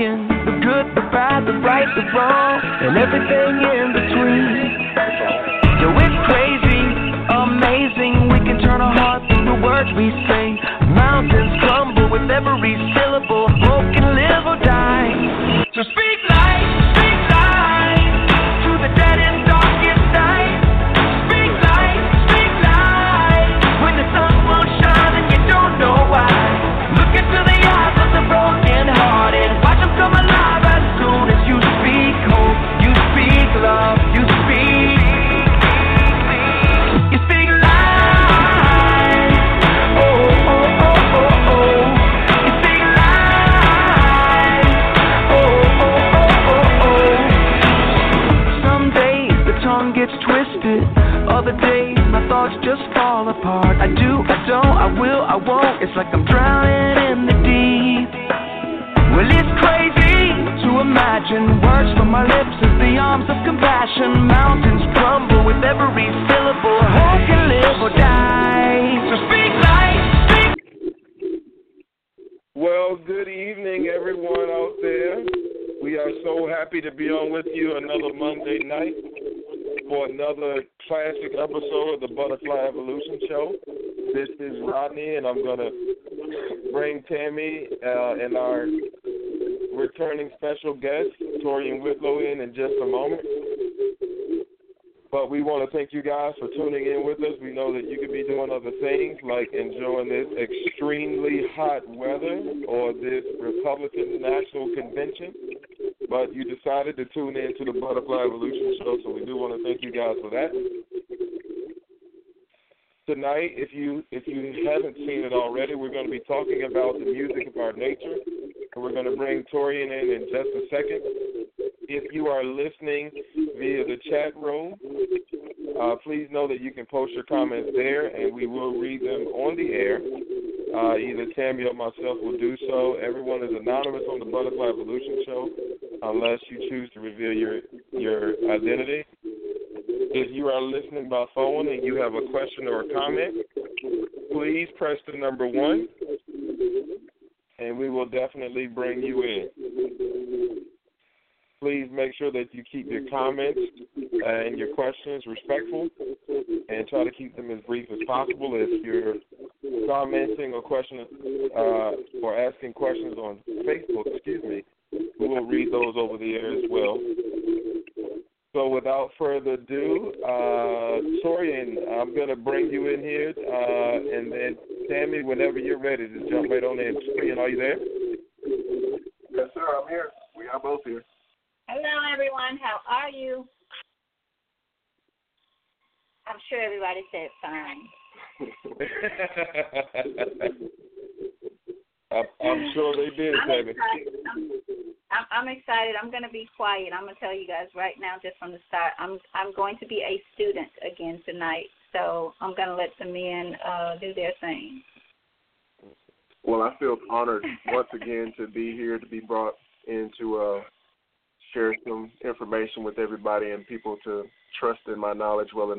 [0.00, 3.49] the good, the bad, the right, the wrong, and everything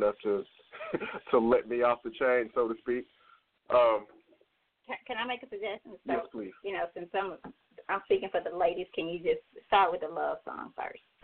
[0.01, 0.44] enough to
[1.31, 3.06] to let me off the chain, so to speak.
[3.69, 4.06] Um,
[4.88, 5.94] can, can I make a suggestion?
[5.94, 6.51] So, yes, please.
[6.63, 7.38] You know, since I'm
[7.89, 11.01] I'm speaking for the ladies, can you just start with the love song first?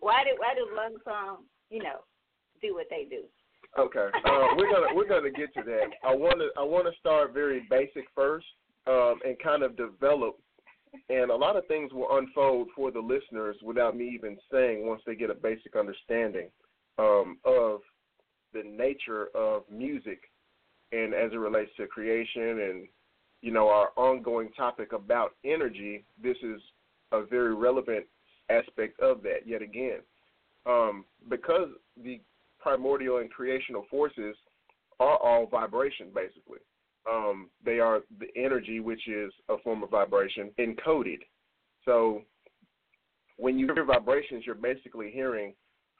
[0.00, 2.00] why do why do love songs, you know,
[2.60, 3.22] do what they do?
[3.78, 5.90] Okay, uh, we're gonna we're gonna get to that.
[6.04, 8.46] I wanna I wanna start very basic first,
[8.86, 10.38] um, and kind of develop
[11.08, 15.02] and a lot of things will unfold for the listeners without me even saying once
[15.06, 16.48] they get a basic understanding
[16.98, 17.80] um, of
[18.52, 20.22] the nature of music
[20.92, 22.88] and as it relates to creation and
[23.42, 26.60] you know our ongoing topic about energy this is
[27.12, 28.04] a very relevant
[28.50, 30.00] aspect of that yet again.
[30.66, 31.68] Um, because
[32.02, 32.20] the
[32.58, 34.36] primordial and creational forces
[34.98, 36.58] are all vibration basically
[37.08, 41.18] um, they are the energy, which is a form of vibration, encoded.
[41.84, 42.22] So
[43.36, 45.54] when you hear vibrations, you're basically hearing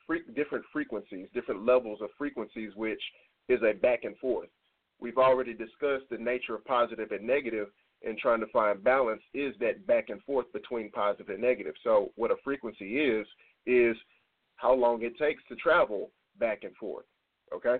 [0.06, 3.00] free, different frequencies, different levels of frequencies, which
[3.48, 4.48] is a back and forth.
[5.00, 7.68] We've already discussed the nature of positive and negative,
[8.02, 11.74] and trying to find balance is that back and forth between positive and negative.
[11.84, 13.26] So, what a frequency is,
[13.66, 13.96] is
[14.56, 17.04] how long it takes to travel back and forth.
[17.54, 17.76] Okay?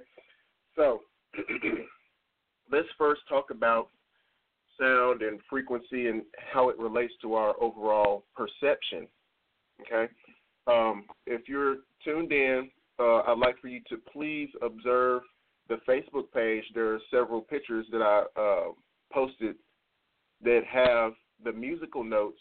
[0.76, 1.00] So,
[2.70, 3.88] let's first talk about
[4.78, 6.22] sound and frequency and
[6.52, 9.06] how it relates to our overall perception.
[9.80, 10.12] Okay?
[10.66, 15.22] Um, if you're tuned in, uh, I'd like for you to please observe
[15.68, 16.64] the Facebook page.
[16.74, 18.72] There are several pictures that I uh,
[19.12, 19.56] posted
[20.42, 21.12] that have
[21.44, 22.40] the musical notes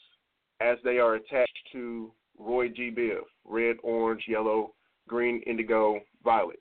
[0.61, 2.91] as they are attached to Roy G.
[2.95, 4.73] Biv red, orange, yellow,
[5.07, 6.59] green, indigo, violet.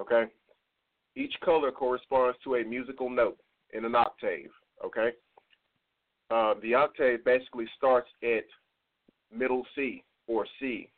[0.00, 0.24] Okay?
[1.14, 3.38] Each color corresponds to a musical note
[3.72, 4.50] in an octave.
[4.84, 5.10] Okay?
[6.30, 8.44] Uh, the octave basically starts at
[9.36, 10.88] middle C or C,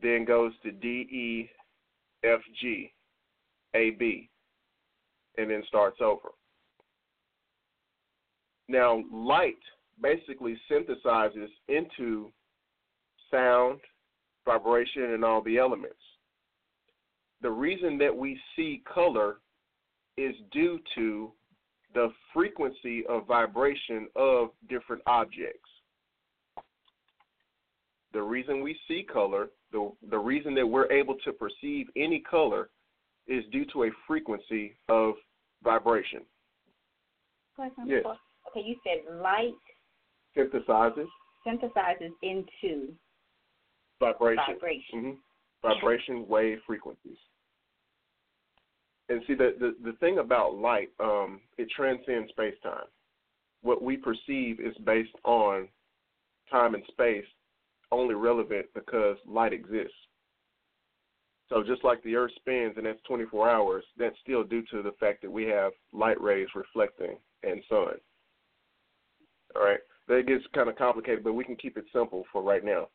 [0.00, 1.50] then goes to D, E,
[2.24, 2.92] F, G,
[3.74, 4.28] A, B,
[5.38, 6.30] and then starts over.
[8.68, 9.58] Now, light
[10.00, 12.30] basically synthesizes into
[13.30, 13.80] sound,
[14.44, 15.94] vibration, and all the elements.
[17.42, 19.38] The reason that we see color
[20.16, 21.32] is due to
[21.94, 25.68] the frequency of vibration of different objects.
[28.12, 32.70] The reason we see color, the, the reason that we're able to perceive any color
[33.26, 35.14] is due to a frequency of
[35.64, 36.20] vibration.
[37.56, 38.04] Question Yes.
[38.50, 39.52] Okay, you said light
[40.36, 41.06] Synthesizes
[41.46, 42.92] synthesizes into
[44.00, 44.44] vibration.
[44.54, 45.00] vibration.
[45.00, 45.10] hmm
[45.62, 47.16] Vibration, wave, frequencies.
[49.08, 52.86] And see, the, the, the thing about light, um, it transcends space time.
[53.62, 55.68] What we perceive is based on
[56.50, 57.24] time and space,
[57.90, 59.92] only relevant because light exists.
[61.48, 64.92] So just like the Earth spins and that's 24 hours, that's still due to the
[64.98, 67.94] fact that we have light rays reflecting and sun.
[69.54, 72.64] All right, that gets kind of complicated, but we can keep it simple for right
[72.64, 72.88] now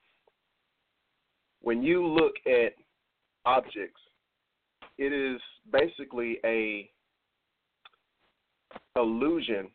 [1.61, 2.73] when you look at
[3.45, 3.99] objects,
[4.97, 5.39] it is
[5.71, 6.89] basically a
[8.95, 9.69] illusion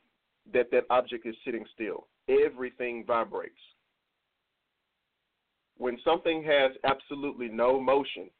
[0.52, 2.08] that that object is sitting still.
[2.28, 3.54] Everything vibrates.
[5.78, 8.30] When something has absolutely no motion,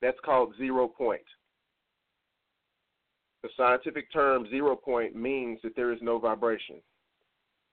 [0.00, 1.22] that's called zero point.
[3.42, 6.76] The scientific term zero point means that there is no vibration.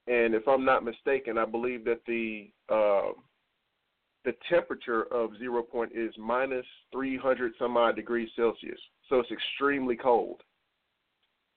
[0.08, 3.14] And if I'm not mistaken, I believe that the uh,
[4.26, 8.80] the temperature of zero point is minus 300 some odd degrees Celsius.
[9.10, 10.42] So it's extremely cold.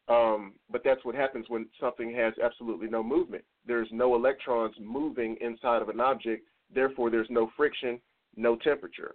[0.09, 3.45] Um, but that's what happens when something has absolutely no movement.
[3.67, 8.01] There's no electrons moving inside of an object, therefore, there's no friction,
[8.37, 9.15] no temperature.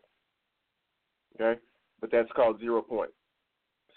[1.36, 1.60] Okay?
[2.02, 3.12] But that's called zero point.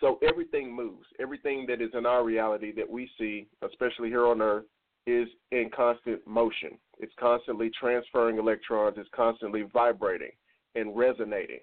[0.01, 1.07] So everything moves.
[1.19, 4.65] Everything that is in our reality that we see, especially here on Earth,
[5.07, 6.79] is in constant motion.
[6.99, 10.31] It's constantly transferring electrons, it's constantly vibrating
[10.75, 11.61] and resonating.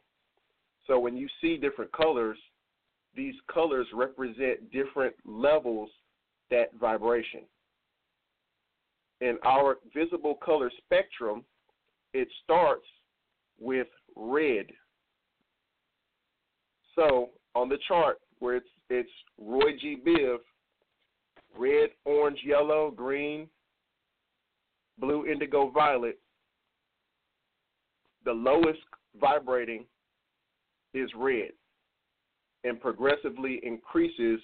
[0.87, 2.37] So when you see different colors,
[3.15, 5.89] these colors represent different levels
[6.49, 7.41] that vibration.
[9.21, 11.43] In our visible color spectrum,
[12.13, 12.85] it starts
[13.59, 14.65] with red.
[16.95, 19.09] So on the chart where it's it's
[19.39, 19.97] Roy G.
[20.05, 20.37] Biv,
[21.57, 23.47] red, orange, yellow, green,
[24.97, 26.19] blue, indigo, violet,
[28.25, 28.79] the lowest
[29.19, 29.85] vibrating
[30.93, 31.51] is red
[32.63, 34.39] and progressively increases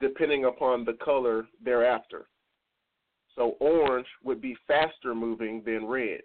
[0.00, 2.26] depending upon the color thereafter.
[3.36, 6.20] So orange would be faster moving than red.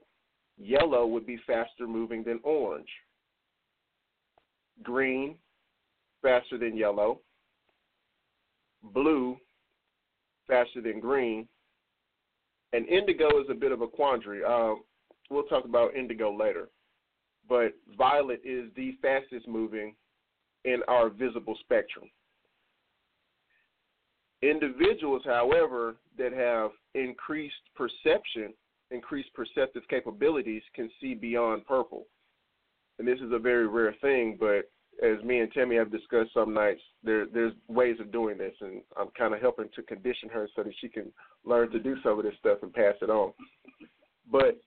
[0.57, 2.88] Yellow would be faster moving than orange.
[4.81, 5.36] Green,
[6.21, 7.19] faster than yellow.
[8.93, 9.38] Blue,
[10.47, 11.47] faster than green.
[12.73, 14.43] And indigo is a bit of a quandary.
[14.43, 14.75] Uh,
[15.29, 16.69] we'll talk about indigo later.
[17.47, 19.95] But violet is the fastest moving
[20.65, 22.05] in our visible spectrum.
[24.41, 28.53] Individuals, however, that have increased perception,
[28.91, 32.05] increased perceptive capabilities, can see beyond purple.
[32.99, 34.69] And this is a very rare thing, but
[35.03, 38.81] as me and Tammy have discussed some nights, there there's ways of doing this, and
[38.97, 41.11] I'm kind of helping to condition her so that she can
[41.43, 43.33] learn to do some of this stuff and pass it on.
[44.31, 44.59] But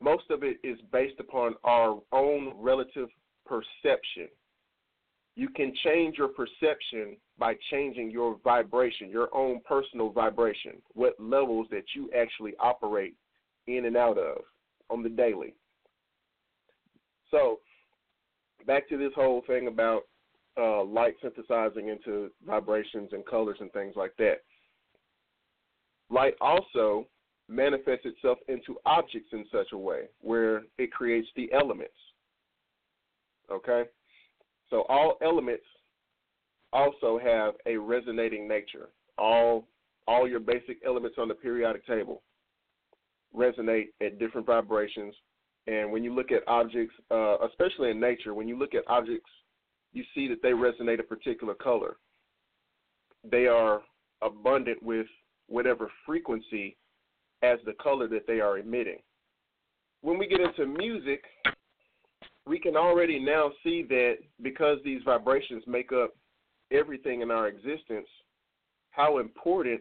[0.00, 3.08] most of it is based upon our own relative
[3.46, 4.28] perception.
[5.36, 11.66] You can change your perception by changing your vibration, your own personal vibration, what levels
[11.70, 13.14] that you actually operate
[13.66, 14.42] in and out of
[14.90, 15.54] on the daily.
[17.30, 17.58] So,
[18.66, 20.02] back to this whole thing about
[20.58, 24.36] uh, light synthesizing into vibrations and colors and things like that.
[26.10, 27.06] Light also
[27.48, 31.94] manifests itself into objects in such a way where it creates the elements.
[33.50, 33.84] Okay?
[34.70, 35.64] So all elements
[36.72, 38.88] also have a resonating nature.
[39.18, 39.66] all
[40.06, 42.22] all your basic elements on the periodic table
[43.34, 45.14] resonate at different vibrations.
[45.66, 49.30] And when you look at objects, uh, especially in nature, when you look at objects,
[49.92, 51.96] you see that they resonate a particular color.
[53.30, 53.82] They are
[54.20, 55.06] abundant with
[55.48, 56.76] whatever frequency
[57.42, 58.98] as the color that they are emitting.
[60.02, 61.22] When we get into music,
[62.46, 66.14] we can already now see that because these vibrations make up
[66.70, 68.08] everything in our existence,
[68.90, 69.80] how important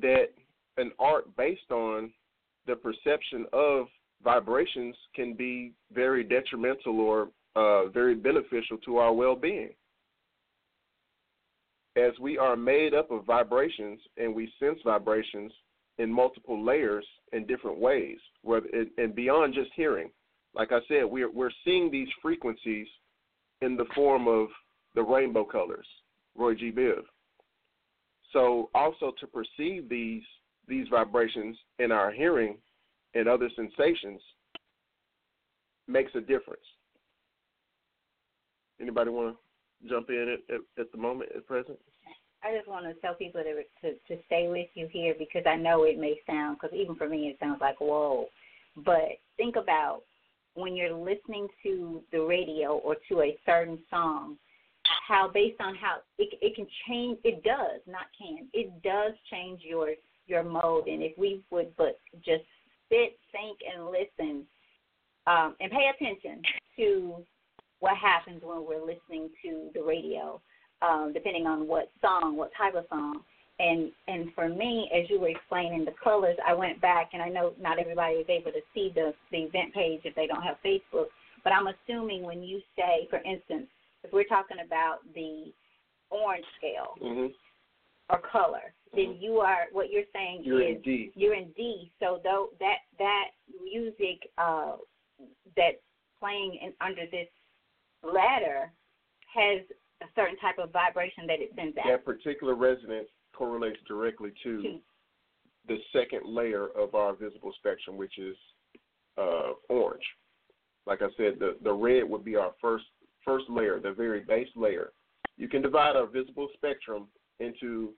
[0.00, 0.26] that
[0.76, 2.12] an art based on
[2.66, 3.86] the perception of
[4.24, 9.70] vibrations can be very detrimental or uh, very beneficial to our well being.
[11.96, 15.52] As we are made up of vibrations and we sense vibrations
[15.98, 18.66] in multiple layers in different ways, whether,
[18.98, 20.10] and beyond just hearing.
[20.54, 22.88] Like I said, we're, we're seeing these frequencies
[23.60, 24.48] in the form of
[24.96, 25.86] the rainbow colors,
[26.36, 26.72] Roy G.
[26.72, 27.02] Biv.
[28.32, 30.22] So also to perceive these
[30.66, 32.56] these vibrations in our hearing
[33.14, 34.20] and other sensations
[35.86, 36.64] makes a difference.
[38.80, 39.36] Anybody want
[39.82, 41.78] to jump in at, at, at, the moment, at present?
[42.42, 45.56] I just want to tell people to, to to stay with you here because I
[45.56, 48.26] know it may sound because even for me it sounds like whoa,
[48.84, 50.02] but think about
[50.54, 54.36] when you're listening to the radio or to a certain song,
[55.08, 57.18] how based on how it it can change.
[57.24, 58.48] It does not can.
[58.52, 59.94] It does change your
[60.26, 60.86] your mode.
[60.86, 62.44] And if we would but just
[62.88, 64.46] sit, think, and listen,
[65.26, 66.42] um, and pay attention
[66.76, 67.16] to
[67.80, 70.40] what happens when we're listening to the radio,
[70.82, 73.20] um, depending on what song, what type of song.
[73.60, 77.28] And and for me, as you were explaining the colors, I went back and I
[77.28, 80.56] know not everybody is able to see the the event page if they don't have
[80.64, 81.06] Facebook.
[81.44, 83.66] But I'm assuming when you say, for instance,
[84.02, 85.52] if we're talking about the
[86.10, 87.26] orange scale, mm-hmm
[88.10, 91.12] or color, then you are what you're saying you're is in D.
[91.14, 91.90] you're in D.
[92.00, 93.30] So though that that
[93.62, 94.76] music uh,
[95.56, 95.76] that's
[96.20, 97.28] playing in, under this
[98.02, 98.70] ladder
[99.34, 99.62] has
[100.02, 101.84] a certain type of vibration that it sends out.
[101.88, 104.78] That particular resonance correlates directly to, to
[105.66, 108.36] the second layer of our visible spectrum, which is
[109.18, 110.02] uh, orange.
[110.86, 112.84] Like I said, the the red would be our first
[113.24, 114.92] first layer, the very base layer.
[115.36, 117.08] You can divide our visible spectrum
[117.40, 117.92] into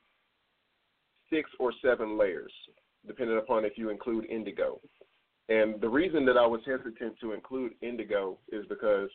[1.30, 2.52] six or seven layers,
[3.06, 4.80] depending upon if you include indigo.
[5.48, 9.10] And the reason that I was hesitant to include indigo is because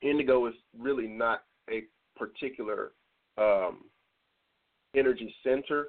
[0.00, 1.84] indigo is really not a
[2.16, 2.92] particular
[3.38, 3.84] um,
[4.96, 5.88] energy center.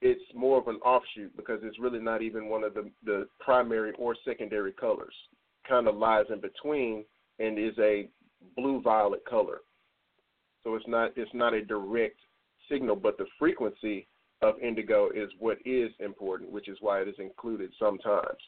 [0.00, 3.92] It's more of an offshoot because it's really not even one of the, the primary
[3.98, 5.14] or secondary colors.
[5.68, 7.04] Kind of lies in between
[7.38, 8.08] and is a
[8.56, 9.58] blue violet color.
[10.64, 12.18] So it's not it's not a direct
[12.70, 14.06] signal, but the frequency
[14.42, 18.38] of indigo is what is important, which is why it is included sometimes.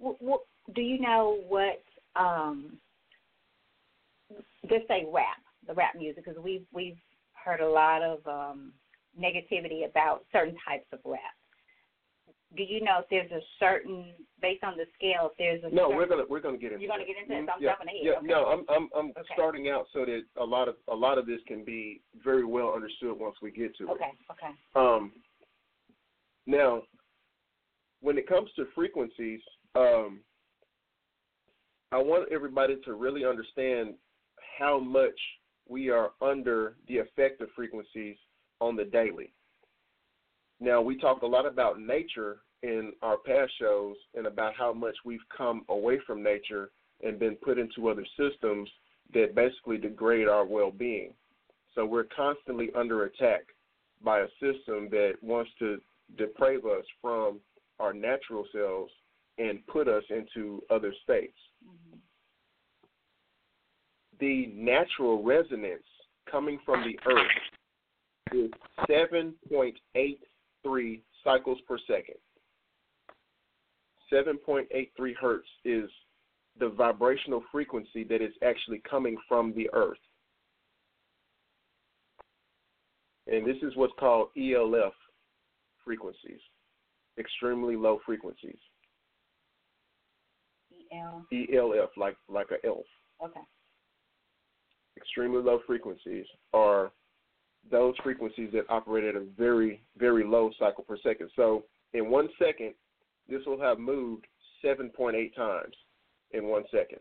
[0.00, 0.42] Well,
[0.74, 1.82] do you know what?
[2.16, 2.78] Um,
[4.68, 6.98] just say rap, the rap music, because we've we've
[7.32, 8.72] heard a lot of um,
[9.20, 11.20] negativity about certain types of rap
[12.56, 15.30] do you know if there's a certain based on the scale?
[15.30, 16.84] If there's a no, certain, we're gonna we're gonna get into.
[16.84, 17.46] You're gonna get into it.
[17.46, 18.00] So I'm yeah, jumping ahead.
[18.02, 18.26] Yeah, okay.
[18.26, 19.34] no, I'm I'm I'm okay.
[19.34, 22.72] starting out so that a lot of a lot of this can be very well
[22.74, 24.04] understood once we get to okay.
[24.04, 24.32] it.
[24.32, 24.46] Okay.
[24.46, 24.54] Okay.
[24.74, 25.12] Um.
[26.46, 26.82] Now,
[28.00, 29.40] when it comes to frequencies,
[29.74, 30.20] um,
[31.92, 33.94] I want everybody to really understand
[34.58, 35.18] how much
[35.68, 38.16] we are under the effect of frequencies
[38.60, 39.32] on the daily.
[40.60, 44.96] Now, we talk a lot about nature in our past shows and about how much
[45.04, 46.70] we've come away from nature
[47.02, 48.68] and been put into other systems
[49.14, 51.12] that basically degrade our well being.
[51.74, 53.42] So we're constantly under attack
[54.02, 55.80] by a system that wants to
[56.16, 57.38] deprave us from
[57.78, 58.92] our natural selves
[59.38, 61.36] and put us into other states.
[61.64, 61.98] Mm-hmm.
[64.18, 65.84] The natural resonance
[66.28, 67.26] coming from the earth
[68.32, 68.50] is
[70.66, 72.16] 7.83 cycles per second.
[74.12, 75.90] 7.83 hertz is
[76.58, 79.98] the vibrational frequency that is actually coming from the earth.
[83.26, 84.94] And this is what's called ELF
[85.84, 86.40] frequencies,
[87.18, 88.56] extremely low frequencies.
[90.90, 91.26] EL.
[91.30, 92.86] ELF, like like a elf.
[93.22, 93.40] Okay.
[94.96, 96.24] Extremely low frequencies
[96.54, 96.90] are
[97.70, 101.30] those frequencies that operate at a very, very low cycle per second.
[101.36, 102.74] So in one second,
[103.28, 104.26] this will have moved
[104.64, 105.74] 7.8 times
[106.32, 106.98] in one second.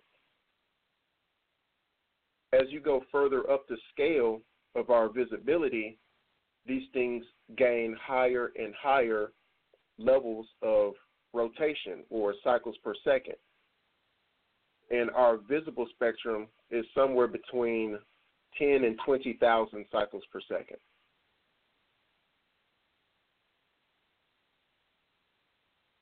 [2.54, 4.42] As you go further up the scale
[4.76, 5.98] of our visibility,
[6.66, 7.24] these things
[7.58, 9.32] gain higher and higher
[9.98, 10.94] levels of
[11.34, 13.36] rotation or cycles per second.
[14.90, 18.00] And our visible spectrum is somewhere between
[18.58, 20.78] 10 and 20,000 cycles per second.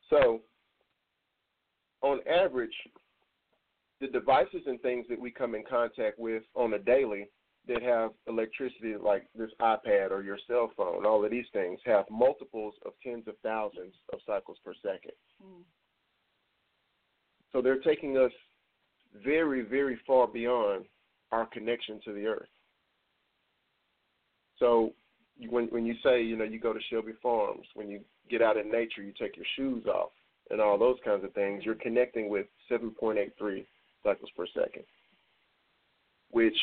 [0.10, 0.42] So,
[2.02, 2.76] on average,
[4.00, 7.28] the devices and things that we come in contact with on a daily
[7.68, 12.06] that have electricity, like this iPad or your cell phone, all of these things have
[12.12, 15.14] multiples of tens of thousands of cycles per second.
[15.44, 15.64] Mm.
[17.52, 18.32] So they're taking us
[19.24, 20.86] very, very far beyond
[21.32, 22.48] our connection to the earth.
[24.60, 24.94] So
[25.50, 28.58] when when you say you know you go to Shelby Farms, when you get out
[28.58, 30.12] in nature, you take your shoes off
[30.50, 31.64] and all those kinds of things.
[31.66, 33.66] You're connecting with 7.83
[34.04, 34.84] cycles per second,
[36.32, 36.58] which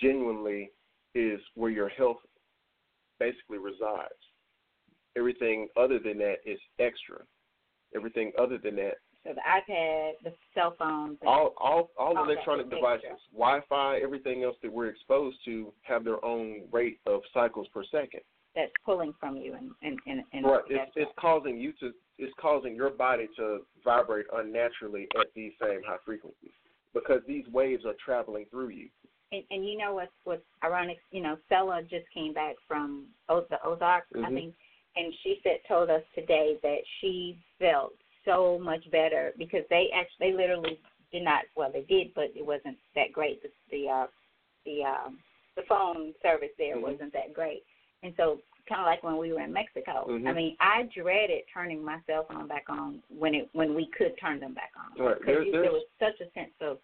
[0.00, 0.70] genuinely
[1.14, 2.18] is where your health
[3.18, 4.14] basically resides.
[5.16, 7.18] Everything other than that is extra.
[7.94, 8.98] Everything other than that.
[9.24, 14.44] So the iPad, the cell phone, the, all all all, all electronic devices, Wi-Fi, everything
[14.44, 18.20] else that we're exposed to have their own rate of cycles per second.
[18.54, 20.62] That's pulling from you and and and, and right.
[20.68, 25.80] It's, it's causing you to it's causing your body to vibrate unnaturally at these same
[25.86, 26.52] high frequencies
[26.92, 28.88] because these waves are traveling through you.
[29.32, 30.98] And, and you know what's what's ironic?
[31.12, 34.26] You know, Stella just came back from o- the Ozarks, mm-hmm.
[34.26, 34.54] I think,
[34.96, 40.30] and she said told us today that she felt so much better because they actually
[40.30, 40.78] they literally
[41.12, 44.06] did not well they did but it wasn't that great the the uh,
[44.64, 45.18] the um,
[45.56, 46.92] the phone service there mm-hmm.
[46.92, 47.62] wasn't that great
[48.02, 48.38] and so
[48.68, 50.06] kind of like when we were in Mexico.
[50.08, 50.26] Mm-hmm.
[50.26, 54.14] I mean, I dreaded turning my cell phone back on when it when we could
[54.20, 55.18] turn them back on right.
[55.18, 56.78] because there was such a sense of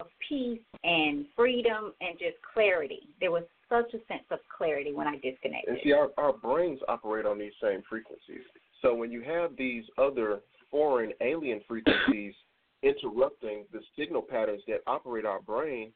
[0.00, 3.08] of peace and freedom and just clarity.
[3.20, 5.68] There was such a sense of clarity when I disconnected.
[5.68, 8.44] And see, our our brains operate on these same frequencies.
[8.82, 12.34] So when you have these other foreign alien frequencies
[12.82, 15.92] interrupting the signal patterns that operate our brain,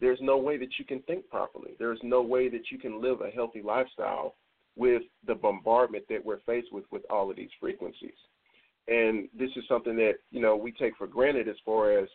[0.00, 1.72] there's no way that you can think properly.
[1.78, 4.34] There's no way that you can live a healthy lifestyle
[4.76, 8.16] with the bombardment that we're faced with with all of these frequencies.
[8.88, 12.08] And this is something that, you know, we take for granted as far as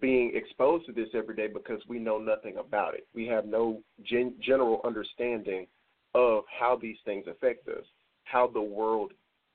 [0.00, 3.06] being exposed to this every day because we know nothing about it.
[3.14, 5.66] We have no gen- general understanding
[6.14, 7.84] of how these things affect us,
[8.24, 9.12] how the world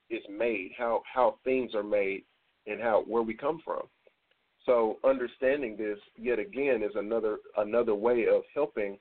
[0.09, 2.23] is made, how how things are made,
[2.67, 3.81] and how where we come from.
[4.65, 8.97] So understanding this yet again is another another way of helping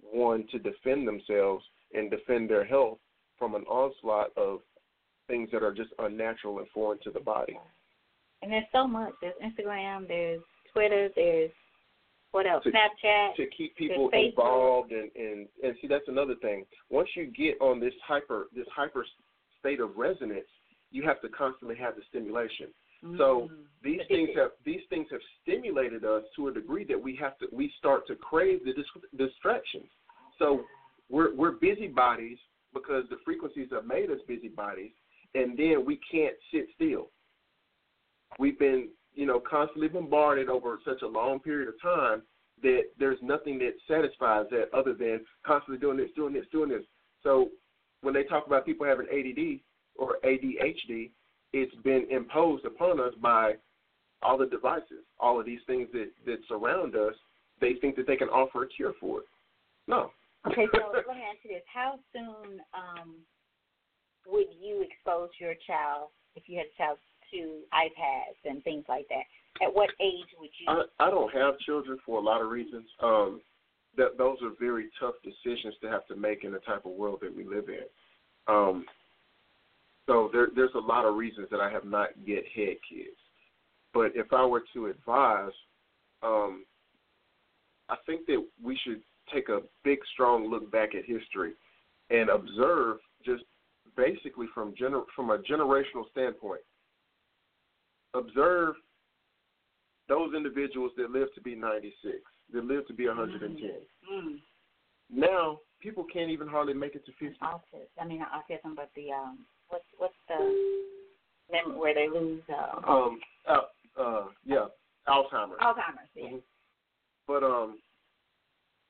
[0.00, 2.98] one to defend themselves and defend their health
[3.38, 4.60] from an onslaught of
[5.28, 7.58] things that are just unnatural and foreign to the body.
[8.42, 9.12] And there's so much.
[9.20, 10.40] There's Instagram, there's
[10.72, 11.50] Twitter, there's
[12.32, 12.64] what else?
[12.64, 13.36] To, Snapchat.
[13.36, 16.64] To keep people involved and, and and see that's another thing.
[16.90, 19.04] Once you get on this hyper this hyper
[19.62, 20.48] state of resonance,
[20.90, 22.66] you have to constantly have the stimulation.
[23.04, 23.16] Mm-hmm.
[23.16, 23.48] So
[23.82, 27.46] these things have these things have stimulated us to a degree that we have to
[27.52, 29.88] we start to crave the dis- distractions.
[30.38, 30.62] So
[31.08, 32.38] we're we're busybodies
[32.74, 34.92] because the frequencies have made us busybodies,
[35.34, 37.10] and then we can't sit still.
[38.38, 42.22] We've been, you know, constantly bombarded over such a long period of time
[42.62, 46.84] that there's nothing that satisfies that other than constantly doing this, doing this, doing this.
[47.22, 47.50] So
[48.02, 49.60] when they talk about people having ADD
[49.96, 51.10] or ADHD,
[51.52, 53.54] it's been imposed upon us by
[54.22, 57.14] all the devices, all of these things that, that surround us.
[57.60, 59.26] They think that they can offer a cure for it.
[59.86, 60.10] No,
[60.46, 63.14] Okay, so let me ask you this: How soon um,
[64.26, 66.98] would you expose your child, if you had a child,
[67.32, 69.22] to iPads and things like that?
[69.64, 70.66] At what age would you?
[70.66, 72.88] I, I don't have children for a lot of reasons.
[73.00, 73.40] Um,
[73.96, 77.18] that those are very tough decisions to have to make in the type of world
[77.22, 77.84] that we live in.
[78.48, 78.84] Um,
[80.06, 83.16] so there, there's a lot of reasons that I have not yet had kids.
[83.94, 85.52] But if I were to advise,
[86.22, 86.64] um,
[87.88, 89.02] I think that we should
[89.32, 91.52] take a big, strong look back at history
[92.10, 93.44] and observe just
[93.96, 96.62] basically from gener- from a generational standpoint.
[98.14, 98.74] Observe
[100.08, 102.16] those individuals that live to be 96,
[102.52, 103.70] that live to be 110.
[104.12, 104.36] Mm.
[105.10, 107.36] Now, people can't even hardly make it to 50.
[107.42, 107.60] Autism.
[108.00, 109.38] I mean, not autism, but the um,
[109.68, 110.54] what's what's the
[111.50, 112.42] memory where they lose?
[112.48, 114.66] Uh, um, uh, uh, yeah,
[115.08, 115.58] Alzheimer's.
[115.60, 116.10] Alzheimer's.
[116.14, 116.24] Yeah.
[116.24, 116.36] Mm-hmm.
[117.26, 117.78] But um,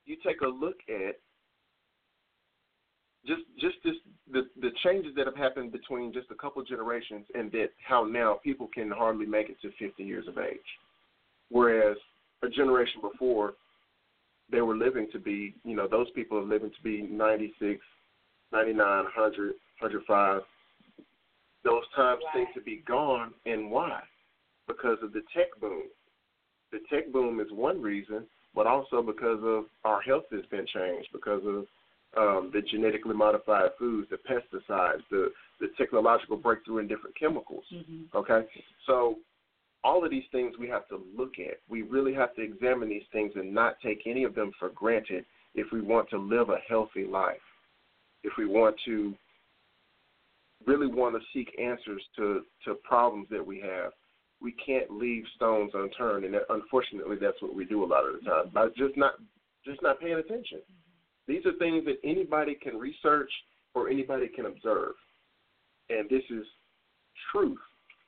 [0.05, 1.17] you take a look at
[3.27, 3.95] just just this
[4.31, 8.39] the the changes that have happened between just a couple generations and that how now
[8.43, 10.59] people can hardly make it to 50 years of age
[11.51, 11.97] whereas
[12.43, 13.55] a generation before
[14.51, 17.81] they were living to be, you know, those people are living to be 96,
[18.53, 20.43] 99, 100, 105.
[21.65, 22.47] Those times Right.
[22.47, 24.03] seem to be gone, and why?
[24.67, 25.85] Because of the tech boom.
[26.71, 31.09] The tech boom is one reason, but also because of our health has been changed
[31.13, 31.67] because of
[32.15, 37.65] um, the genetically modified foods, the pesticides, the the technological breakthrough in different chemicals.
[37.73, 38.13] Mhm.
[38.15, 38.47] Okay,
[38.85, 39.19] so
[39.85, 41.59] all of these things we have to look at.
[41.69, 45.25] We really have to examine these things and not take any of them for granted
[45.55, 47.37] if we want to live a healthy life.
[48.23, 49.15] If we want to
[50.67, 53.93] really want to seek answers to to problems that we have,
[54.41, 58.31] we can't leave stones unturned, and unfortunately, that's what we do a lot of the
[58.31, 59.15] time by just not
[59.65, 60.59] just not paying attention.
[61.27, 63.31] These are things that anybody can research
[63.75, 64.93] or anybody can observe,
[65.89, 66.45] and this is
[67.33, 67.59] truth.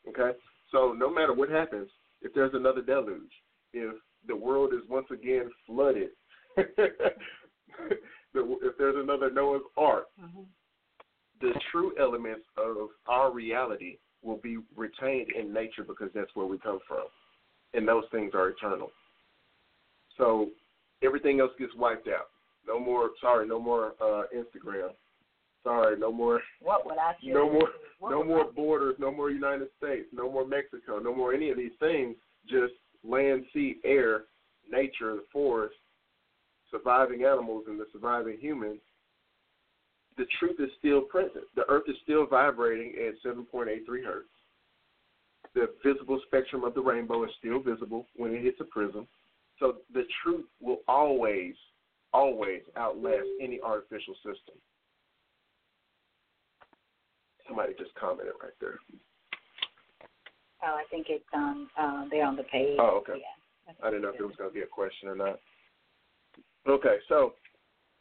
[0.09, 0.37] Okay,
[0.75, 1.89] so no matter what happens,
[2.21, 3.31] if there's another deluge,
[3.73, 3.95] if
[4.27, 6.11] the world is once again flooded,
[6.57, 6.69] if
[8.79, 10.47] there's another Noah's Ark, Mhm.
[11.41, 16.59] the true elements of our reality will be retained in nature because that's where we
[16.59, 17.07] come from.
[17.75, 18.91] And those things are eternal.
[20.17, 20.51] So
[21.03, 22.31] everything else gets wiped out.
[22.67, 24.95] No more sorry, no more uh Instagram.
[25.65, 29.31] Sorry, no more What would I no more What no more I- borders, no more
[29.31, 32.17] United States, no more Mexico, no more any of these things.
[32.47, 34.25] Just land, sea, air,
[34.71, 35.75] nature, the forest,
[36.71, 38.81] surviving animals and the surviving humans
[40.17, 41.45] the truth is still present.
[41.57, 44.29] The earth is still vibrating at 7.83 hertz.
[45.55, 49.07] The visible spectrum of the rainbow is still visible when it hits a prism.
[49.59, 51.55] So the truth will always,
[52.13, 54.57] always outlast any artificial system.
[57.47, 58.79] Somebody just commented right there.
[60.63, 61.69] Oh, I think it's on.
[61.79, 62.77] Uh, they're on the page.
[62.79, 63.21] Oh, okay.
[63.21, 63.75] Yeah.
[63.83, 65.39] I didn't know if there was going to be a question or not.
[66.67, 67.35] Okay, so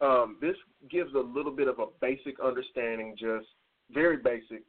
[0.01, 0.55] um, this
[0.89, 3.47] gives a little bit of a basic understanding, just
[3.91, 4.63] very basic,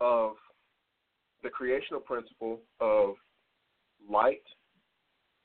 [0.00, 0.32] of
[1.42, 3.14] the creational principle of
[4.08, 4.42] light,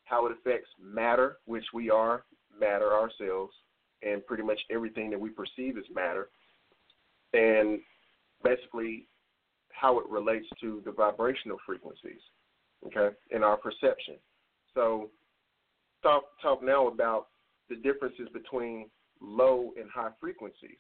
[0.06, 2.24] how it affects matter, which we are
[2.60, 3.54] matter ourselves,
[4.02, 6.30] and pretty much everything that we perceive as matter,
[7.34, 7.80] and
[8.44, 9.08] basically
[9.70, 12.22] how it relates to the vibrational frequencies,
[12.86, 14.16] okay, in our perception.
[14.74, 15.10] So,
[16.04, 17.28] talk talk now about
[17.70, 18.90] the differences between
[19.22, 20.78] low and high frequencies.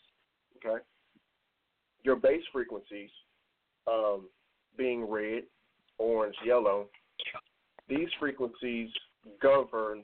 [0.57, 0.83] Okay,
[2.03, 3.09] your base frequencies,
[3.87, 4.27] um,
[4.77, 5.43] being red,
[5.97, 6.87] orange, yellow,
[7.89, 8.89] these frequencies
[9.41, 10.03] govern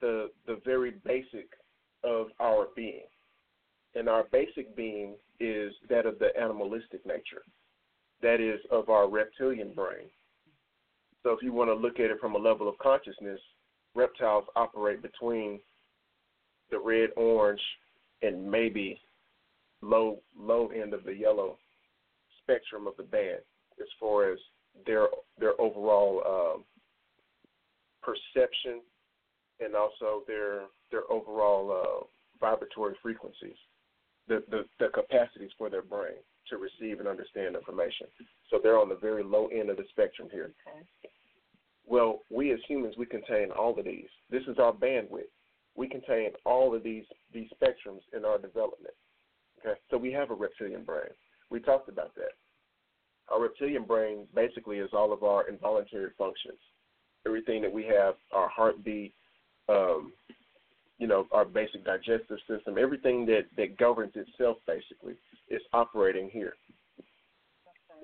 [0.00, 1.48] the the very basic
[2.04, 3.06] of our being,
[3.94, 7.42] and our basic being is that of the animalistic nature,
[8.22, 10.08] that is of our reptilian brain.
[11.22, 13.40] So if you want to look at it from a level of consciousness,
[13.94, 15.60] reptiles operate between
[16.70, 17.60] the red, orange,
[18.22, 19.00] and maybe
[19.82, 21.58] low low end of the yellow
[22.42, 23.40] spectrum of the band
[23.80, 24.38] as far as
[24.86, 26.64] their their overall um,
[28.02, 28.80] perception
[29.60, 32.04] and also their their overall uh,
[32.40, 33.56] vibratory frequencies,
[34.28, 36.16] the, the the capacities for their brain
[36.48, 38.06] to receive and understand information.
[38.50, 40.52] So they're on the very low end of the spectrum here.
[40.66, 40.86] Okay.
[41.86, 44.08] Well, we as humans, we contain all of these.
[44.30, 45.32] This is our bandwidth.
[45.74, 48.94] We contain all of these these spectrums in our development.
[49.60, 51.10] Okay, so we have a reptilian brain.
[51.50, 52.32] We talked about that.
[53.28, 56.58] Our reptilian brain basically is all of our involuntary functions.
[57.26, 59.14] Everything that we have, our heartbeat,
[59.68, 60.12] um,
[61.02, 65.14] you know, our basic digestive system, everything that, that governs itself basically
[65.50, 66.54] is operating here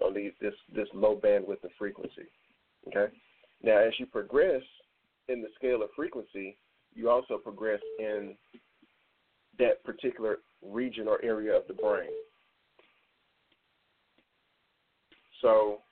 [0.05, 2.27] on these, this this low bandwidth of frequency.
[2.89, 3.07] Okay.
[3.63, 4.63] Now, as you progress
[5.29, 6.57] in the scale of frequency,
[6.93, 8.35] you also progress in
[9.61, 12.11] that particular region or area of the brain.
[15.41, 15.83] So,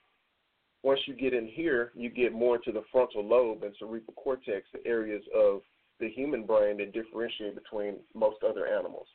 [0.83, 4.65] once you get in here, you get more into the frontal lobe and cerebral cortex,
[4.73, 5.61] the areas of
[5.99, 9.07] the human brain that differentiate between most other animals.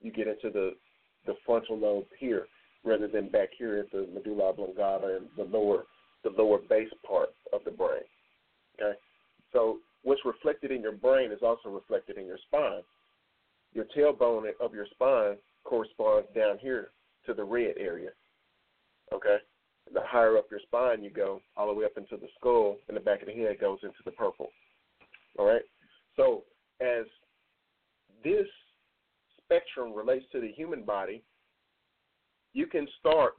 [0.00, 0.72] You get into the
[1.26, 2.46] the frontal lobe here
[2.84, 5.84] rather than back here at the medulla oblongata and the lower
[6.24, 8.02] the lower base part of the brain.
[8.80, 8.98] Okay?
[9.52, 12.82] So what's reflected in your brain is also reflected in your spine.
[13.72, 16.88] Your tailbone of your spine corresponds down here
[17.26, 18.10] to the red area.
[19.12, 19.36] Okay?
[19.92, 22.96] The higher up your spine you go, all the way up into the skull, and
[22.96, 24.48] the back of the head goes into the purple.
[25.38, 25.62] All right?
[26.20, 26.44] So
[26.82, 27.06] as
[28.22, 28.46] this
[29.42, 31.22] spectrum relates to the human body,
[32.52, 33.34] you can start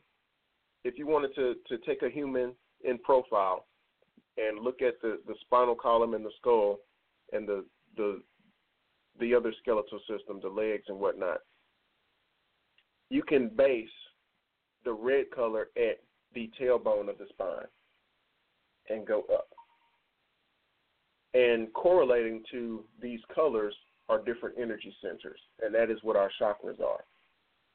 [0.83, 3.67] if you wanted to, to take a human in profile
[4.37, 6.79] and look at the, the spinal column and the skull
[7.31, 7.65] and the,
[7.97, 8.21] the
[9.19, 11.39] the other skeletal system, the legs and whatnot,
[13.09, 13.89] you can base
[14.85, 15.99] the red color at
[16.33, 17.67] the tailbone of the spine
[18.89, 19.49] and go up.
[21.33, 23.73] And correlating to these colors
[24.09, 27.03] are different energy centers, and that is what our chakras are.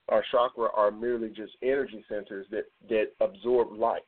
[0.08, 4.02] Our chakra are merely just energy centers that, that absorb light,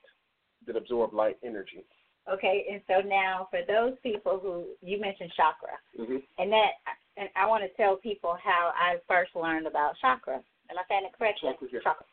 [0.67, 1.85] that absorb light energy.
[2.31, 6.19] Okay, and so now for those people who you mentioned chakra, mm-hmm.
[6.37, 6.73] and that,
[7.17, 10.37] and I want to tell people how I first learned about chakra.
[10.71, 11.51] Am I saying it correctly?
[11.51, 11.81] Chakra.
[11.83, 12.07] chakra.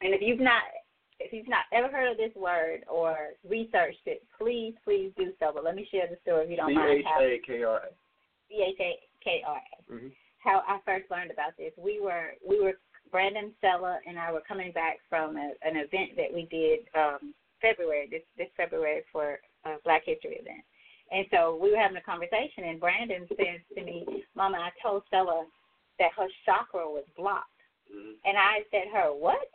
[0.00, 0.62] And if you've not,
[1.18, 3.16] if you've not ever heard of this word or
[3.48, 5.50] researched it, please, please do so.
[5.54, 7.04] But let me share the story if you don't mind.
[7.04, 7.90] C H A K R A.
[8.48, 8.92] C H A
[9.24, 9.92] K R A.
[9.92, 10.08] Mm-hmm.
[10.38, 11.72] How I first learned about this.
[11.76, 12.74] We were we were
[13.10, 17.34] Brandon Stella and I were coming back from a, an event that we did um
[17.62, 20.62] February this this February for a Black History event.
[21.10, 25.04] And so we were having a conversation and Brandon says to me, Mama, I told
[25.06, 25.46] Stella
[25.98, 27.46] that her chakra was blocked.
[27.88, 28.18] Mm-hmm.
[28.24, 29.50] And I said her, What?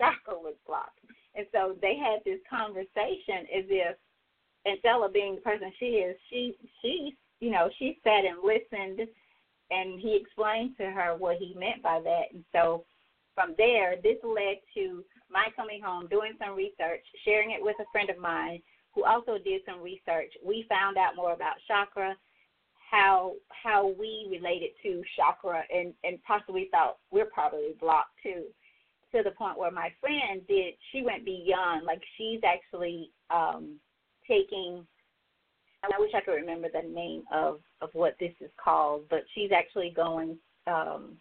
[0.00, 0.98] Chakra was blocked.
[1.34, 3.96] And so they had this conversation as if
[4.66, 9.08] and Stella being the person she is, she she you know, she sat and listened
[9.70, 12.24] and he explained to her what he meant by that.
[12.34, 12.84] And so
[13.34, 17.90] from there, this led to my coming home, doing some research, sharing it with a
[17.92, 18.60] friend of mine
[18.94, 20.32] who also did some research.
[20.44, 22.16] We found out more about chakra,
[22.90, 28.44] how how we related to chakra, and and possibly thought we're probably blocked too.
[29.12, 31.84] To the point where my friend did, she went beyond.
[31.84, 33.80] Like she's actually um
[34.28, 34.86] taking
[35.82, 39.50] I wish I could remember the name of of what this is called, but she's
[39.52, 41.16] actually going um,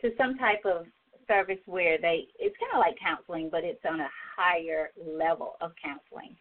[0.00, 0.86] to some type of
[1.26, 5.72] service where they it's kind of like counseling, but it's on a higher level of
[5.82, 6.36] counseling,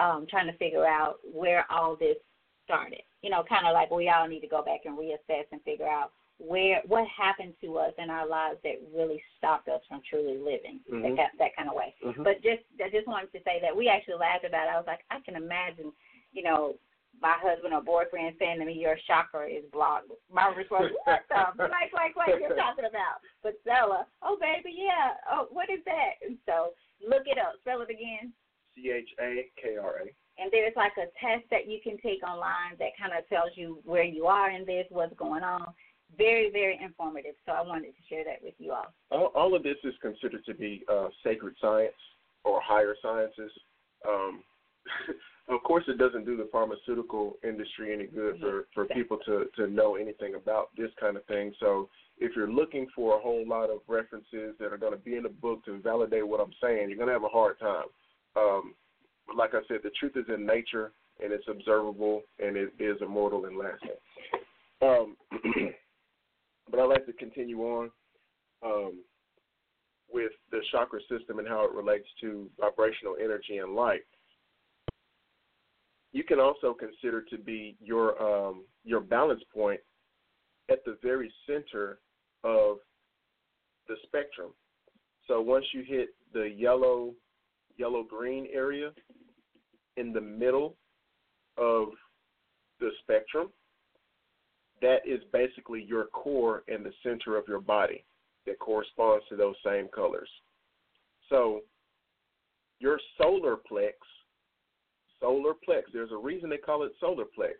[0.00, 2.16] um, trying to figure out where all this
[2.64, 3.02] started.
[3.22, 5.88] You know, kind of like we all need to go back and reassess and figure
[5.88, 10.38] out where what happened to us in our lives that really stopped us from truly
[10.38, 11.14] living mm-hmm.
[11.16, 11.94] that that kind of way.
[12.04, 12.22] Mm-hmm.
[12.22, 14.74] But just I just wanted to say that we actually laughed about it.
[14.74, 15.92] I was like, I can imagine
[16.32, 16.74] you know,
[17.20, 21.62] my husband or boyfriend saying to me, "Your chakra is blocked." My response, "What the
[21.70, 25.14] like, like, like you're talking about?" But Stella, "Oh, baby, yeah.
[25.30, 26.72] Oh, what is that?" And so
[27.06, 27.54] look it up.
[27.60, 28.32] Spell it again.
[28.74, 30.42] C H A K R A.
[30.42, 33.78] And there's like a test that you can take online that kind of tells you
[33.84, 35.74] where you are in this, what's going on.
[36.18, 37.34] Very, very informative.
[37.46, 38.92] So I wanted to share that with you all.
[39.10, 41.94] All, all of this is considered to be uh, sacred science
[42.44, 43.50] or higher sciences.
[44.06, 44.42] Um,
[45.48, 49.68] of course, it doesn't do the pharmaceutical industry any good for for people to to
[49.68, 51.52] know anything about this kind of thing.
[51.60, 55.16] So if you're looking for a whole lot of references that are going to be
[55.16, 57.86] in the book to validate what I'm saying, you're going to have a hard time.
[58.36, 58.74] Um,
[59.36, 63.46] like I said, the truth is in nature, and it's observable, and it is immortal
[63.46, 63.90] and lasting.
[64.82, 65.16] Um,
[66.72, 67.90] but I'd like to continue on
[68.64, 69.04] um,
[70.12, 74.02] with the chakra system and how it relates to vibrational energy and light
[76.12, 79.80] you can also consider to be your um, your balance point
[80.70, 81.98] at the very center
[82.44, 82.76] of
[83.88, 84.50] the spectrum.
[85.26, 87.14] So once you hit the yellow
[87.78, 88.90] yellow green area
[89.96, 90.76] in the middle
[91.56, 91.88] of
[92.78, 93.48] the spectrum,
[94.82, 98.04] that is basically your core and the center of your body
[98.46, 100.28] that corresponds to those same colors.
[101.28, 101.60] So
[102.80, 103.92] your solar plex
[105.22, 105.82] solar plex.
[105.92, 107.54] There's a reason they call it solar plex.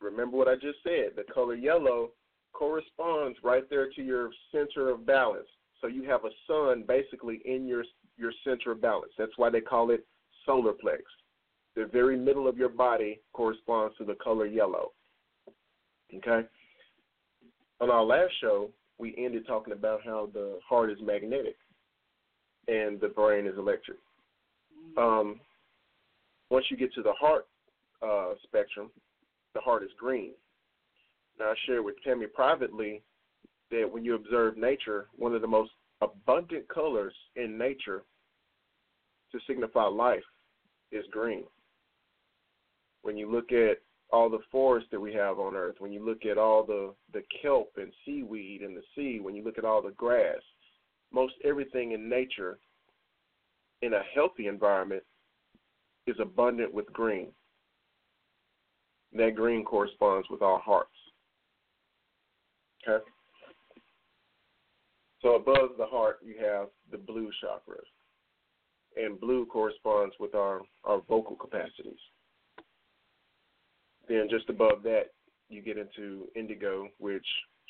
[0.00, 1.16] Remember what I just said.
[1.16, 2.10] The color yellow
[2.52, 5.48] corresponds right there to your center of balance.
[5.80, 7.84] So you have a sun basically in your
[8.16, 9.12] your center of balance.
[9.18, 10.06] That's why they call it
[10.46, 11.00] solar plex.
[11.74, 14.92] The very middle of your body corresponds to the color yellow.
[16.14, 16.46] Okay?
[17.80, 21.56] On our last show, we ended talking about how the heart is magnetic
[22.68, 23.98] and the brain is electric.
[24.96, 25.40] Um,
[26.50, 27.46] once you get to the heart
[28.02, 28.90] uh, spectrum,
[29.54, 30.32] the heart is green.
[31.38, 33.02] Now, I shared with Tammy privately
[33.70, 38.02] that when you observe nature, one of the most abundant colors in nature
[39.32, 40.22] to signify life
[40.92, 41.44] is green.
[43.02, 43.78] When you look at
[44.12, 47.22] all the forests that we have on earth, when you look at all the, the
[47.42, 50.40] kelp and seaweed in the sea, when you look at all the grass,
[51.12, 52.58] most everything in nature
[53.82, 55.02] in a healthy environment
[56.06, 57.28] is abundant with green.
[59.12, 60.90] That green corresponds with our hearts.
[62.86, 63.04] Okay?
[65.22, 67.86] So above the heart, you have the blue chakras.
[68.96, 71.98] And blue corresponds with our, our vocal capacities.
[74.08, 75.06] Then just above that,
[75.48, 77.26] you get into indigo, which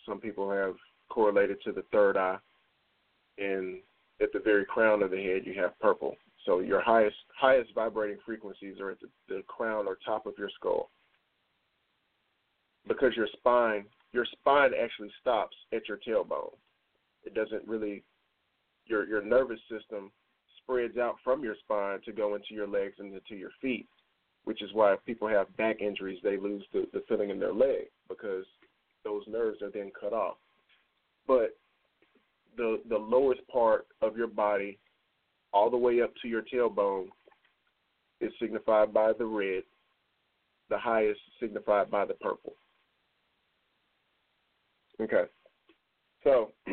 [0.06, 0.74] some people have
[1.08, 2.38] correlated to the third eye,
[3.38, 3.78] and
[4.20, 6.16] at the very crown of the head, you have purple.
[6.44, 10.50] So your highest highest vibrating frequencies are at the, the crown or top of your
[10.54, 10.90] skull,
[12.86, 16.54] because your spine your spine actually stops at your tailbone.
[17.24, 18.04] It doesn't really
[18.86, 20.12] your your nervous system
[20.62, 23.88] spreads out from your spine to go into your legs and into your feet,
[24.46, 27.52] which is why if people have back injuries, they lose the, the feeling in their
[27.52, 28.44] leg because
[29.04, 30.36] those nerves are then cut off.
[31.26, 31.56] But
[32.56, 34.78] the the lowest part of your body,
[35.52, 37.08] all the way up to your tailbone,
[38.20, 39.64] is signified by the red.
[40.70, 42.54] The highest signified by the purple.
[45.00, 45.24] Okay.
[46.22, 46.52] So,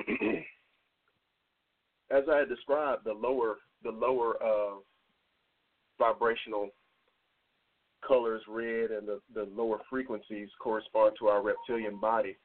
[2.12, 4.75] as I had described, the lower the lower uh,
[5.97, 6.69] vibrational
[8.08, 12.38] colors, red, and the, the lower frequencies correspond to our reptilian body.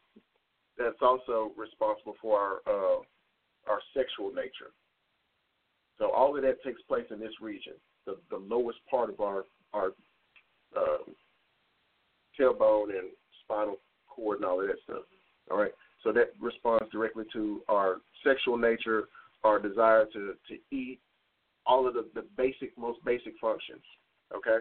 [0.79, 2.99] That's also responsible for our uh,
[3.69, 4.73] our sexual nature.
[5.99, 7.75] So all of that takes place in this region,
[8.07, 9.93] the the lowest part of our our
[10.77, 11.15] um,
[12.39, 13.11] tailbone and
[13.45, 15.03] spinal cord and all of that stuff.
[15.51, 15.73] All right.
[16.05, 19.09] So that responds directly to our sexual nature,
[19.45, 21.01] our desire to, to eat,
[21.67, 23.83] all of the, the basic, most basic functions.
[24.35, 24.59] Okay?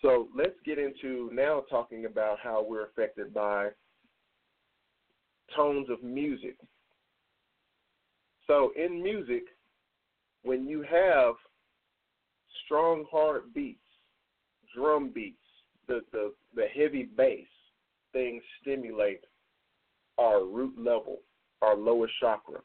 [0.00, 3.70] So let's get into now talking about how we're affected by
[5.56, 6.56] tones of music.
[8.46, 9.42] So in music,
[10.42, 11.34] when you have
[12.64, 13.80] strong, hard beats,
[14.74, 15.36] drum beats,
[15.88, 17.46] the, the, the heavy bass,
[18.12, 19.24] things stimulate
[20.18, 21.18] our root level,
[21.62, 22.60] our lowest chakra.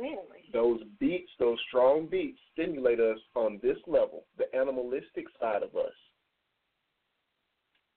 [0.00, 0.18] Really?
[0.52, 5.92] Those beats, those strong beats, stimulate us on this level, the animalistic side of us.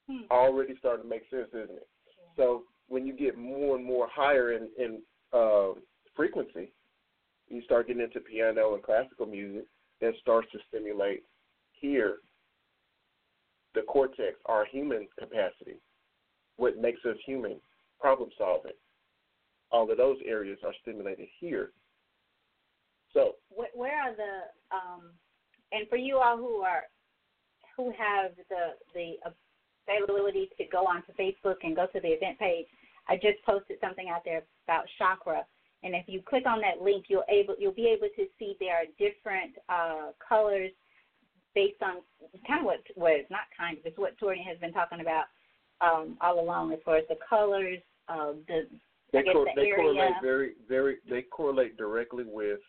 [0.10, 0.23] Hmm.
[0.31, 1.88] Already starting to make sense, isn't it?
[2.36, 5.01] So when you get more and more higher in, in
[5.33, 5.79] uh,
[6.15, 6.71] frequency,
[7.49, 9.65] you start getting into piano and classical music,
[10.01, 11.23] that starts to stimulate
[11.71, 12.17] here
[13.73, 15.79] the cortex, our human capacity,
[16.57, 17.57] what makes us human,
[17.99, 18.71] problem solving.
[19.71, 21.71] All of those areas are stimulated here.
[23.13, 25.12] So, Where, where are the um,
[25.72, 26.84] and for you all who are
[27.76, 29.15] who have the the
[29.88, 32.65] availability to go onto Facebook and go to the event page,
[33.08, 35.46] I just posted something out there about chakra,
[35.84, 38.76] and if you click on that link, you'll able you'll be able to see there
[38.76, 40.72] are different uh, colors
[41.56, 42.02] based on
[42.48, 45.26] kind of what what not kind of it's what Torian has been talking about
[45.82, 48.67] um, all along as far as the colors, uh, the
[49.13, 49.76] they, cor- the they area.
[49.76, 50.98] correlate very, very.
[51.10, 52.60] They correlate directly with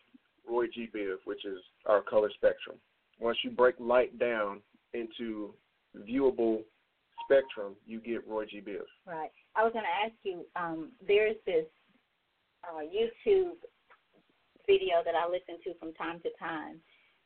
[0.47, 0.89] Roy G.
[0.93, 2.77] Biv, which is our color spectrum.
[3.19, 4.61] Once you break light down
[4.93, 5.53] into
[5.97, 6.61] viewable
[7.25, 8.61] spectrum, you get Roy G.
[8.61, 8.81] Biv.
[9.05, 9.31] Right.
[9.55, 10.45] I was going to ask you.
[10.55, 11.65] Um, there's this
[12.63, 13.57] uh, YouTube
[14.67, 16.79] video that I listen to from time to time,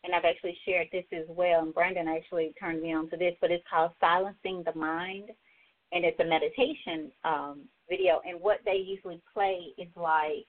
[0.03, 1.61] and I've actually shared this as well.
[1.61, 5.29] And Brandon actually turned me on to this, but it's called "Silencing the Mind,"
[5.91, 8.21] and it's a meditation um, video.
[8.25, 10.47] And what they usually play is like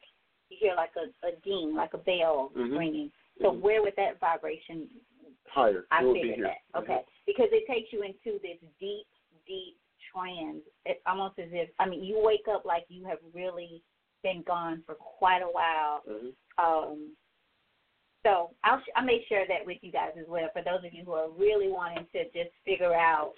[0.60, 2.78] you hear like a, a ding, like a bell Mhm.
[2.78, 3.12] ringing.
[3.40, 3.60] So Mhm.
[3.60, 4.88] where would that vibration
[5.46, 5.86] Higher.
[5.90, 6.80] I be figured that.
[6.80, 7.04] Okay.
[7.26, 9.06] Because it takes you into this deep,
[9.46, 9.78] deep
[10.10, 10.62] trance.
[10.84, 13.82] It's almost as if I mean you wake up like you have really
[14.22, 16.02] been gone for quite a while.
[16.06, 16.34] Mhm.
[16.58, 17.16] Um
[18.22, 20.92] so I'll sh- I'll make sure that with you guys as well for those of
[20.94, 23.34] you who are really wanting to just figure out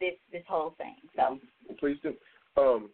[0.00, 0.96] this this whole thing.
[1.16, 1.38] So
[1.78, 2.16] Please do.
[2.56, 2.90] Um,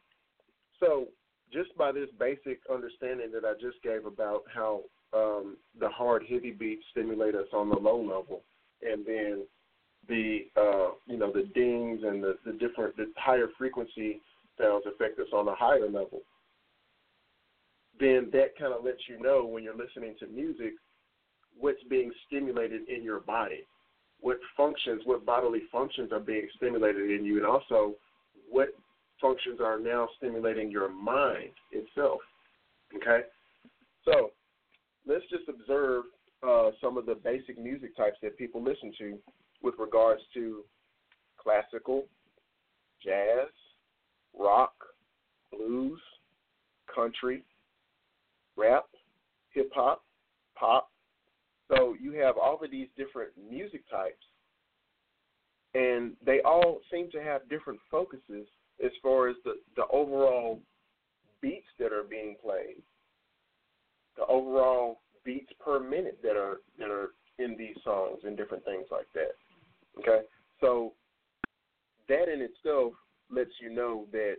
[0.79, 1.07] so,
[1.53, 4.83] just by this basic understanding that I just gave about how
[5.13, 8.43] um, the hard, heavy beats stimulate us on the low level,
[8.83, 9.45] and then
[10.09, 14.21] the uh, you know the dings and the, the different the higher frequency
[14.59, 16.21] sounds affect us on a higher level.
[17.99, 20.75] Then that kind of lets you know when you're listening to music
[21.59, 23.67] what's being stimulated in your body,
[24.21, 27.95] what functions, what bodily functions are being stimulated in you, and also
[28.49, 28.69] what
[29.21, 32.21] functions are now stimulating your mind itself.
[32.97, 33.21] Okay?
[34.05, 34.31] So
[35.07, 36.05] let's just observe
[36.47, 39.19] uh, some of the basic music types that people listen to
[39.63, 40.65] with regards to
[41.39, 42.07] classical,
[43.05, 43.49] jazz,
[44.39, 44.73] rock,
[45.53, 46.01] blues,
[46.95, 47.45] country,
[48.57, 48.87] rap,
[49.53, 50.03] hip hop,
[50.59, 50.91] pop.
[51.69, 54.25] So you have all of these different music types
[55.75, 58.47] and they all seem to have different focuses
[58.85, 60.61] as far as the, the overall
[61.41, 62.83] beats that are being played,
[64.17, 68.87] the overall beats per minute that are that are in these songs and different things
[68.91, 69.33] like that.
[69.99, 70.27] Okay,
[70.61, 70.93] so
[72.09, 72.93] that in itself
[73.31, 74.37] lets you know that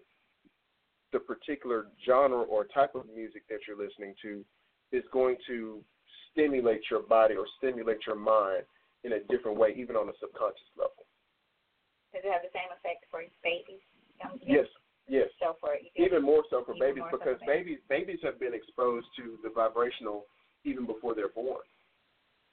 [1.12, 4.46] the particular genre or type of music that you're listening to
[4.92, 5.84] is going to
[6.32, 8.64] stimulate your body or stimulate your mind
[9.04, 11.04] in a different way, even on a subconscious level.
[12.14, 13.84] Does it have the same effect for babies?
[14.46, 14.66] Yes,
[15.08, 15.28] yes.
[15.40, 17.80] So for even more so for babies so because for babies.
[17.90, 20.26] babies have been exposed to the vibrational
[20.64, 21.62] even before they're born.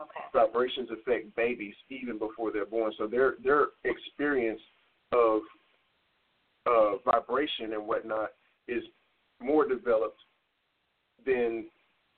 [0.01, 0.21] Okay.
[0.33, 4.61] Vibrations affect babies even before they're born, so their their experience
[5.13, 5.41] of
[6.67, 8.31] uh, vibration and whatnot
[8.69, 8.83] is
[9.41, 10.21] more developed
[11.25, 11.67] than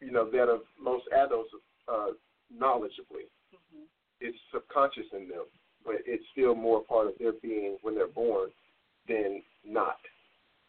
[0.01, 1.51] you know that of most adults
[1.89, 2.09] uh,
[2.55, 3.27] knowledgeably.
[3.53, 3.85] hmm
[4.21, 5.45] It's subconscious in them,
[5.85, 8.51] but it's still more part of their being when they're born
[9.11, 9.99] than not.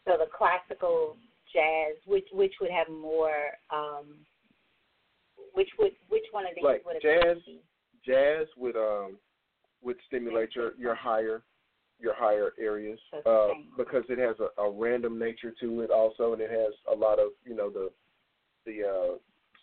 [0.06, 1.16] So the classical
[1.52, 4.16] jazz, which which would have more, um,
[5.54, 7.38] which would which one of these Like would jazz?
[7.46, 7.60] be?
[8.04, 9.18] Jazz would um
[9.82, 11.42] would stimulate your your higher
[12.00, 16.42] your higher areas uh, because it has a, a random nature to it also, and
[16.42, 17.90] it has a lot of you know the
[18.66, 19.18] the uh,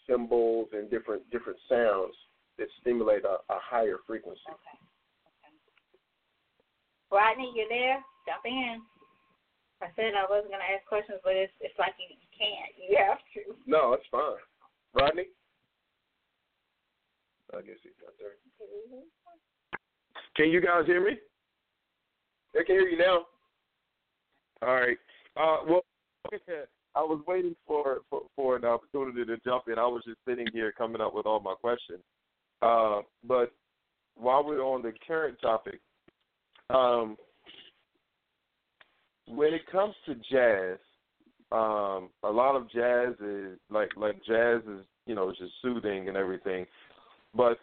[0.07, 2.15] cymbals and different different sounds
[2.57, 4.39] that stimulate a, a higher frequency.
[4.47, 4.79] Okay.
[5.27, 5.55] Okay.
[7.11, 8.03] Rodney, you there?
[8.29, 8.77] Jump in.
[9.81, 12.69] I said I wasn't gonna ask questions, but it's it's like you, can't.
[12.77, 13.57] You have to.
[13.65, 14.37] No, it's fine.
[14.93, 15.25] Rodney,
[17.53, 18.37] I guess he's not there.
[20.35, 21.17] Can you guys hear me?
[22.55, 23.25] I can hear you now.
[24.61, 24.97] All right.
[25.35, 25.81] Uh, well,
[26.95, 29.79] I was waiting for, for for an opportunity to jump in.
[29.79, 32.03] I was just sitting here coming up with all my questions.
[32.61, 33.51] Uh, but
[34.15, 35.79] while we're on the current topic,
[36.69, 37.17] um,
[39.29, 40.77] when it comes to jazz,
[41.51, 46.07] um, a lot of jazz is like like jazz is you know it's just soothing
[46.07, 46.65] and everything.
[47.35, 47.57] But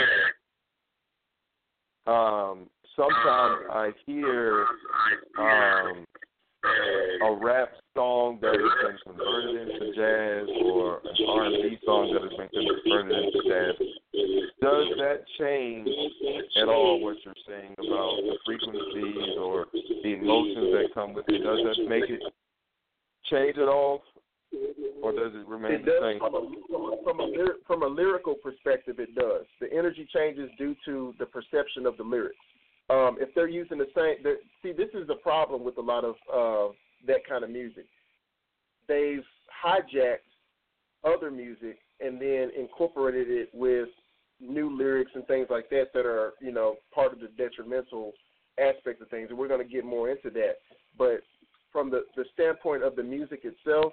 [2.07, 4.65] Um, sometimes I hear
[5.39, 6.05] um,
[7.25, 12.31] a rap song that has been converted into jazz or an R&B song that has
[12.39, 13.89] been converted into jazz.
[14.61, 15.89] Does that change
[16.61, 19.67] at all what you're saying about the frequencies or
[20.03, 21.43] the emotions that come with it?
[21.43, 22.21] Does that make it
[23.31, 24.03] change at all,
[25.03, 26.19] or does it remain It the does same?
[26.19, 28.99] from a, from a, from, a lyric, from a lyrical perspective.
[28.99, 29.45] It does.
[29.61, 32.37] The energy changes due to the perception of the lyrics.
[32.89, 34.25] Um, if they're using the same,
[34.63, 36.73] see, this is the problem with a lot of uh,
[37.07, 37.87] that kind of music.
[38.89, 39.25] They've
[39.65, 40.19] hijacked
[41.05, 43.89] other music and then incorporated it with
[44.41, 48.13] new lyrics and things like that that are, you know, part of the detrimental
[48.59, 49.29] aspect of things.
[49.31, 50.57] And we're going to get more into that.
[50.99, 51.21] But
[51.73, 53.93] from the, the standpoint of the music itself,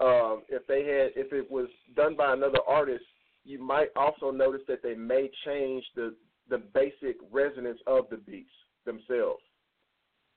[0.00, 3.04] um, if they had if it was done by another artist,
[3.44, 6.14] you might also notice that they may change the
[6.48, 8.50] the basic resonance of the beats
[8.86, 9.42] themselves.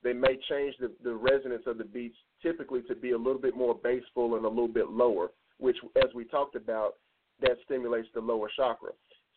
[0.02, 3.56] They may change the, the resonance of the beats typically to be a little bit
[3.56, 5.28] more baseful and a little bit lower,
[5.58, 6.94] which, as we talked about,
[7.40, 8.90] that stimulates the lower chakra.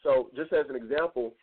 [0.05, 1.33] So, just as an example,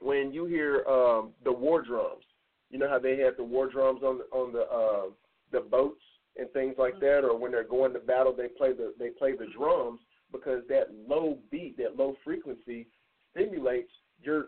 [0.00, 2.24] when you hear um, the war drums,
[2.70, 5.10] you know how they had the war drums on the, on the uh,
[5.52, 6.00] the boats
[6.36, 9.32] and things like that, or when they're going to battle, they play the they play
[9.32, 10.00] the drums
[10.32, 12.88] because that low beat, that low frequency,
[13.30, 13.90] stimulates
[14.22, 14.46] your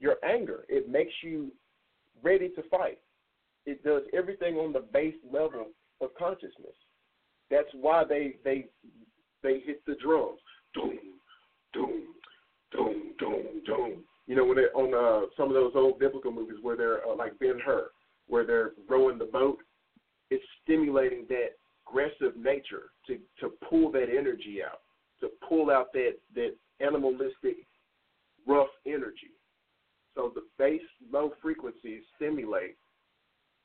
[0.00, 0.64] your anger.
[0.70, 1.52] It makes you
[2.22, 2.98] ready to fight.
[3.66, 5.66] It does everything on the base level
[6.00, 6.74] of consciousness.
[7.50, 8.64] That's why they they
[9.42, 10.40] they hit the drums.
[10.74, 10.98] Doom,
[11.74, 12.02] doom,
[12.72, 14.04] doom, doom, doom.
[14.26, 17.16] You know when they're on uh, some of those old biblical movies where they're uh,
[17.16, 17.90] like Ben Hur,
[18.26, 19.58] where they're rowing the boat.
[20.30, 21.56] It's stimulating that
[21.86, 24.80] aggressive nature to to pull that energy out,
[25.20, 27.56] to pull out that that animalistic,
[28.46, 29.32] rough energy.
[30.14, 32.76] So the base low frequencies stimulate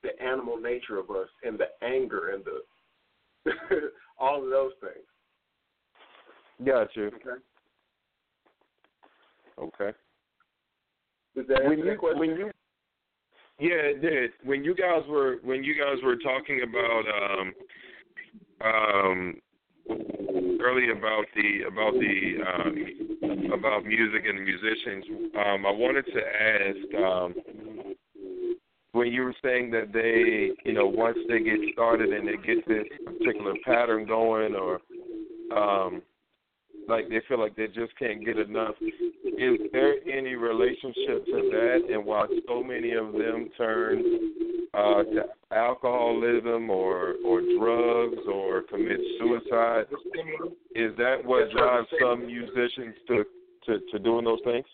[0.04, 3.52] the animal nature of us and the anger and the
[4.20, 5.06] all of those things.
[6.66, 7.08] Got you.
[7.08, 7.42] Okay.
[9.60, 9.92] Okay.
[11.36, 12.20] Does that when you question?
[12.20, 12.52] when you
[13.60, 17.54] yeah it did when you guys were when you guys were talking about um
[18.62, 19.34] um
[20.62, 26.22] earlier about the about the um about music and the musicians um I wanted to
[26.22, 27.34] ask um
[28.94, 32.68] when you were saying that they you know once they get started and they get
[32.68, 34.80] this particular pattern going or
[35.56, 36.02] um
[36.88, 38.76] like they feel like they just can't get enough.
[38.82, 44.04] Is there any relationship to that and why so many of them turn
[44.74, 49.86] uh to alcoholism or or drugs or commit suicide?
[50.76, 53.24] Is that what drives some musicians to,
[53.66, 54.66] to, to doing those things?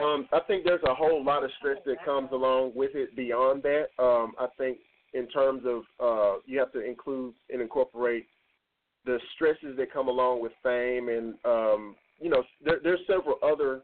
[0.00, 3.62] Um, I think there's a whole lot of stress that comes along with it beyond
[3.64, 3.88] that.
[3.98, 4.78] Um, I think
[5.12, 8.26] in terms of uh, you have to include and incorporate
[9.04, 13.82] the stresses that come along with fame, and um, you know, there, there's several other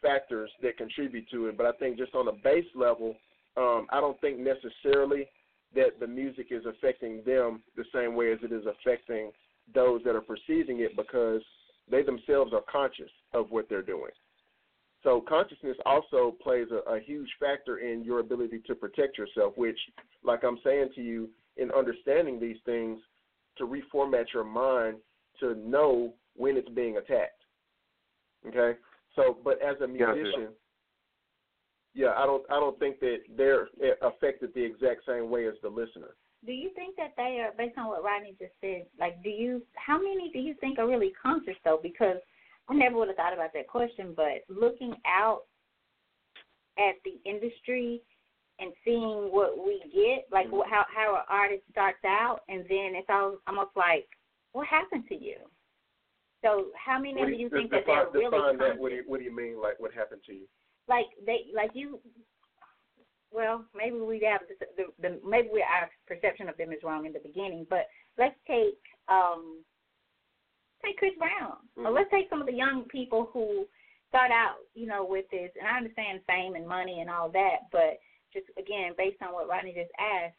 [0.00, 1.56] factors that contribute to it.
[1.56, 3.16] But I think just on a base level,
[3.56, 5.26] um, I don't think necessarily
[5.74, 9.30] that the music is affecting them the same way as it is affecting
[9.74, 11.42] those that are perceiving it because
[11.90, 14.10] they themselves are conscious of what they're doing.
[15.02, 19.78] So consciousness also plays a, a huge factor in your ability to protect yourself, which,
[20.22, 23.00] like I'm saying to you, in understanding these things,
[23.58, 24.96] to reformat your mind
[25.40, 27.42] to know when it's being attacked.
[28.46, 28.78] Okay?
[29.14, 30.48] So, but as a musician,
[31.94, 33.68] yeah, I don't, I don't think that they're
[34.00, 36.16] affected the exact same way as the listener.
[36.44, 39.62] Do you think that they are, based on what Rodney just said, like, do you,
[39.74, 41.78] how many do you think are really conscious though?
[41.82, 42.16] Because
[42.68, 45.42] I never would have thought about that question, but looking out
[46.78, 48.00] at the industry
[48.58, 50.68] and seeing what we get, like mm-hmm.
[50.70, 54.06] how how an artist starts out, and then it's all almost like,
[54.52, 55.36] what happened to you?
[56.44, 58.78] So how many of you, you think define, that they're really that.
[58.78, 59.60] What do you What do you mean?
[59.60, 60.46] Like what happened to you?
[60.88, 62.00] Like they like you.
[63.32, 67.06] Well, maybe we have the, the, the maybe we, our perception of them is wrong
[67.06, 67.86] in the beginning, but
[68.18, 68.78] let's take
[69.08, 69.64] um
[70.84, 71.56] take Chris Brown.
[71.78, 71.86] Mm-hmm.
[71.86, 73.66] Or let's take some of the young people who
[74.08, 75.50] start out, you know, with this.
[75.58, 77.98] And I understand fame and money and all that, but
[78.32, 80.36] just again, based on what Rodney just asked,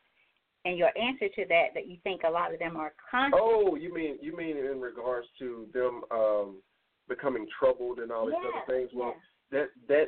[0.66, 3.40] and your answer to that, that you think a lot of them are conscious.
[3.42, 6.62] Oh, you mean you mean in regards to them um
[7.08, 8.90] becoming troubled and all these yeah, other things?
[8.94, 9.16] Well,
[9.52, 9.66] yeah.
[9.88, 10.08] that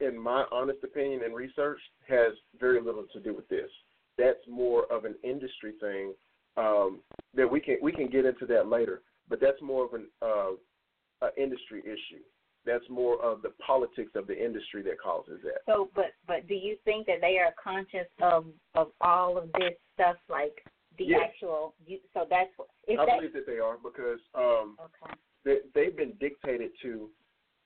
[0.00, 3.70] that, in my honest opinion and research, has very little to do with this.
[4.18, 6.14] That's more of an industry thing
[6.56, 7.00] um,
[7.34, 11.28] that we can we can get into that later but that's more of an uh,
[11.36, 12.22] industry issue.
[12.66, 15.60] That's more of the politics of the industry that causes that.
[15.66, 19.74] So, but but do you think that they are conscious of of all of this
[19.94, 20.64] stuff, like
[20.98, 21.20] the yes.
[21.24, 21.74] actual?
[21.86, 22.50] You, so that's
[22.86, 25.14] if I that, believe that they are because um, okay.
[25.44, 27.08] they they've been dictated to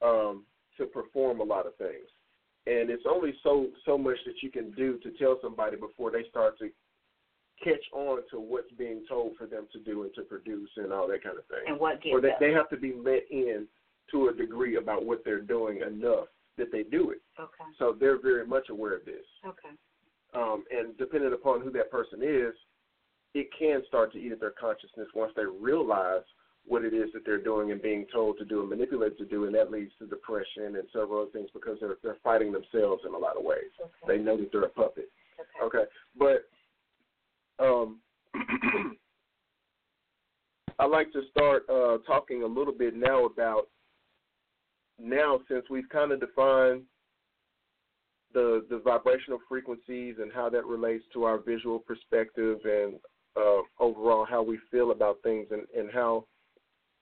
[0.02, 0.44] um,
[0.76, 2.06] to perform a lot of things,
[2.66, 6.24] and it's only so so much that you can do to tell somebody before they
[6.28, 6.68] start to
[7.62, 11.06] catch on to what's being told for them to do and to produce and all
[11.08, 11.64] that kind of thing.
[11.66, 13.66] And what gets or that they have to be let in
[14.10, 16.26] to a degree about what they're doing enough
[16.58, 17.22] that they do it.
[17.38, 17.64] Okay.
[17.78, 19.24] So they're very much aware of this.
[19.46, 19.74] Okay.
[20.34, 22.54] Um, and depending upon who that person is,
[23.34, 26.22] it can start to eat at their consciousness once they realize
[26.66, 29.46] what it is that they're doing and being told to do and manipulated to do,
[29.46, 33.14] and that leads to depression and several other things because they're they're fighting themselves in
[33.14, 33.70] a lot of ways.
[33.80, 33.90] Okay.
[34.06, 35.10] They know that they're a puppet.
[35.62, 35.78] Okay.
[35.78, 35.90] okay.
[36.18, 36.48] But
[37.64, 37.98] um,
[40.78, 43.68] I'd like to start uh, talking a little bit now about
[45.00, 46.82] now since we've kind of defined
[48.32, 52.94] the the vibrational frequencies and how that relates to our visual perspective and
[53.36, 56.24] uh, overall how we feel about things and, and how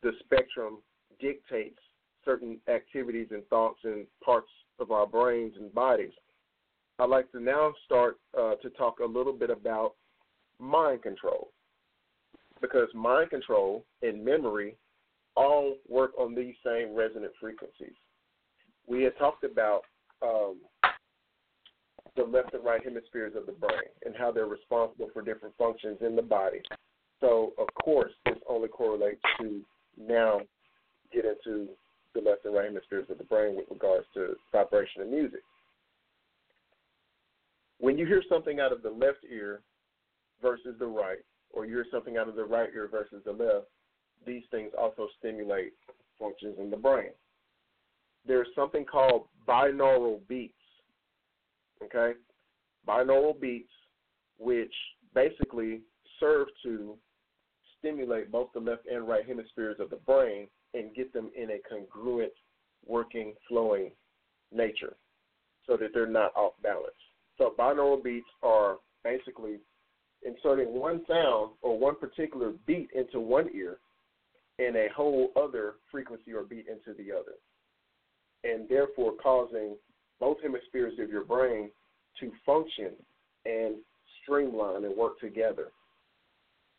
[0.02, 0.78] the spectrum
[1.20, 1.78] dictates
[2.24, 6.12] certain activities and thoughts and parts of our brains and bodies.
[6.98, 9.94] I'd like to now start uh, to talk a little bit about
[10.58, 11.48] mind control.
[12.60, 14.76] Because mind control and memory
[15.38, 17.94] all work on these same resonant frequencies.
[18.86, 19.82] We had talked about
[20.22, 20.56] um,
[22.16, 25.98] the left and right hemispheres of the brain and how they're responsible for different functions
[26.00, 26.60] in the body.
[27.20, 29.60] So, of course, this only correlates to
[29.96, 30.40] now
[31.12, 31.68] get into
[32.14, 35.42] the left and right hemispheres of the brain with regards to vibration and music.
[37.78, 39.60] When you hear something out of the left ear,
[40.40, 41.18] versus the right,
[41.52, 43.66] or you hear something out of the right ear versus the left,
[44.26, 45.72] these things also stimulate
[46.18, 47.10] functions in the brain.
[48.26, 50.54] There's something called binaural beats.
[51.82, 52.18] Okay?
[52.86, 53.70] Binaural beats,
[54.38, 54.72] which
[55.14, 55.80] basically
[56.20, 56.96] serve to
[57.78, 61.58] stimulate both the left and right hemispheres of the brain and get them in a
[61.68, 62.32] congruent,
[62.86, 63.90] working, flowing
[64.52, 64.96] nature
[65.66, 66.92] so that they're not off balance.
[67.36, 69.58] So binaural beats are basically
[70.26, 73.78] inserting one sound or one particular beat into one ear
[74.58, 77.34] and a whole other frequency or beat into the other,
[78.44, 79.76] and therefore causing
[80.20, 81.70] both hemispheres of your brain
[82.20, 82.92] to function
[83.46, 83.76] and
[84.22, 85.68] streamline and work together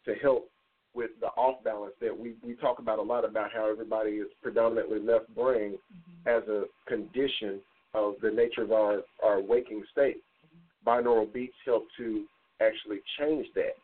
[0.05, 0.49] to help
[0.93, 4.27] with the off balance that we, we talk about a lot about how everybody is
[4.41, 6.27] predominantly left brain mm-hmm.
[6.27, 7.61] as a condition
[7.93, 10.17] of the nature of our, our waking state.
[10.17, 10.89] Mm-hmm.
[10.89, 12.25] Binaural beats help to
[12.61, 13.75] actually change that.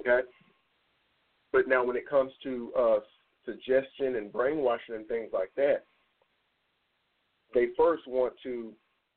[0.00, 0.26] Okay?
[1.52, 2.96] But now when it comes to uh,
[3.44, 5.84] suggestion and brainwashing and things like that,
[7.52, 8.72] they first want to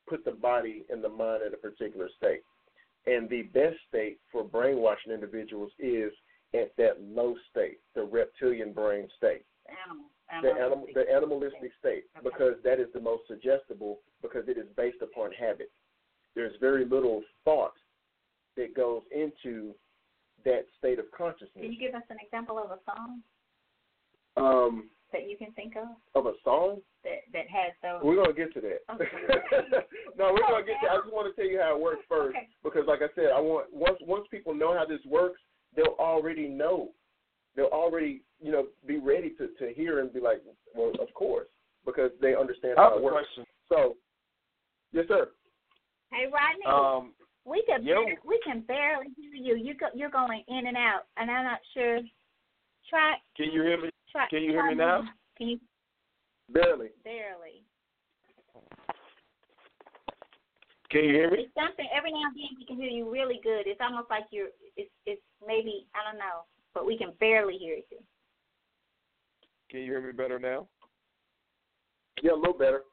[0.07, 2.41] put the body and the mind in a particular state.
[3.05, 6.11] And the best state for brainwashing individuals is
[6.53, 9.43] at that low state, the reptilian brain state.
[9.85, 10.05] Animal.
[10.43, 15.01] The animal, the animalistic state, because that is the most suggestible, because it is based
[15.01, 15.71] upon habit.
[16.35, 17.73] There's very little thought
[18.57, 19.73] that goes into
[20.43, 21.49] that state of consciousness.
[21.55, 23.21] Can you give us an example of a song
[24.37, 28.01] Um, that you can think of of a song, that that has those?
[28.03, 28.79] we're gonna get to that.
[28.93, 29.05] Okay.
[30.17, 30.91] no, we're gonna get to.
[30.91, 32.47] I just want to tell you how it works first, Okay.
[32.63, 35.39] because like I said, I want once once people know how this works,
[35.75, 36.89] they'll already know.
[37.55, 40.41] They'll already you know be ready to to hear and be like,
[40.75, 41.47] well, of course,
[41.85, 43.25] because they understand how it works.
[43.33, 43.45] question.
[43.69, 43.95] So,
[44.91, 45.29] yes, sir.
[46.11, 47.13] Hey Rodney, Um,
[47.45, 48.03] we can yo.
[48.03, 49.55] bar- we can barely hear you.
[49.55, 51.99] You go, you're going in and out, and I'm not sure.
[52.89, 53.89] Try can you hear me?
[54.17, 54.27] Try.
[54.29, 55.03] Can you hear me now?
[55.37, 55.59] Can you
[56.49, 56.89] Barely.
[57.03, 57.63] barely?
[60.89, 61.39] Can you hear me?
[61.39, 61.87] It's something.
[61.95, 63.67] Every now and then we can hear you really good.
[63.67, 64.47] It's almost like you're.
[64.77, 67.97] It's it's maybe I don't know, but we can barely hear you.
[69.69, 70.67] Can you hear me better now?
[72.23, 72.83] Yeah, a little better.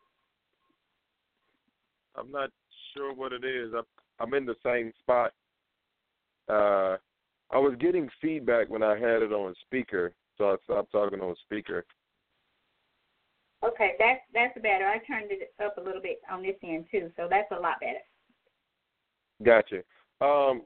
[2.17, 2.51] I'm not
[2.95, 3.73] sure what it is.
[3.77, 3.85] I'm
[4.19, 5.33] I'm in the same spot.
[6.49, 6.97] Uh,
[7.53, 11.35] I was getting feedback when I had it on speaker, so I stopped talking on
[11.45, 11.85] speaker.
[13.65, 14.87] Okay, that's that's better.
[14.87, 17.81] I turned it up a little bit on this end too, so that's a lot
[17.81, 18.01] better.
[19.43, 19.83] Gotcha.
[20.21, 20.63] Um,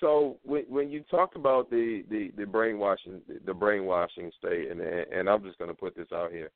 [0.00, 5.28] so when when you talk about the the the brainwashing the brainwashing state, and and
[5.28, 6.50] I'm just going to put this out here,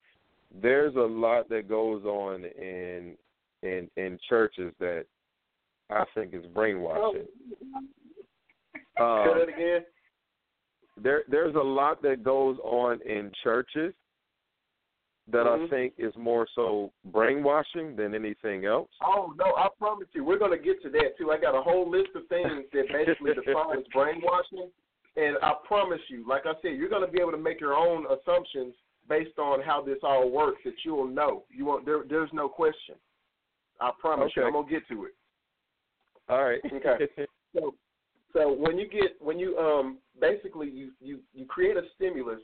[0.62, 3.14] there's a lot that goes on in
[3.62, 5.06] in in churches that
[5.90, 7.24] I think is brainwashing.
[8.74, 9.84] Say Um, that again.
[11.02, 13.94] There there's a lot that goes on in churches
[15.30, 15.68] that I Mhm.
[15.70, 18.90] think is more so brainwashing than anything else.
[19.02, 21.30] Oh no, I promise you, we're gonna get to that too.
[21.30, 24.72] I got a whole list of things that basically defines brainwashing,
[25.16, 28.06] and I promise you, like I said, you're gonna be able to make your own
[28.06, 28.74] assumptions
[29.06, 30.62] based on how this all works.
[30.64, 31.44] That you'll know.
[31.50, 31.84] You won't.
[31.84, 32.94] There, there's no question.
[33.80, 34.42] I promise you.
[34.42, 34.46] Okay.
[34.46, 35.14] I'm gonna get to it.
[36.28, 36.60] All right.
[36.64, 37.08] Okay.
[37.54, 37.74] So,
[38.32, 42.40] so when you get when you um basically you you you create a stimulus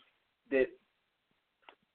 [0.51, 0.66] that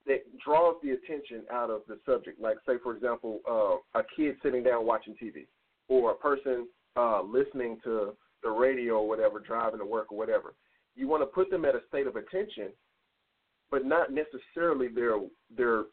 [0.05, 2.41] that draws the attention out of the subject.
[2.41, 5.45] Like say for example, uh, a kid sitting down watching TV,
[5.87, 10.55] or a person uh, listening to the radio or whatever, driving to work or whatever.
[10.95, 12.69] You want to put them at a state of attention,
[13.69, 15.19] but not necessarily their
[15.55, 15.83] their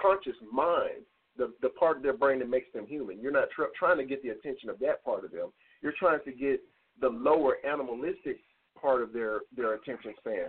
[0.00, 1.04] conscious mind,
[1.36, 3.20] the the part of their brain that makes them human.
[3.20, 5.52] You're not tr- trying to get the attention of that part of them.
[5.82, 6.60] You're trying to get
[7.00, 8.38] the lower animalistic
[8.80, 10.46] part of their their attention span.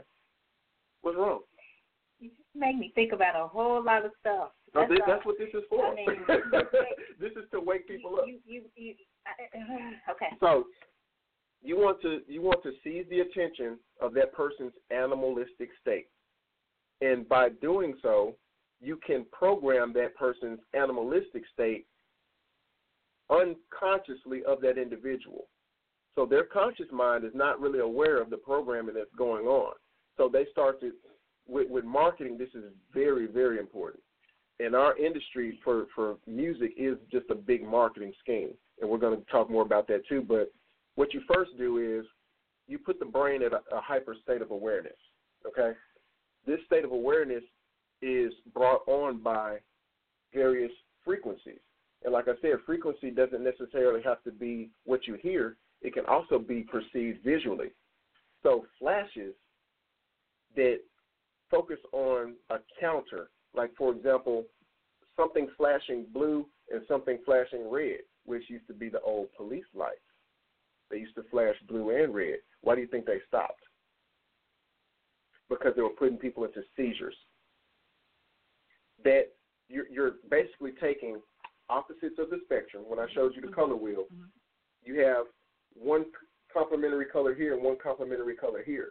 [1.02, 1.42] What's wrong?
[2.20, 4.50] You just make me think about a whole lot of stuff.
[4.76, 5.88] No, That's this, that's what this is for.
[5.88, 6.08] I mean,
[7.20, 8.26] this is to wake people up.
[8.28, 8.94] You, you, you,
[9.26, 10.28] I, okay.
[10.40, 10.66] So
[11.64, 16.08] you want to you want to seize the attention of that person's animalistic state,
[17.02, 18.36] and by doing so,
[18.80, 21.86] you can program that person's animalistic state
[23.32, 25.48] unconsciously of that individual.
[26.16, 29.74] So their conscious mind is not really aware of the programming that's going on.
[30.18, 30.92] So they start to
[31.48, 32.38] with, with marketing.
[32.38, 34.04] This is very very important.
[34.60, 39.18] And our industry for for music is just a big marketing scheme, and we're going
[39.18, 40.22] to talk more about that too.
[40.22, 40.52] But
[40.96, 42.06] what you first do is
[42.68, 44.98] you put the brain at a, a hyper state of awareness.
[45.48, 45.72] Okay,
[46.46, 47.44] this state of awareness
[48.02, 49.58] is brought on by
[50.34, 50.72] various
[51.04, 51.60] frequencies.
[52.04, 55.58] And like I said, frequency doesn't necessarily have to be what you hear.
[55.82, 57.70] It can also be perceived visually.
[58.44, 59.34] So flashes
[60.56, 60.80] that
[61.50, 64.46] focus on a counter, like for example,
[65.16, 70.00] something flashing blue and something flashing red, which used to be the old police lights.
[70.90, 72.38] They used to flash blue and red.
[72.62, 73.64] Why do you think they stopped?
[75.50, 77.16] Because they were putting people into seizures.
[79.04, 79.30] That
[79.70, 81.22] you're, basically taking
[81.72, 82.84] opposites of the spectrum.
[82.88, 84.26] When I showed you the color wheel, mm-hmm.
[84.84, 85.26] you have
[85.74, 86.06] one
[86.54, 88.90] complementary color here and one complementary color here.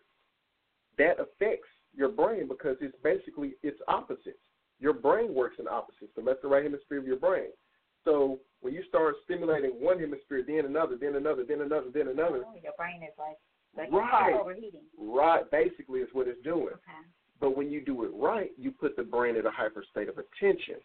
[0.99, 4.39] That affects your brain because it's basically it's opposites.
[4.78, 7.51] Your brain works in opposites, the left and right hemisphere of your brain.
[8.05, 12.45] So when you start stimulating one hemisphere, then another, then another, then another, then another,
[12.47, 13.37] Oh, your brain is like
[13.76, 14.35] like Right.
[14.35, 14.83] overheating.
[14.99, 16.74] right basically is what it's doing.
[16.74, 17.05] Okay.
[17.39, 20.18] But when you do it right, you put the brain at a hyper state of
[20.18, 20.76] attention.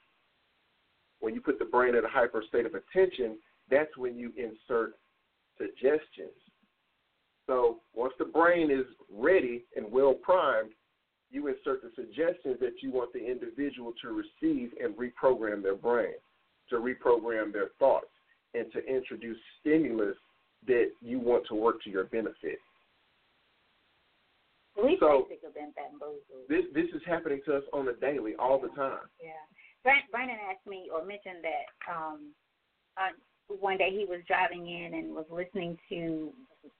[1.19, 3.37] When you put the brain at a hyper state of attention,
[3.69, 4.95] that's when you insert
[5.57, 6.35] suggestions.
[7.47, 10.71] So once the brain is ready and well primed,
[11.31, 16.13] you insert the suggestions that you want the individual to receive and reprogram their brain,
[16.69, 18.07] to reprogram their thoughts,
[18.53, 20.15] and to introduce stimulus
[20.67, 22.59] that you want to work to your benefit.
[24.81, 25.27] We So-.
[26.49, 29.07] This this is happening to us on a daily, all the time.
[29.23, 29.31] Yeah.
[29.85, 32.33] Brand- Brandon asked me or mentioned that um
[32.97, 33.13] uh,
[33.47, 36.33] one day he was driving in and was listening to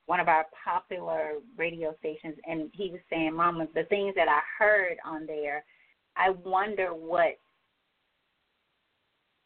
[0.07, 4.39] one of our popular radio stations and he was saying, Mama, the things that I
[4.57, 5.63] heard on there,
[6.17, 7.37] I wonder what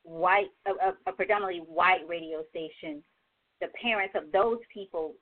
[0.03, 3.03] white a, a predominantly white radio station,
[3.59, 5.15] the parents of those people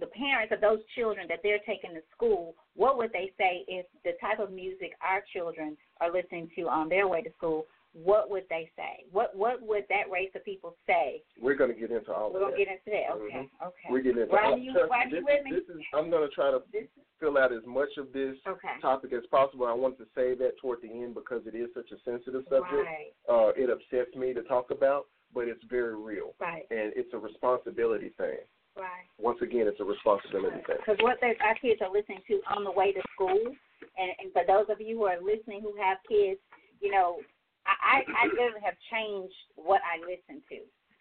[0.00, 3.86] the parents of those children that they're taking to school, what would they say if
[4.04, 7.66] the type of music our children are listening to on their way to school?
[7.94, 9.04] What would they say?
[9.12, 11.22] What what would that race of people say?
[11.40, 12.58] We're going to get into all We're of that.
[12.58, 13.12] We're gonna get into that.
[13.20, 13.88] Okay, okay.
[13.90, 15.50] We're getting into Why all you- why this, with me?
[15.52, 16.88] This is, I'm going to try to This
[17.20, 18.80] fill out as much of this okay.
[18.80, 19.66] topic as possible.
[19.66, 22.72] I wanted to say that toward the end because it is such a sensitive subject.
[22.72, 27.12] Right, Uh, it upsets me to talk about, but it's very real, right, and it's
[27.12, 28.38] a responsibility thing.
[28.76, 29.04] right.
[29.18, 30.76] Once again, it's a responsibility thing.
[30.80, 33.54] Because what they, our kids are listening to on the way to school,
[33.98, 36.40] and, and for those of you who are listening who have kids,
[36.80, 37.18] you know,
[37.66, 40.58] I, I, I literally have changed what I listen to.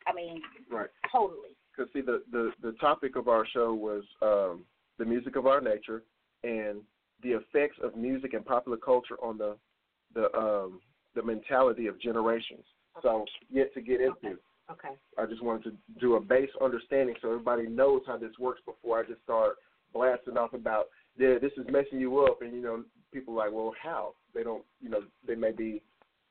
[0.07, 0.89] I mean, Right.
[1.11, 1.55] totally.
[1.75, 4.65] Because see, the, the the topic of our show was um,
[4.97, 6.03] the music of our nature
[6.43, 6.82] and
[7.23, 9.55] the effects of music and popular culture on the
[10.13, 10.82] the um,
[11.15, 12.65] the mentality of generations.
[13.01, 14.38] So, yet to get into.
[14.69, 14.95] Okay.
[15.17, 18.99] I just wanted to do a base understanding so everybody knows how this works before
[18.99, 19.55] I just start
[19.93, 20.86] blasting off about,
[21.18, 24.14] yeah, this is messing you up, and you know, people are like, well, how?
[24.34, 25.82] They don't, you know, they may be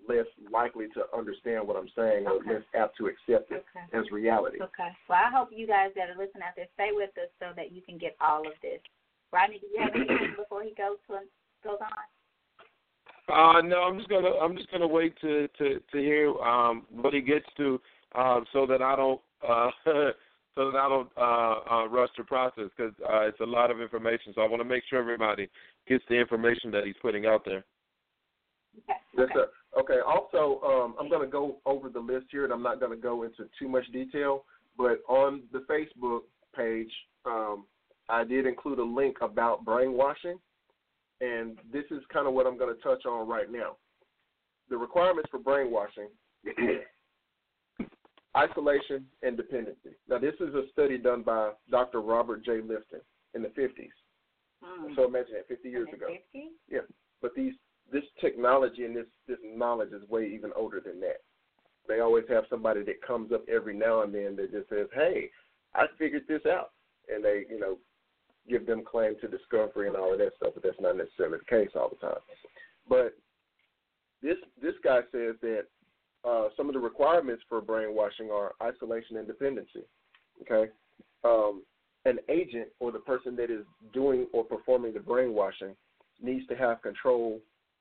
[0.09, 2.55] less likely to understand what I'm saying or Okay.
[2.55, 3.99] less apt to accept it Okay.
[3.99, 4.61] as reality.
[4.61, 4.97] Okay.
[5.09, 7.73] Well, I hope you guys that are listening out there stay with us so that
[7.73, 8.81] you can get all of this.
[9.33, 11.21] Rodney, do you have anything before he goes to
[11.63, 11.91] goes on?
[13.29, 17.15] Uh, no, I'm just gonna I'm just gonna wait to to to hear um what
[17.15, 17.81] he gets to,
[18.15, 19.71] uh, so that I don't uh
[20.55, 23.81] so that I don't uh, uh rush the process because uh, it's a lot of
[23.81, 24.33] information.
[24.35, 25.49] So I want to make sure everybody
[25.89, 27.65] gets the information that he's putting out there.
[28.79, 28.99] Okay.
[29.17, 29.49] Yes, sir.
[29.79, 29.99] Okay.
[30.07, 33.01] Also, um, I'm going to go over the list here, and I'm not going to
[33.01, 34.45] go into too much detail.
[34.77, 36.21] But on the Facebook
[36.57, 36.91] page,
[37.27, 37.67] um,
[38.09, 40.39] I did include a link about brainwashing,
[41.21, 43.77] and this is kind of what I'm going to touch on right now.
[44.69, 46.09] The requirements for brainwashing:
[48.37, 49.91] isolation and dependency.
[50.09, 52.01] Now, this is a study done by Dr.
[52.01, 52.61] Robert J.
[52.61, 53.03] Lifton
[53.35, 53.89] in the 50s.
[54.65, 54.95] Mm.
[54.95, 56.07] So imagine that 50 years ago.
[56.33, 56.49] 50?
[56.69, 56.81] Yeah,
[57.23, 57.55] but these
[57.93, 61.23] this technology and this this knowledge is way even older than that.
[61.89, 65.31] They always have somebody that comes up every now and then that just says, "Hey,
[65.75, 66.73] I figured this out,"
[67.13, 67.79] and they you know
[68.49, 70.53] give them claim to discovery and all of that stuff.
[70.55, 72.21] But that's not necessarily the case all the time.
[72.89, 73.15] But
[74.23, 75.65] this this guy says that
[76.25, 79.83] uh, some of the requirements for brainwashing are isolation and dependency.
[80.43, 80.71] Okay,
[81.25, 81.63] um,
[82.05, 85.75] an agent or the person that is doing or performing the brainwashing
[86.23, 87.41] needs to have control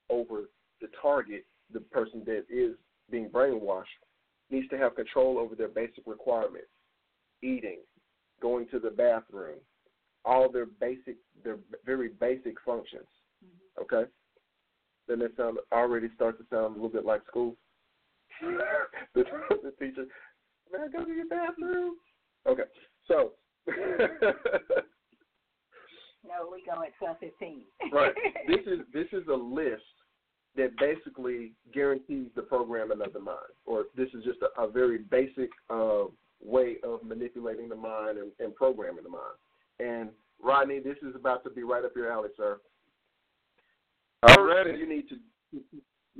[0.09, 0.49] over
[0.81, 2.75] the target, the person that is
[3.11, 3.85] being brainwashed,
[4.49, 6.67] needs to have control over their basic requirements
[7.41, 7.77] eating,
[8.41, 9.57] going to the bathroom,
[10.25, 13.07] all their basic, their very basic functions.
[13.81, 14.09] Okay?
[15.07, 17.55] Then that sound already starts to sound a little bit like school.
[19.15, 19.23] the,
[19.63, 20.05] the teacher,
[20.71, 21.95] may I go to your bathroom?
[22.47, 22.63] Okay,
[23.07, 23.33] so.
[26.27, 27.61] No, we go at twelve fifteen.
[27.91, 28.13] right.
[28.47, 29.81] This is this is a list
[30.55, 34.97] that basically guarantees the programming of the mind, or this is just a, a very
[34.97, 36.05] basic uh,
[36.43, 39.37] way of manipulating the mind and, and programming the mind.
[39.79, 40.09] And
[40.41, 42.59] Rodney, this is about to be right up your alley, sir.
[44.23, 44.77] I'm ready.
[44.77, 45.15] You need to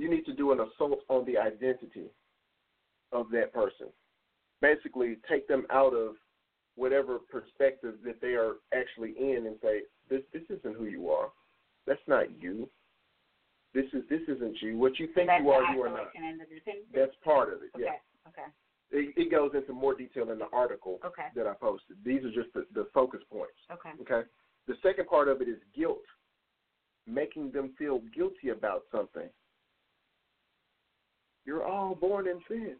[0.00, 2.06] you need to do an assault on the identity
[3.12, 3.88] of that person.
[4.62, 6.14] Basically, take them out of
[6.76, 11.28] whatever perspective that they are actually in and say, This this isn't who you are.
[11.86, 12.68] That's not you.
[13.74, 14.78] This is this isn't you.
[14.78, 16.08] What you think you are, you are not.
[16.08, 16.88] isolation and the dependency.
[16.94, 17.70] That's part of it.
[17.76, 17.84] okay.
[17.84, 18.28] Yeah.
[18.28, 18.48] Okay.
[18.92, 21.28] It, it goes into more detail in the article Okay.
[21.36, 21.96] that I posted.
[22.04, 23.54] These are just the, the focus points.
[23.70, 23.90] Okay.
[24.02, 24.26] Okay.
[24.66, 26.02] The second part of it is guilt,
[27.06, 29.28] making them feel guilty about something.
[31.50, 32.76] You're all born in sin.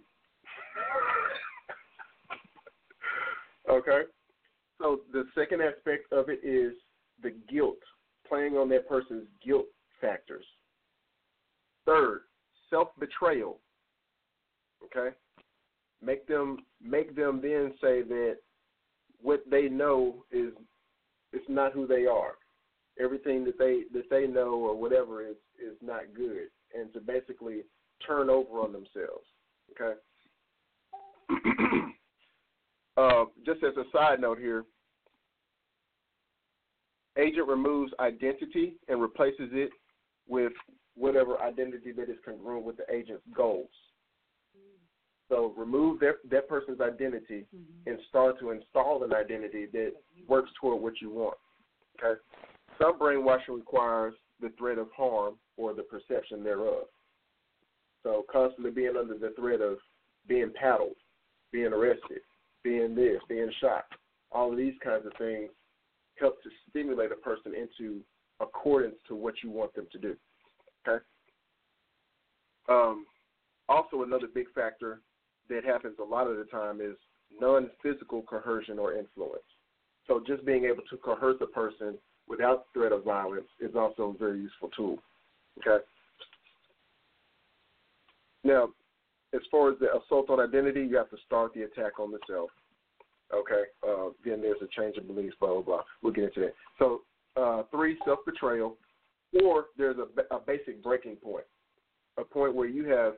[3.68, 4.03] okay.
[4.81, 6.75] So the second aspect of it is
[7.21, 7.81] the guilt,
[8.29, 9.66] playing on that person's guilt
[10.01, 10.45] factors.
[11.85, 12.21] Third,
[12.71, 13.59] self betrayal.
[14.85, 15.16] Okay?
[16.01, 18.37] Make them make them then say that
[19.21, 20.53] what they know is
[21.33, 22.35] it's not who they are.
[23.03, 27.62] everything that they that they know or whatever is is not good, and to basically
[28.07, 29.27] turn over on themselves.
[29.73, 29.99] Okay.
[32.97, 34.65] uh, just as a side note here,
[37.17, 39.71] agent removes identity and replaces it
[40.29, 40.53] with
[40.95, 43.69] whatever identity that is congruent with the agent's goals.
[45.29, 47.91] So remove that that person's identity Mm-hmm.
[47.91, 49.93] and start to install an identity that
[50.29, 51.37] works toward what you want.
[51.99, 52.21] Okay.
[52.81, 56.85] Some brainwashing requires the threat of harm or the perception thereof.
[58.03, 59.79] So constantly being under the threat of
[60.27, 60.97] being paddled,
[61.53, 62.21] being arrested,
[62.63, 63.85] being this, being shot,
[64.33, 65.51] all of these kinds of things
[66.19, 68.01] help to stimulate a person into
[68.41, 70.17] accordance to what you want them to do.
[70.87, 71.03] Okay.
[72.69, 73.07] Um,
[73.69, 75.01] also, another big factor
[75.49, 76.97] that happens a lot of the time is
[77.41, 79.43] non-physical coercion or influence.
[80.07, 81.99] So, just being able to coerce a person
[82.29, 84.99] without threat of violence is also a very useful tool.
[85.59, 85.85] Okay.
[88.45, 88.70] Now,
[89.34, 92.18] as far as the assault on identity, you have to start the attack on the
[92.28, 92.51] self.
[93.32, 93.62] Okay.
[93.86, 95.82] Uh, then there's a change of beliefs, blah blah blah.
[96.03, 96.55] We'll get into that.
[96.78, 97.03] So,
[97.36, 98.76] uh, three, self betrayal,
[99.45, 101.45] or there's a, a basic breaking point,
[102.18, 103.14] a point where you have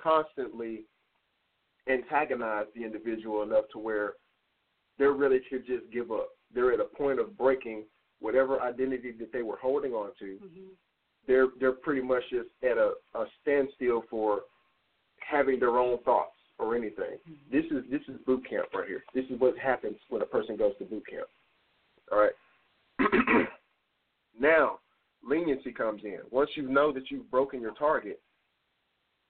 [0.00, 0.84] constantly
[1.90, 4.12] antagonized the individual enough to where
[4.98, 6.28] they're ready to just give up.
[6.54, 7.84] They're at a point of breaking
[8.20, 10.24] whatever identity that they were holding on to.
[10.24, 10.68] Mm-hmm.
[11.26, 14.42] They're they're pretty much just at a, a standstill for
[15.28, 17.18] having their own thoughts or anything.
[17.50, 19.02] This is this is boot camp right here.
[19.14, 21.26] This is what happens when a person goes to boot camp.
[22.10, 22.32] All right.
[24.40, 24.78] now,
[25.22, 26.18] leniency comes in.
[26.30, 28.20] Once you know that you've broken your target,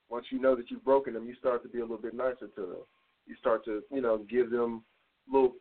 [0.09, 2.49] once you know that you've broken them, you start to be a little bit nicer
[2.55, 2.83] to them.
[3.27, 4.83] You start to, you know, give them
[5.31, 5.53] little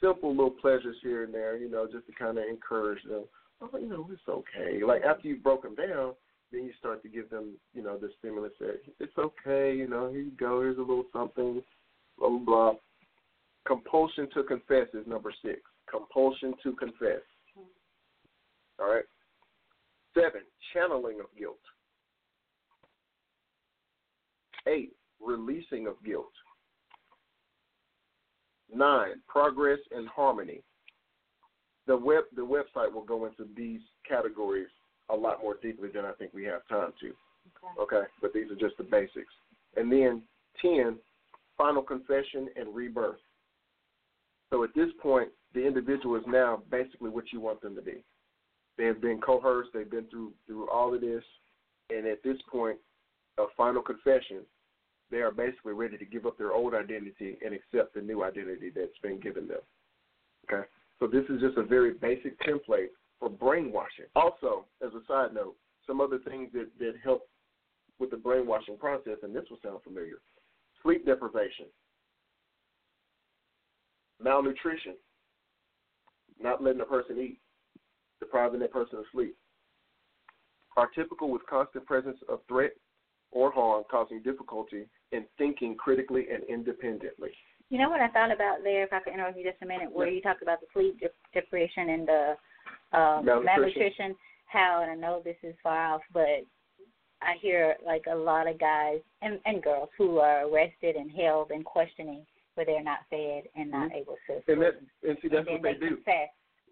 [0.00, 3.24] simple little pleasures here and there, you know, just to kind of encourage them.
[3.60, 4.84] Oh, you know, it's okay.
[4.84, 6.14] Like after you've broken down,
[6.52, 10.10] then you start to give them, you know, the stimulus that it's okay, you know,
[10.10, 11.62] here you go, here's a little something,
[12.18, 12.72] blah blah blah.
[13.66, 15.60] Compulsion to confess is number six.
[15.90, 17.22] Compulsion to confess.
[18.78, 19.04] All right.
[20.14, 20.42] Seven,
[20.74, 21.58] channeling of guilt.
[24.66, 24.92] Eight,
[25.24, 26.32] releasing of guilt.
[28.74, 30.62] Nine, progress and harmony.
[31.86, 34.68] The web the website will go into these categories
[35.10, 37.06] a lot more deeply than I think we have time to.
[37.06, 37.96] Okay.
[37.96, 39.32] Okay, but these are just the basics.
[39.76, 40.22] And then
[40.60, 40.96] ten,
[41.56, 43.18] final confession and rebirth.
[44.50, 48.04] So at this point, the individual is now basically what you want them to be.
[48.78, 49.70] They have been coerced.
[49.74, 51.24] They've been through through all of this,
[51.90, 52.78] and at this point
[53.38, 54.40] of final confession,
[55.10, 58.70] they are basically ready to give up their old identity and accept the new identity
[58.74, 59.60] that's been given them.
[60.50, 60.66] Okay,
[60.98, 62.88] so this is just a very basic template
[63.22, 64.06] for brainwashing.
[64.16, 65.54] Also, as a side note,
[65.86, 67.28] some other things that that help
[68.00, 70.16] with the brainwashing process, and this will sound familiar:
[70.82, 71.66] sleep deprivation,
[74.20, 74.96] malnutrition,
[76.42, 77.38] not letting a person eat
[78.18, 79.36] depriving that person of sleep,
[80.76, 82.72] are typical with constant presence of threat
[83.30, 87.30] or harm causing difficulty in thinking critically and independently.
[87.70, 89.92] You know what I thought about there, if I could interrupt you just a minute,
[89.92, 91.00] where you talked about the sleep
[91.32, 92.34] deprivation and the
[92.92, 93.44] uh, Malnutrition.
[93.44, 94.16] malnutrition,
[94.46, 96.44] how, and I know this is far off, but
[97.22, 101.50] I hear like a lot of guys and, and girls who are arrested and held
[101.52, 104.50] and questioning where they're not fed and not able to Mm-hmm.
[104.52, 104.74] And that
[105.08, 105.98] and see that's and what then they do.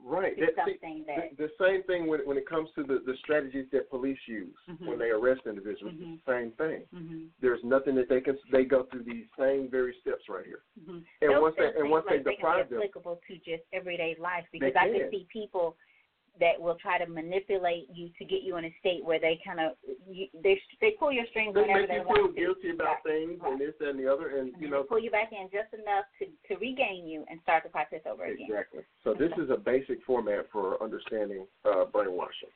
[0.02, 0.32] Right.
[0.38, 3.66] That- something that the, the same thing when when it comes to the, the strategies
[3.72, 4.86] that police use Mhm.
[4.88, 5.94] when they arrest individuals.
[5.94, 6.14] Mhm.
[6.14, 6.82] It's the same thing.
[6.92, 10.62] hmm There's nothing that they can they go through these same very steps right here.
[10.84, 13.20] hmm And Those once they and once like they they deprive can them, be applicable
[13.28, 15.00] to just everyday life because I can.
[15.00, 15.76] can see people
[16.38, 19.60] that will try to manipulate you to get you in a state where they kind
[19.60, 19.72] of
[20.42, 22.32] they they pull your strings they whenever make you feel to.
[22.32, 23.26] guilty about Right.
[23.28, 25.74] things and this and the other, and And you know pull you back in just
[25.74, 28.46] enough to to regain you and start the process over again.
[28.48, 28.82] Exactly.
[29.04, 32.50] So this is a basic format for understanding uh, brainwashing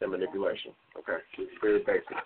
[0.00, 0.72] and manipulation.
[0.98, 2.16] Okay, it's very basic,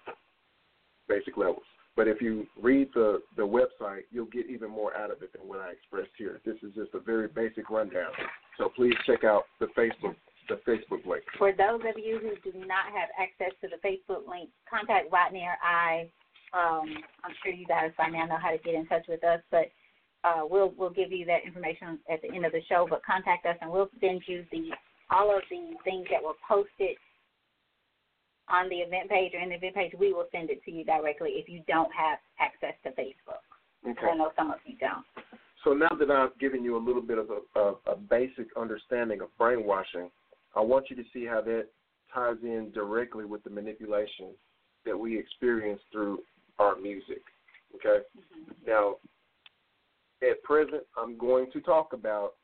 [1.09, 1.63] basic levels.
[1.97, 5.49] But if you read the the website, you'll get even more out of it than
[5.49, 6.41] what I expressed here.
[6.45, 8.13] This is just a very basic rundown.
[8.57, 10.15] So please check out the Facebook
[10.49, 11.25] the Facebook link.
[11.37, 15.45] For those of you who do not have access to the Facebook link, contact Rodney
[15.45, 16.11] or I.
[16.57, 16.89] Um,
[17.25, 19.69] I'm sure you guys by now know how to get in touch with us, but
[20.25, 22.87] uh, we'll we'll give you that information at the end of the show.
[22.89, 24.71] But contact us and we'll send you the
[25.11, 26.97] all of the things that were posted
[28.49, 29.93] on the event page or in the event page.
[29.99, 33.45] We will send it to you directly if you don't have access to Facebook.
[33.89, 34.07] Okay.
[34.11, 35.05] I know some of you don't.
[35.65, 39.21] So now that I've given you a little bit of a, a, a basic understanding
[39.21, 40.11] of brainwashing,
[40.55, 41.67] I want you to see how that
[42.13, 44.31] ties in directly with the manipulation
[44.85, 46.21] that we experience through
[46.59, 47.23] our music.
[47.75, 48.05] Okay?
[48.17, 48.53] Mm-hmm.
[48.67, 48.97] Now,
[50.23, 52.35] at present, I'm going to talk about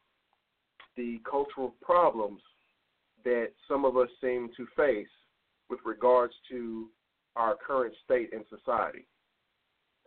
[0.97, 2.41] the cultural problems
[3.25, 5.09] that some of us seem to face
[5.71, 6.89] with regards to
[7.37, 9.07] our current state in society.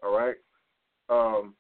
[0.04, 0.36] All right?
[1.10, 1.56] Um,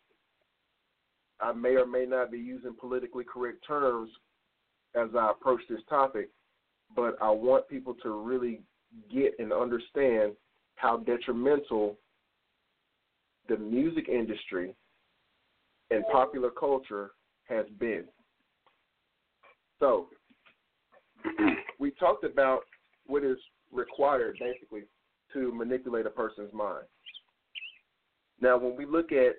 [1.42, 4.10] I may or may not be using politically correct terms
[4.96, 6.30] as I approach this topic,
[6.96, 8.62] but I want people to really
[9.14, 10.34] get and understand
[10.76, 11.98] how detrimental
[13.50, 14.76] the music industry
[15.92, 17.12] and popular culture
[17.48, 18.06] has been.
[19.80, 20.08] So,
[21.80, 22.62] we talked about
[23.06, 23.38] what is
[23.72, 24.84] required basically
[25.34, 26.86] to manipulate a person's mind.
[28.42, 29.36] Now, when we look at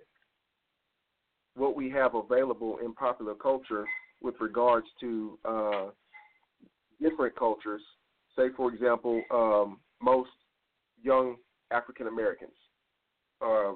[1.55, 3.85] what we have available in popular culture
[4.21, 5.87] with regards to uh,
[7.01, 7.83] different cultures,
[8.37, 10.31] say, for example, um, most
[11.03, 11.37] young
[11.71, 12.53] African Americans
[13.45, 13.73] uh,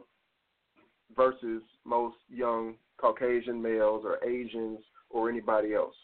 [1.16, 4.78] versus most young Caucasian males or Asians
[5.11, 5.95] or anybody else.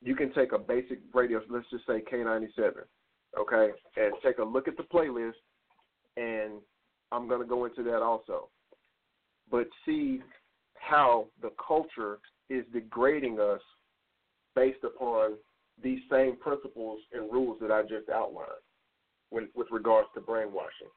[0.00, 2.72] You can take a basic radio, let's just say K97,
[3.38, 5.32] okay, and take a look at the playlist,
[6.16, 6.60] and
[7.10, 8.48] I'm going to go into that also.
[9.50, 10.20] But see
[10.80, 12.18] how the culture
[12.50, 13.60] is degrading us
[14.54, 15.34] based upon
[15.82, 18.48] these same principles and rules that I just outlined
[19.30, 20.90] when, with regards to brainwashing.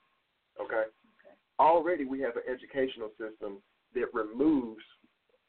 [0.60, 0.74] Okay?
[0.74, 1.36] okay?
[1.60, 3.62] Already we have an educational system
[3.94, 4.84] that removes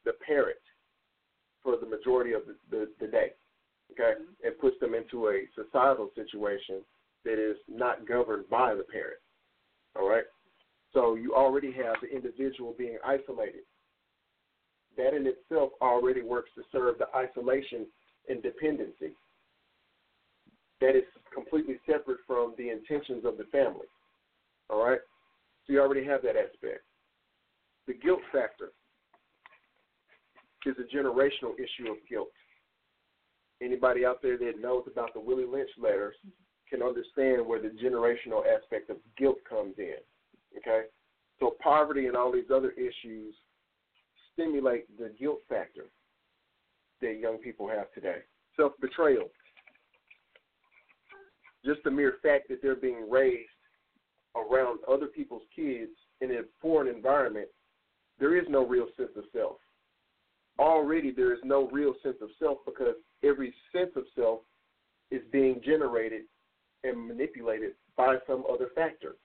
[0.05, 0.59] the parent
[1.63, 3.31] for the majority of the, the, the day,
[3.93, 4.47] okay, mm-hmm.
[4.47, 6.83] and puts them into a societal situation
[7.25, 9.21] that is not governed by the parent.
[9.97, 10.25] All right?
[10.93, 13.63] So you already have the individual being isolated.
[14.97, 17.87] That in itself already works to serve the isolation
[18.29, 19.13] and dependency.
[20.81, 23.87] That is completely separate from the intentions of the family.
[24.69, 25.01] All right?
[25.67, 26.83] So you already have that aspect.
[27.87, 28.73] The guilt factor
[30.67, 32.29] is a generational issue of guilt.
[33.63, 36.15] Anybody out there that knows about the Willie Lynch letters
[36.69, 39.97] can understand where the generational aspect of guilt comes in.
[40.59, 40.83] Okay?
[41.39, 43.35] So poverty and all these other issues
[44.33, 45.87] stimulate the guilt factor
[47.01, 48.19] that young people have today.
[48.57, 49.29] Self betrayal.
[51.65, 53.49] Just the mere fact that they're being raised
[54.35, 57.49] around other people's kids in a foreign environment,
[58.19, 59.57] there is no real sense of self.
[60.59, 64.41] Already, there is no real sense of self because every sense of self
[65.11, 66.23] is being generated
[66.85, 69.17] and manipulated by some other factor.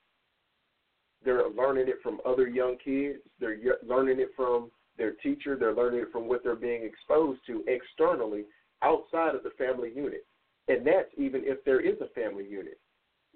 [1.24, 3.20] They're learning it from other young kids.
[3.40, 5.56] They're learning it from their teacher.
[5.56, 8.46] They're learning it from what they're being exposed to externally
[8.82, 10.26] outside of the family unit.
[10.68, 12.80] And that's even if there is a family unit.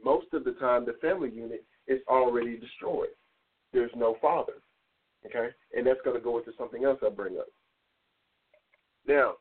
[0.04, 3.10] Most of the time, the family unit is already destroyed.
[3.74, 4.54] There's no father.
[5.26, 5.50] Okay?
[5.76, 7.48] And that's going to go into something else I'll bring up.
[9.08, 9.34] Now,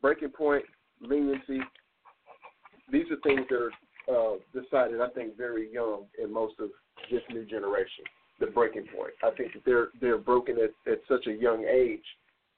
[0.00, 0.64] breaking point,
[1.00, 1.60] leniency,
[2.90, 6.70] these are things that are uh, decided, I think, very young in most of
[7.10, 8.04] this new generation.
[8.40, 9.14] The breaking point.
[9.22, 12.04] I think that they're they're broken at, at such a young age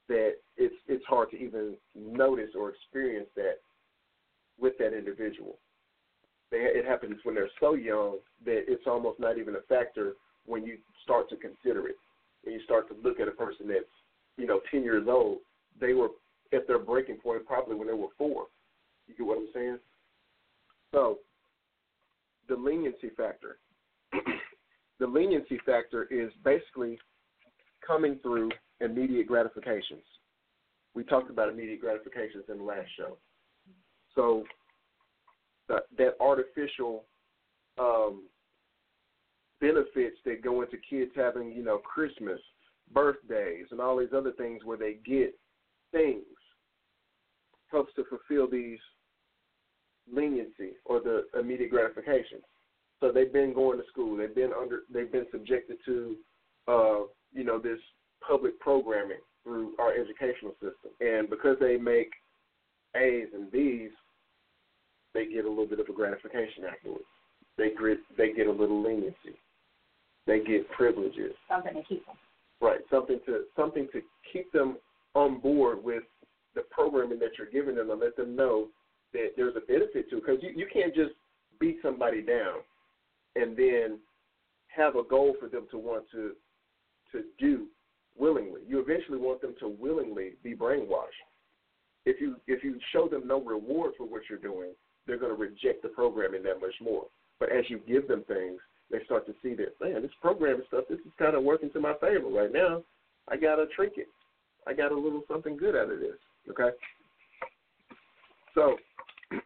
[0.09, 3.61] that it's it's hard to even notice or experience that
[4.61, 5.57] with that individual.
[6.51, 10.15] They, it happens when they're so young that it's almost not even a factor
[10.47, 11.97] when you start to consider it.
[12.43, 13.85] When you start to look at a person that's
[14.37, 15.39] you know ten years old,
[15.81, 16.09] they were
[16.53, 18.47] at their breaking point probably when they were four.
[19.07, 19.79] You get what I'm saying?
[20.93, 21.19] So
[22.49, 23.57] the leniency factor.
[25.01, 26.99] the leniency factor is basically
[27.85, 30.05] coming through immediate gratifications.
[30.95, 33.17] We talked about immediate gratifications in the last show.
[34.15, 34.45] So
[35.69, 37.05] that, artificial
[37.79, 38.25] um,
[39.61, 42.41] benefits that go into kids having, you know, Christmas,
[42.93, 45.35] birthdays, and all these other things where they get
[45.93, 46.25] things
[47.71, 48.79] helps to fulfill these
[50.13, 52.41] leniency or the immediate gratification.
[53.01, 54.17] So they've been going to school.
[54.17, 54.81] They've been under.
[54.93, 56.17] They've been subjected to,
[56.69, 56.99] uh,
[57.33, 57.79] you know, this
[58.27, 60.93] public programming through our educational system.
[61.01, 62.11] And because they make
[62.95, 63.91] A's and B's,
[65.15, 67.05] they get a little bit of a gratification afterwards.
[67.57, 69.39] They get they get a little leniency.
[70.27, 71.33] They get privileges.
[71.49, 72.17] Something to keep them.
[72.61, 72.81] Right.
[72.91, 74.77] Something to something to keep them
[75.15, 76.05] on board with
[76.55, 78.69] the programming that you're giving them and let them know
[79.13, 80.23] that there's a benefit to it.
[80.27, 81.13] because you, you can't just
[81.59, 82.61] beat somebody down
[83.37, 83.99] and then
[84.69, 86.33] have a goal for them to want to
[87.13, 87.67] to do
[88.17, 88.61] willingly.
[88.69, 91.25] You eventually want them to willingly be brainwashed.
[92.07, 94.71] if you if you show them no reward for what you're doing,
[95.07, 97.07] they're going to reject the programming that much more.
[97.39, 98.61] But as you give them things,
[98.91, 101.81] they start to see that man, this programming stuff, this is kind of working to
[101.81, 102.83] my favor right now.
[103.29, 104.07] I got a trinket.
[104.67, 106.17] I got a little something good out of this.
[106.51, 106.71] Okay.
[108.55, 108.77] So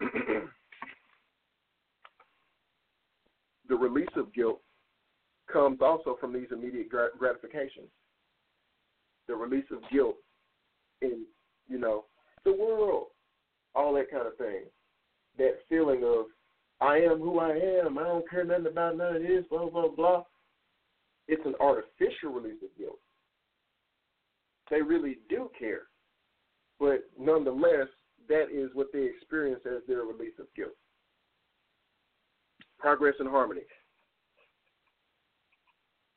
[3.69, 4.61] the release of guilt
[5.53, 7.89] comes also from these immediate gratifications.
[9.29, 10.17] The release of guilt
[11.01, 11.25] in,
[11.69, 12.05] you know,
[12.45, 13.07] the world,
[13.75, 14.65] all that kind of thing.
[15.39, 16.27] That feeling of,
[16.81, 19.89] I am who I am, I don't care nothing about none of this, blah, blah,
[19.89, 20.25] blah.
[21.27, 22.99] It's an artificial release of guilt.
[24.71, 25.83] They really do care.
[26.79, 27.89] But nonetheless,
[28.29, 30.77] that is what they experience as their release of guilt.
[32.85, 33.63] Progress and harmony.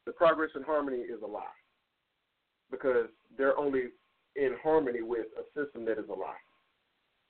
[0.06, 1.44] The progress and harmony is a lie
[2.70, 3.08] because
[3.38, 3.84] they're only
[4.36, 6.36] in harmony with a system that is a lie.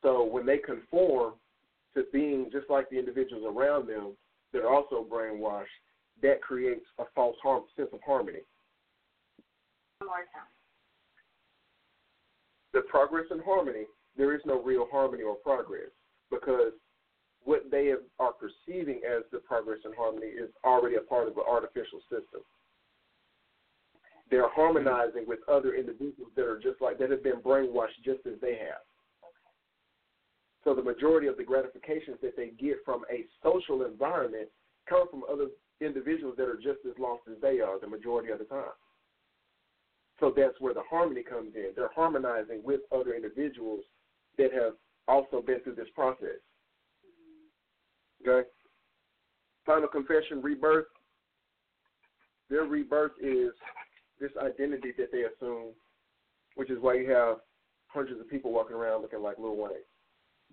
[0.01, 1.33] So when they conform
[1.93, 4.17] to being just like the individuals around them
[4.53, 5.65] that are also brainwashed,
[6.23, 8.39] that creates a false harm, sense of harmony.
[9.99, 10.49] One more time.
[12.73, 13.85] The progress and harmony,
[14.17, 15.91] there is no real harmony or progress
[16.31, 16.71] because
[17.47, 21.41] what they are perceiving as the progress and harmony is already a part of the
[21.41, 22.43] artificial system.
[24.29, 28.33] They're harmonizing with other individuals that are just like that have been brainwashed just as
[28.41, 28.83] they have.
[30.65, 34.49] So the majority of the gratifications that they get from a social environment
[34.89, 35.47] come from other
[35.79, 38.75] individuals that are just as lost as they are the majority of the time.
[40.19, 41.71] So that's where the harmony comes in.
[41.77, 43.85] They're harmonizing with other individuals
[44.37, 44.73] that have
[45.07, 46.43] also been through this process.
[48.26, 48.47] Okay?
[49.65, 50.86] Final confession, rebirth.
[52.49, 53.51] Their rebirth is
[54.20, 55.74] this identity that they assume,
[56.55, 57.38] which is why you have
[57.88, 59.72] hundreds of people walking around looking like Lil Wayne.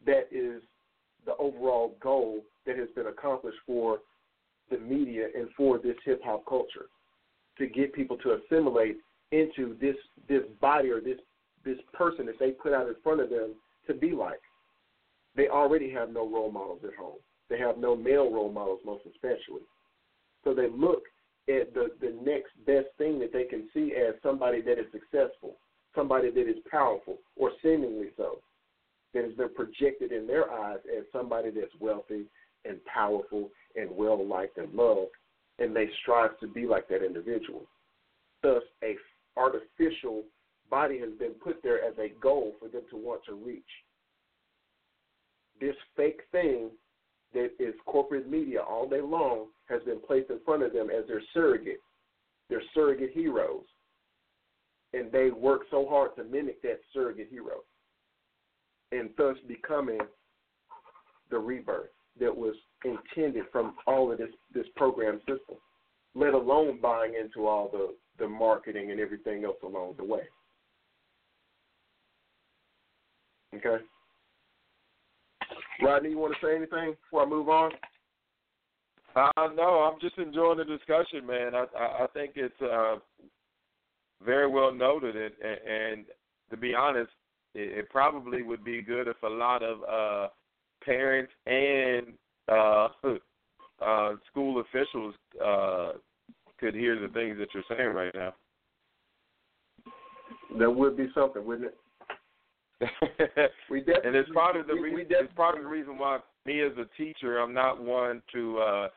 [0.07, 0.63] That is
[1.25, 4.01] the overall goal that has been accomplished for
[4.71, 6.87] the media and for this hip hop culture
[7.59, 8.97] to get people to assimilate
[9.33, 9.97] into this
[10.29, 11.19] this body or this
[11.65, 13.55] this person that they put out in front of them
[13.87, 14.41] to be like.
[15.37, 17.19] They already have no role models at home.
[17.51, 19.63] They have no male role models, most especially.
[20.45, 21.03] So they look
[21.49, 25.57] at the, the next best thing that they can see as somebody that is successful,
[25.95, 28.39] somebody that is powerful, or seemingly so,
[29.13, 32.25] that has been projected in their eyes as somebody that's wealthy
[32.65, 35.11] and powerful and well liked and loved,
[35.59, 37.63] and they strive to be like that individual.
[38.43, 38.97] Thus, a
[39.37, 40.23] artificial
[40.71, 43.63] body has been put there as a goal for them to want to reach.
[45.61, 46.71] This fake thing
[47.35, 51.07] that is corporate media all day long has been placed in front of them as
[51.07, 51.81] their surrogate,
[52.49, 53.65] their surrogate heroes.
[54.93, 57.63] And they work so hard to mimic that surrogate hero
[58.93, 59.99] and thus becoming
[61.31, 62.55] the rebirth that was
[62.85, 65.57] intended from all of this, this program system,
[66.15, 70.23] let alone buying into all the, the marketing and everything else along the way.
[73.57, 73.83] Okay?
[75.83, 77.73] Rodney, you want to say anything before I move on?
[79.17, 81.55] Uh, no, I'm just enjoying the discussion, man.
[81.55, 82.97] I I, I think it's uh,
[84.25, 86.05] very well noted, and, and
[86.51, 87.11] to be honest,
[87.55, 90.29] it, it probably would be good if a lot of uh,
[90.85, 92.15] parents and
[92.49, 92.89] uh,
[93.85, 95.15] uh, school officials
[95.45, 95.93] uh,
[96.59, 98.35] could hear the things that you're saying right now.
[100.59, 101.77] That would be something, wouldn't it?
[103.71, 106.61] we and it's part of the we, we it's part of the reason why me
[106.61, 108.89] as a teacher I'm not one to uh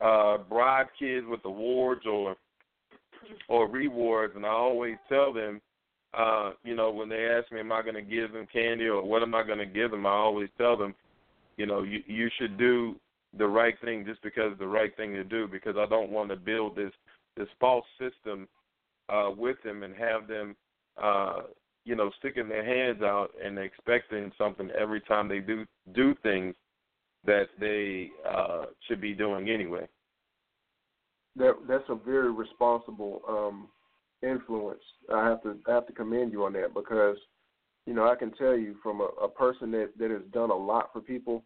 [0.00, 2.36] uh bribe kids with awards or
[3.48, 4.34] or rewards.
[4.36, 5.60] And I always tell them
[6.14, 9.02] uh you know when they ask me am I going to give them candy or
[9.02, 10.06] what am I going to give them?
[10.06, 10.94] I always tell them
[11.56, 12.94] you know you you should do
[13.38, 16.30] the right thing just because it's the right thing to do because I don't want
[16.30, 16.92] to build this
[17.36, 18.46] this false system
[19.08, 20.54] uh with them and have them
[21.02, 21.42] uh
[21.84, 26.54] you know, sticking their hands out and expecting something every time they do do things
[27.24, 29.86] that they uh, should be doing anyway.
[31.36, 33.68] That that's a very responsible um,
[34.22, 34.82] influence.
[35.12, 37.16] I have to I have to commend you on that because
[37.86, 40.56] you know I can tell you from a, a person that that has done a
[40.56, 41.44] lot for people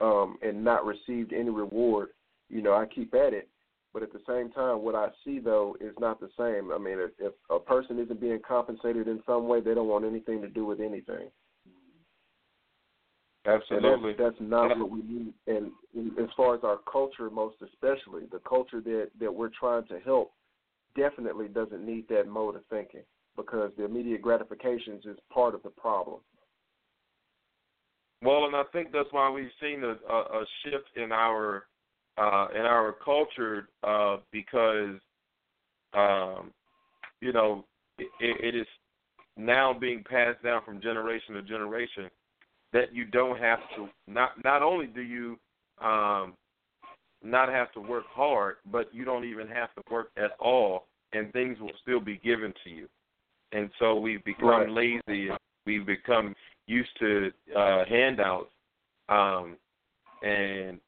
[0.00, 2.08] um, and not received any reward.
[2.48, 3.48] You know I keep at it
[3.96, 6.70] but at the same time, what I see though is not the same.
[6.70, 10.04] I mean, if, if a person isn't being compensated in some way, they don't want
[10.04, 11.30] anything to do with anything.
[13.46, 15.32] Absolutely, that's, that's, not what we need.
[15.46, 15.70] And
[16.20, 20.32] as far as our culture, most especially the culture that that we're trying to help,
[20.94, 23.04] definitely doesn't need that mode of thinking
[23.34, 26.20] because the immediate gratifications is part of the problem.
[28.20, 31.64] Well, and I think that's why we've seen a, a, a shift in our
[32.18, 34.96] uh, in our culture uh, because
[35.94, 36.50] um,
[37.20, 37.64] you know
[37.98, 38.66] it, it is
[39.36, 42.08] now being passed down from generation to generation
[42.72, 45.38] that you don't have to not not only do you
[45.82, 46.34] um,
[47.22, 51.32] not have to work hard, but you don't even have to work at all, and
[51.32, 52.88] things will still be given to you.
[53.52, 55.00] And so we've become right.
[55.08, 55.30] lazy.
[55.66, 56.34] We've become
[56.66, 58.50] used to uh, handouts,
[59.08, 59.56] um,
[60.22, 60.78] and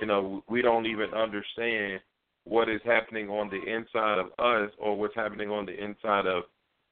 [0.00, 2.00] you know we don't even understand
[2.44, 6.44] what is happening on the inside of us or what's happening on the inside of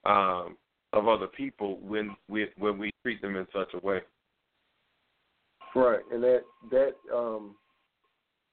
[0.05, 0.57] um,
[0.93, 4.01] of other people when we when we treat them in such a way.
[5.75, 7.57] Right, and that that um,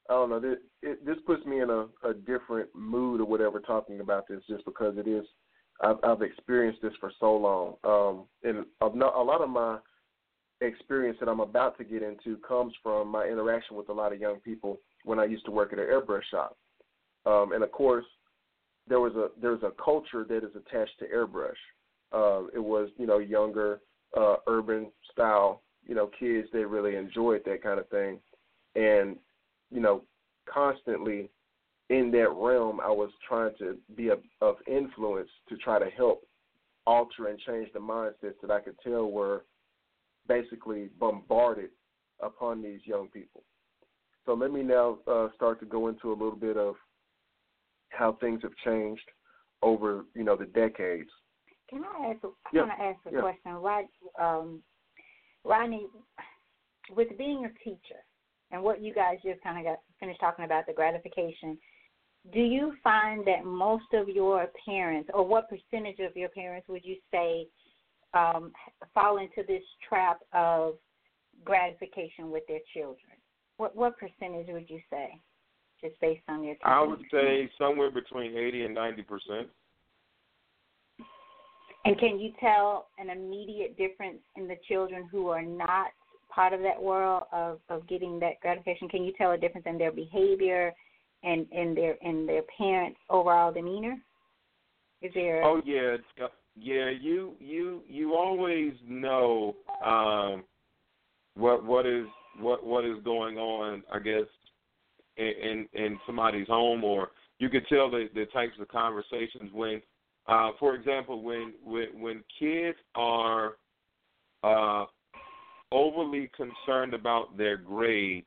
[0.09, 0.39] I don't know.
[0.39, 4.41] This, it, this puts me in a, a different mood or whatever talking about this,
[4.49, 5.25] just because it is.
[5.81, 9.77] I've, I've experienced this for so long, um, and a, a lot of my
[10.65, 14.19] experience that I'm about to get into comes from my interaction with a lot of
[14.19, 16.57] young people when I used to work at an airbrush shop,
[17.25, 18.05] um, and of course,
[18.87, 21.51] there was a there's a culture that is attached to airbrush.
[22.11, 23.81] Uh, it was you know younger,
[24.17, 28.19] uh, urban style you know kids that really enjoyed that kind of thing,
[28.75, 29.17] and
[29.73, 30.03] you know,
[30.51, 31.29] constantly
[31.89, 36.25] in that realm, I was trying to be a, of influence to try to help
[36.85, 39.43] alter and change the mindsets that I could tell were
[40.27, 41.69] basically bombarded
[42.21, 43.43] upon these young people.
[44.25, 46.75] So let me now uh, start to go into a little bit of
[47.89, 49.03] how things have changed
[49.61, 51.09] over, you know, the decades.
[51.69, 52.19] Can I ask?
[52.23, 53.19] I want to ask a yeah.
[53.21, 53.51] question.
[53.53, 53.85] Rod,
[54.19, 54.61] um,
[55.43, 55.87] Rodney,
[56.95, 57.99] with being a teacher,
[58.51, 61.57] and what you guys just kind of got finished talking about the gratification
[62.31, 66.85] do you find that most of your parents or what percentage of your parents would
[66.85, 67.47] you say
[68.13, 68.51] um,
[68.93, 70.75] fall into this trap of
[71.45, 73.17] gratification with their children
[73.57, 75.09] what what percentage would you say
[75.81, 79.47] just based on your I would say somewhere between 80 and 90 percent
[81.85, 85.87] and can you tell an immediate difference in the children who are not
[86.33, 88.89] part of that world of of getting that gratification?
[88.89, 90.73] Can you tell a difference in their behavior
[91.23, 93.97] and in their in their parents' overall demeanor?
[95.01, 95.43] Is there?
[95.43, 95.97] Oh yeah,
[96.55, 96.89] yeah.
[96.89, 99.55] You you you always know
[99.85, 100.43] um,
[101.35, 102.05] what what is
[102.39, 103.83] what what is going on.
[103.91, 104.25] I guess
[105.17, 109.81] in in, in somebody's home, or you could tell the the types of conversations when,
[110.27, 113.53] uh, for example, when when when kids are
[114.43, 114.85] uh,
[115.71, 118.25] overly concerned about their grade,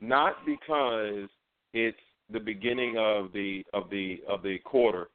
[0.00, 1.28] not because
[1.72, 1.98] it's
[2.32, 5.08] the beginning of the of the of the quarter,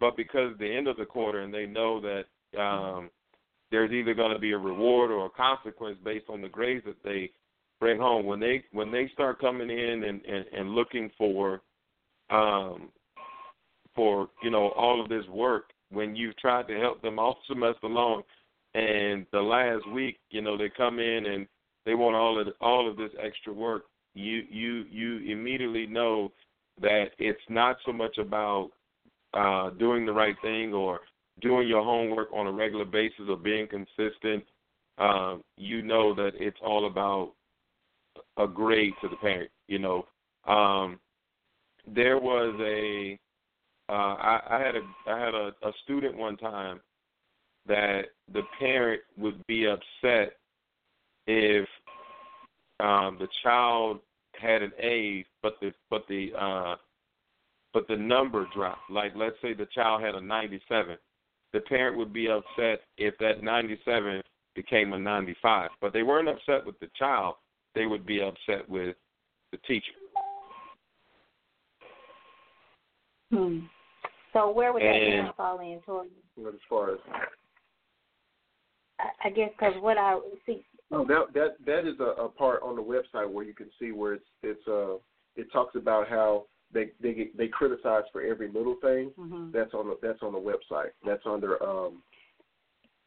[0.00, 3.10] but because the end of the quarter, and they know that um,
[3.70, 7.02] there's either going to be a reward or a consequence based on the grades that
[7.04, 7.30] they
[7.78, 8.26] bring home.
[8.26, 11.60] When they when they start coming in and and, and looking for
[12.30, 12.88] um,
[13.94, 17.86] for you know all of this work, when you've tried to help them all semester
[17.86, 18.22] long
[18.74, 21.46] and the last week, you know, they come in and
[21.84, 23.84] they want all of all of this extra work.
[24.14, 26.32] You you you immediately know
[26.80, 28.70] that it's not so much about
[29.34, 31.00] uh, doing the right thing or
[31.40, 34.44] doing your homework on a regular basis or being consistent.
[34.98, 37.32] Um, you know that it's all about
[38.36, 39.50] a grade to the parent.
[39.66, 40.06] You know,
[40.46, 40.98] um,
[41.86, 43.18] there was a
[43.88, 46.80] uh, I, I had a I had a, a student one time
[47.66, 48.02] that
[48.32, 50.34] the parent would be upset
[51.26, 51.68] if
[52.80, 54.00] um, the child
[54.40, 56.76] had an A, but the but the uh,
[57.72, 58.90] but the number dropped.
[58.90, 60.96] Like let's say the child had a 97,
[61.52, 64.22] the parent would be upset if that 97
[64.54, 65.70] became a 95.
[65.80, 67.34] But they weren't upset with the child;
[67.74, 68.96] they would be upset with
[69.52, 69.92] the teacher.
[73.32, 73.60] Hmm.
[74.32, 76.08] So where would that fall in, Tori?
[76.46, 76.98] As far as
[79.24, 80.64] I guess because what I see.
[80.90, 83.92] No, that that that is a, a part on the website where you can see
[83.92, 84.94] where it's it's uh
[85.36, 89.12] it talks about how they they get, they criticize for every little thing.
[89.18, 89.50] Mm-hmm.
[89.52, 90.90] That's on the that's on the website.
[91.04, 92.02] That's under um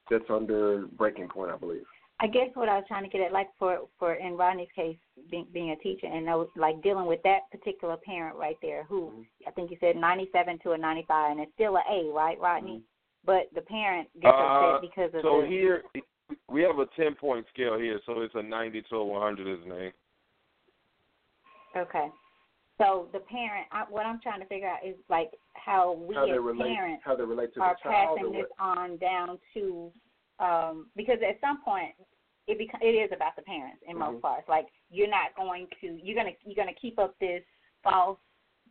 [0.10, 1.84] that's under breaking point, I believe.
[2.20, 4.98] I guess what I was trying to get at, like for for in Rodney's case,
[5.30, 8.84] being being a teacher, and I was like dealing with that particular parent right there,
[8.84, 9.22] who mm-hmm.
[9.48, 12.14] I think you said ninety seven to a ninety five, and it's still a A,
[12.14, 12.72] right, Rodney?
[12.72, 12.88] Mm-hmm
[13.26, 15.84] but the parent gets uh, upset because of so the, here
[16.50, 19.48] we have a ten point scale here, so it's a ninety to a one hundred
[19.48, 21.80] is an A.
[21.80, 22.08] Okay.
[22.84, 26.26] So the parent, I, what I'm trying to figure out is like how we how
[26.26, 29.92] as relate, parents how they relate to are the child passing this on down to,
[30.40, 31.92] um, because at some point
[32.48, 34.22] it beca- it is about the parents in most Mhm.
[34.22, 34.50] parts.
[34.50, 37.44] Like you're not going to you're gonna you're gonna keep up this
[37.84, 38.20] false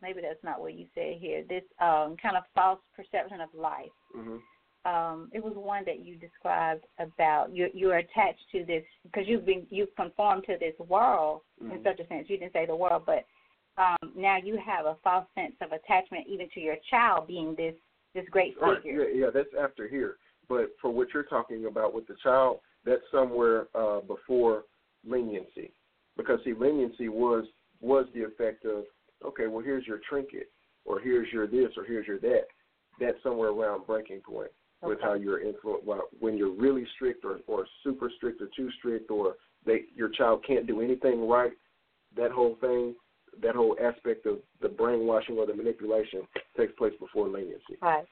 [0.01, 3.91] maybe that's not what you said here this um kind of false perception of life.
[4.15, 4.41] Mhm.
[4.85, 9.45] Um, it was one that you described about you're you're attached to this because you've
[9.45, 11.83] been you've conformed to this world in Mhm.
[11.83, 12.29] such a sense.
[12.29, 13.25] You didn't say the world, but
[13.77, 17.75] um, now you have a false sense of attachment even to your child being this
[18.13, 18.67] this great figure.
[18.67, 19.13] Right.
[19.13, 20.17] Yeah, yeah, that's after here.
[20.47, 24.65] But for what you're talking about with the child, that's somewhere uh, before
[25.07, 25.71] leniency,
[26.17, 27.45] because see, leniency was
[27.81, 28.83] was the effect of
[29.25, 30.51] okay, well, here's your trinket,
[30.85, 32.45] or here's your this, or here's your that.
[32.99, 34.51] That's somewhere around breaking point
[34.83, 35.87] with how you're influenced.
[35.87, 39.35] Well, when you're really strict, or or super strict, or too strict, or
[39.65, 41.53] they your child can't do anything right.
[42.15, 42.93] That whole thing,
[43.41, 46.21] that whole aspect of the brainwashing or the manipulation
[46.57, 47.77] takes place before leniency.
[47.81, 48.05] Right.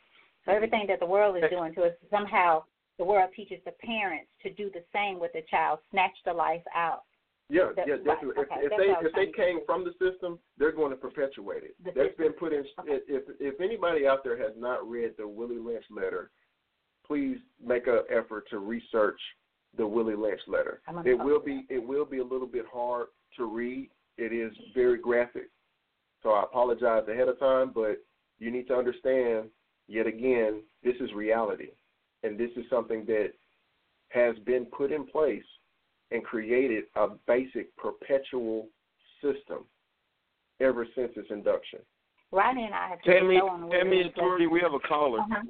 [0.46, 0.56] So mm-hmm.
[0.56, 2.64] everything that the world is doing to us, somehow
[2.98, 6.64] the world teaches the parents to do the same with the child, snatch the life
[6.76, 7.04] out.
[7.50, 8.44] Yeah, That- yeah, right, definitely.
[8.44, 10.92] okay, if, if they what I was if they came from the system, they're going
[10.92, 11.76] to perpetuate it.
[11.84, 12.26] The That's system.
[12.28, 12.64] been put in.
[12.80, 13.00] Okay.
[13.08, 16.32] If if anybody out there has not read the Willie Lynch letter,
[17.06, 19.20] please make an effort to research
[19.78, 20.82] the Willie Lynch letter.
[21.06, 23.08] It will to be it will be a little bit hard
[23.38, 23.90] to read.
[24.22, 25.50] It is very graphic,
[26.22, 27.72] so I apologize ahead of time.
[27.74, 27.98] But
[28.38, 29.50] you need to understand.
[29.88, 31.72] Yet again, this is reality,
[32.24, 33.32] and this is something that
[34.10, 35.44] has been put in place
[36.12, 38.68] and created a basic perpetual
[39.22, 39.66] system
[40.60, 41.80] ever since its induction.
[42.32, 44.80] Rodney and I have done a Tammy, on Tammy and Lynch Tori, we have a
[44.80, 45.20] caller.
[45.20, 45.44] Uh-huh.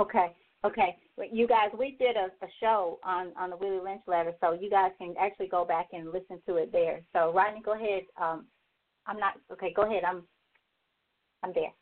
[0.00, 0.34] Okay,
[0.64, 0.96] okay.
[1.16, 4.52] But you guys, we did a, a show on on the Willie Lynch letter, so
[4.52, 7.00] you guys can actually go back and listen to it there.
[7.12, 8.02] So Rodney, go ahead.
[8.20, 8.46] Um,
[9.06, 9.72] I'm not okay.
[9.74, 10.04] Go ahead.
[10.04, 10.22] I'm
[11.42, 11.72] I'm there.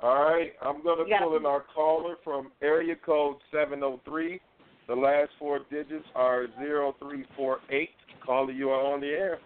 [0.00, 4.40] All right, I'm going to You gotta- pull in our caller from area code 703.
[4.86, 7.90] The last four digits are 0348.
[8.24, 9.38] Caller, you are on the air.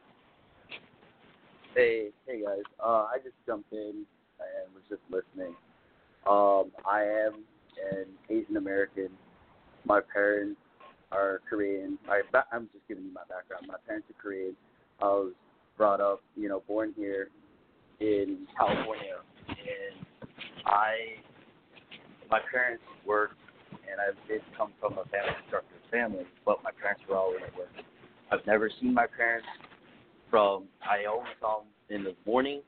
[1.75, 2.63] Hey, hey guys.
[2.79, 4.05] Uh, I just jumped in
[4.39, 5.55] and was just listening.
[6.27, 7.45] Um, I am
[7.93, 9.09] an Asian American.
[9.85, 10.61] My parents
[11.11, 11.99] are Korean.
[12.09, 12.21] I,
[12.53, 13.67] I'm just giving you my background.
[13.67, 14.57] My parents are Korean.
[15.01, 15.33] I was
[15.77, 17.29] brought up, you know, born here
[18.01, 19.19] in California,
[19.49, 20.29] and
[20.67, 20.95] I,
[22.31, 23.35] my parents worked,
[23.71, 27.57] and I did come from a family structured family, but my parents were always at
[27.57, 27.69] work.
[28.33, 29.47] I've never seen my parents
[30.31, 32.63] from I only saw them in the morning,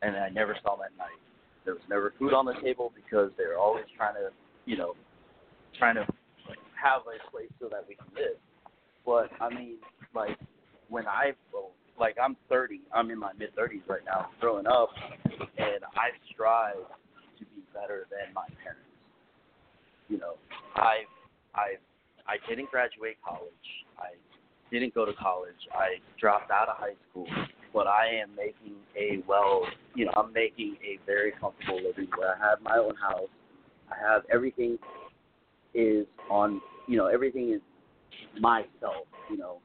[0.00, 1.21] and I never saw them at night.
[1.64, 4.30] There was never food on the table because they were always trying to,
[4.66, 4.94] you know,
[5.78, 6.06] trying to
[6.82, 8.36] have a place so that we can live.
[9.06, 9.76] But I mean,
[10.14, 10.38] like
[10.88, 11.32] when I
[11.98, 14.90] like I'm 30, I'm in my mid 30s right now, growing up,
[15.24, 16.76] and I strive
[17.38, 18.82] to be better than my parents.
[20.08, 20.34] You know,
[20.76, 21.04] I
[21.54, 21.76] I
[22.26, 23.50] I didn't graduate college.
[23.98, 24.14] I
[24.70, 25.68] didn't go to college.
[25.72, 27.26] I dropped out of high school,
[27.72, 32.34] but I am making a well, you know, I'm making a very comfortable living where
[32.34, 33.28] I have my own house.
[33.90, 34.78] I have everything
[35.74, 37.60] is on, you know, everything is
[38.40, 39.58] myself, you know,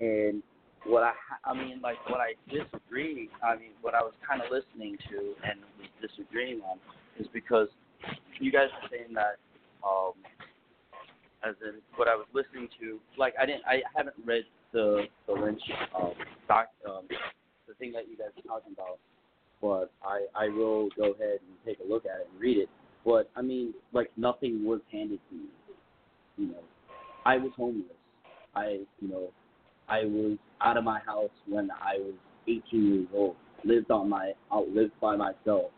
[0.00, 0.42] and
[0.86, 1.12] what I,
[1.44, 5.34] I mean, like what I disagree, I mean, what I was kind of listening to
[5.48, 6.78] and was disagreeing on
[7.18, 7.68] is because
[8.40, 9.36] you guys are saying that,
[9.84, 10.12] um,
[11.44, 15.32] as in what I was listening to, like I didn't, I haven't read the the
[15.32, 15.60] Lynch
[15.96, 16.12] um,
[16.46, 17.06] doc, um,
[17.66, 18.98] the thing that you guys are talking about,
[19.60, 22.68] but I I will go ahead and take a look at it and read it.
[23.04, 25.44] But I mean, like nothing was handed to me.
[26.36, 26.62] You know,
[27.24, 27.84] I was homeless.
[28.54, 29.28] I you know,
[29.88, 32.14] I was out of my house when I was
[32.46, 33.36] 18 years old.
[33.64, 35.70] Lived on my, out lived by myself.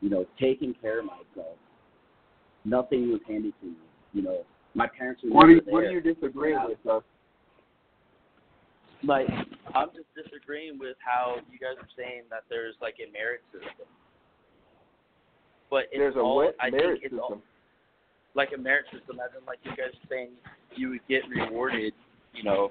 [0.00, 1.56] You know, taking care of myself.
[2.64, 3.76] Nothing was handed to me.
[4.12, 4.38] You know,
[4.74, 5.90] my parents were What never you, what there.
[5.90, 7.00] are you disagreeing with, sir?
[9.04, 9.28] Like
[9.74, 13.86] I'm just disagreeing with how you guys are saying that there's like a merit system.
[15.70, 17.20] But it's There's a all, what I merit think it's system?
[17.20, 17.42] all,
[18.34, 20.30] like a merit system, as in like you guys are saying
[20.76, 21.92] you would get rewarded,
[22.32, 22.70] you know,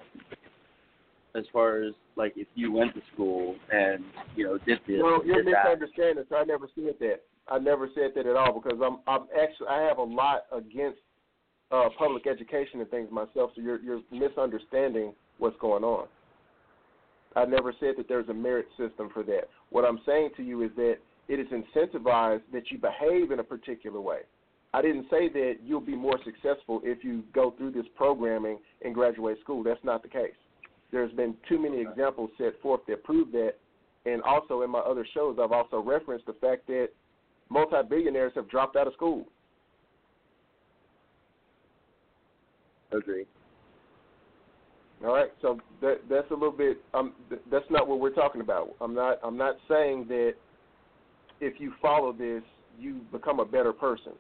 [1.36, 4.04] as far as like if you went to school and
[4.36, 6.24] you know did this, Well, you're misunderstanding.
[6.30, 7.22] So I never said that.
[7.48, 11.00] I never said that at all because I'm I'm actually I have a lot against
[11.72, 13.52] uh, public education and things myself.
[13.56, 16.08] So you're you're misunderstanding what's going on.
[17.36, 19.50] I never said that there's a merit system for that.
[19.70, 20.98] What I'm saying to you is that
[21.28, 24.20] it is incentivized that you behave in a particular way.
[24.74, 28.94] I didn't say that you'll be more successful if you go through this programming and
[28.94, 29.64] graduate school.
[29.64, 30.36] That's not the case.
[30.92, 33.54] There's been too many examples set forth that prove that.
[34.06, 36.90] And also in my other shows, I've also referenced the fact that
[37.50, 39.26] multi-billionaires have dropped out of school.
[42.92, 43.26] Agree.
[45.06, 46.78] All right, so that that's a little bit.
[46.96, 48.70] Um, th- that's not what we're talking about.
[48.82, 49.20] I'm not.
[49.24, 50.34] I'm not saying that
[51.40, 52.42] if you follow this,
[52.80, 54.14] you become a better person.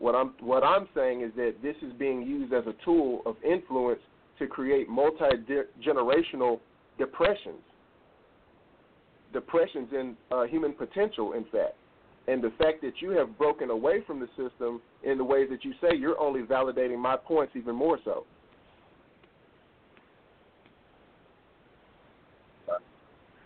[0.00, 3.36] What I'm what I'm saying is that this is being used as a tool of
[3.44, 4.00] influence
[4.40, 5.24] to create multi
[5.86, 6.58] generational
[6.98, 7.62] depressions.
[9.32, 11.74] Depressions in uh, human potential, in fact.
[12.26, 15.64] And the fact that you have broken away from the system in the ways that
[15.64, 18.24] you say, you're only validating my points even more so.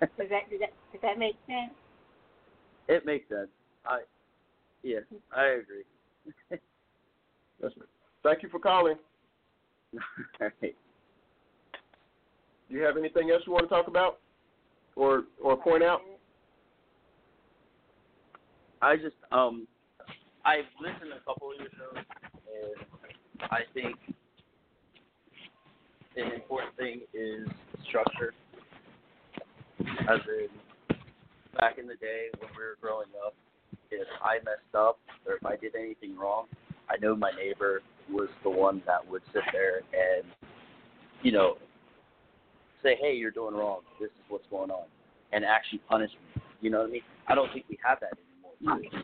[0.01, 1.73] Does that does that does that make sense?
[2.89, 3.49] It makes sense.
[3.87, 4.01] I
[4.83, 5.01] yeah,
[5.37, 5.85] I agree.
[7.61, 7.75] That's.
[8.23, 8.97] Thank you for calling.
[10.41, 10.77] All right.
[12.69, 14.19] Do you have anything else you want to talk about
[14.95, 16.01] or or point out?
[18.83, 19.67] I just um
[20.45, 22.05] I've listened to a couple of your shows
[22.63, 23.97] and I think
[26.17, 27.49] an important thing is
[27.89, 28.35] structure.
[30.09, 30.49] As in
[31.59, 33.35] back in the day when we were growing up,
[33.91, 36.47] if I messed up or if I did anything wrong,
[36.89, 40.25] I know my neighbor was the one that would sit there and,
[41.23, 41.57] you know,
[42.83, 44.85] say, Hey, you're doing wrong, this is what's going on
[45.33, 46.43] and actually punish me.
[46.61, 47.03] You know what I mean?
[47.27, 48.13] I don't think we have that
[48.63, 48.81] anymore.
[48.83, 48.99] too.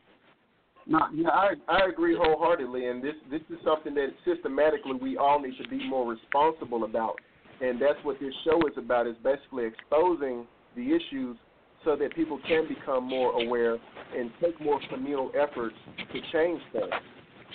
[0.86, 5.40] No, yeah, I I agree wholeheartedly, and this this is something that systematically we all
[5.40, 7.18] need to be more responsible about,
[7.62, 9.06] and that's what this show is about.
[9.06, 11.36] Is basically exposing the issues
[11.84, 13.78] so that people can become more aware
[14.16, 15.74] and take more communal efforts
[16.12, 16.92] to change things.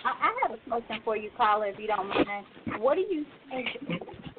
[0.05, 2.45] I, I have a question for you, caller, if you don't mind.
[2.79, 3.67] What do you think,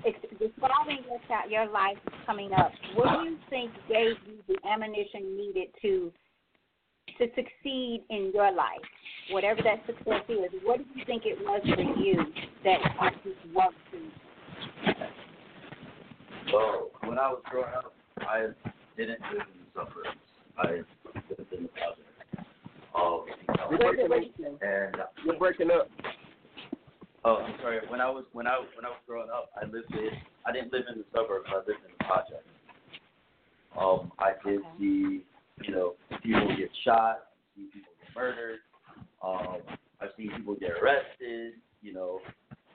[0.07, 5.37] ex- describing your your life coming up, what do you think gave you the ammunition
[5.37, 6.13] needed to
[7.19, 8.81] to succeed in your life?
[9.31, 12.25] Whatever that success is, what do you think it was for you
[12.65, 12.79] that
[13.25, 14.95] you just worked to?
[16.51, 17.93] So uh, when I was growing up,
[18.29, 18.49] I
[18.97, 20.19] didn't live in the suburbs.
[20.59, 20.71] I
[21.39, 22.07] lived in the project.
[22.95, 23.25] Um,
[23.71, 24.61] You're breaking up.
[24.63, 25.89] and You're breaking up.
[27.25, 27.81] oh, I'm sorry.
[27.89, 30.11] When I was when I when I was growing up, I lived in
[30.47, 31.47] I didn't live in the suburbs.
[31.51, 32.47] I lived in the project.
[33.79, 34.69] Um, I did Okay.
[34.79, 35.25] see
[35.63, 38.59] you know people get shot, I've people get murdered.
[39.23, 39.59] Um,
[40.01, 41.55] I've seen people get arrested.
[41.83, 42.21] You know,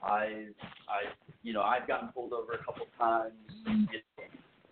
[0.02, 0.46] I
[0.88, 1.12] I
[1.42, 3.34] you know I've gotten pulled over a couple times.
[3.66, 3.98] You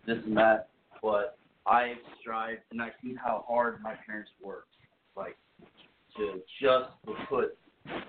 [0.06, 0.68] this and that,
[1.02, 4.74] but I've strived and I've seen how hard my parents worked,
[5.16, 5.36] like
[6.16, 6.90] to just
[7.28, 7.56] put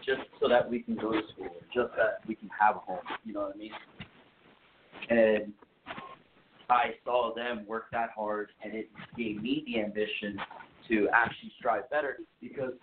[0.06, 3.00] just so that we can go to school, just that we can have a home.
[3.24, 3.72] You know what I mean?
[5.10, 5.54] And
[6.70, 10.38] I saw them work that hard, and it gave me the ambition
[10.90, 12.74] to actually strive better because.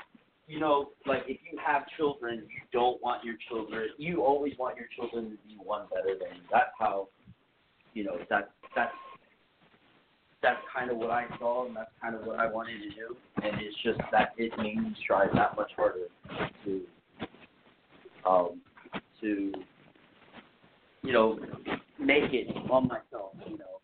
[0.49, 3.89] You know, like if you have children, you don't want your children.
[3.97, 6.43] You always want your children to be one better than you.
[6.51, 7.09] That's how,
[7.95, 8.93] you know, that that's
[10.43, 13.17] that's kind of what I saw, and that's kind of what I wanted to do.
[13.43, 16.09] And it's just that it made me strive that much harder
[16.65, 16.81] to,
[18.29, 18.61] um,
[19.21, 19.53] to,
[21.03, 21.39] you know,
[21.99, 23.33] make it on myself.
[23.47, 23.79] You know,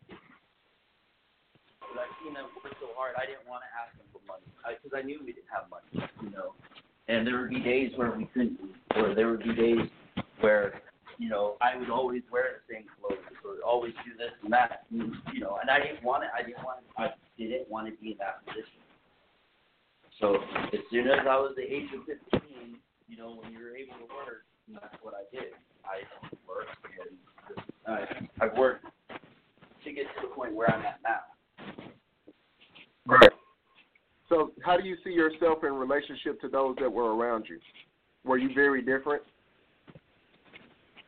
[1.80, 3.14] but I seen them work so hard.
[3.16, 4.44] I didn't want to ask them for money
[4.82, 6.10] because I, knew we didn't have money.
[6.22, 6.54] You know,
[7.06, 8.58] and there would be days where we couldn't,
[8.96, 9.88] or there would be days
[10.40, 10.82] where
[11.18, 14.86] you know, I would always wear the same clothes or always do this and that,
[14.90, 16.30] and, you know, and I didn't want it.
[16.32, 16.78] I didn't want.
[16.96, 18.78] I didn't want to be in that position.
[20.20, 20.36] So
[20.72, 22.78] as soon as I was the age of 15,
[23.08, 25.54] you know, when you were able to work, that's what I did.
[25.84, 26.02] I
[26.46, 27.18] worked and
[27.86, 28.86] I, I've worked
[29.84, 31.20] to get to the point where I'm at now.
[33.06, 33.30] Right.
[34.28, 37.58] So, how do you see yourself in relationship to those that were around you?
[38.24, 39.22] Were you very different?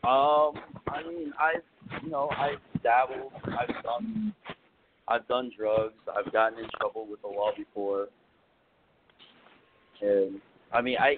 [0.02, 0.54] Um,
[0.88, 1.54] I mean, I,
[2.02, 3.32] you know, I dabbled.
[3.44, 4.34] I've done,
[5.08, 5.94] I've done drugs.
[6.16, 8.08] I've gotten in trouble with the law before.
[10.00, 10.40] And
[10.72, 11.16] I mean, I,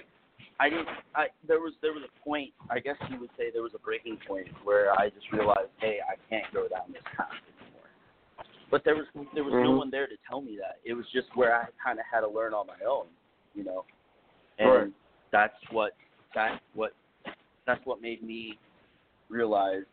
[0.59, 0.87] I didn't.
[1.15, 2.51] I there was there was a point.
[2.69, 5.99] I guess you would say there was a breaking point where I just realized, hey,
[6.07, 7.29] I can't go down this path
[7.61, 7.87] anymore.
[8.69, 9.77] But there was there was no Mhm.
[9.77, 10.79] one there to tell me that.
[10.83, 13.07] It was just where I kind of had to learn on my own,
[13.55, 13.85] you know.
[14.59, 14.91] And Right.
[15.31, 15.93] that's what
[16.35, 16.93] that's what
[17.65, 18.59] that's what made me
[19.33, 19.83] realize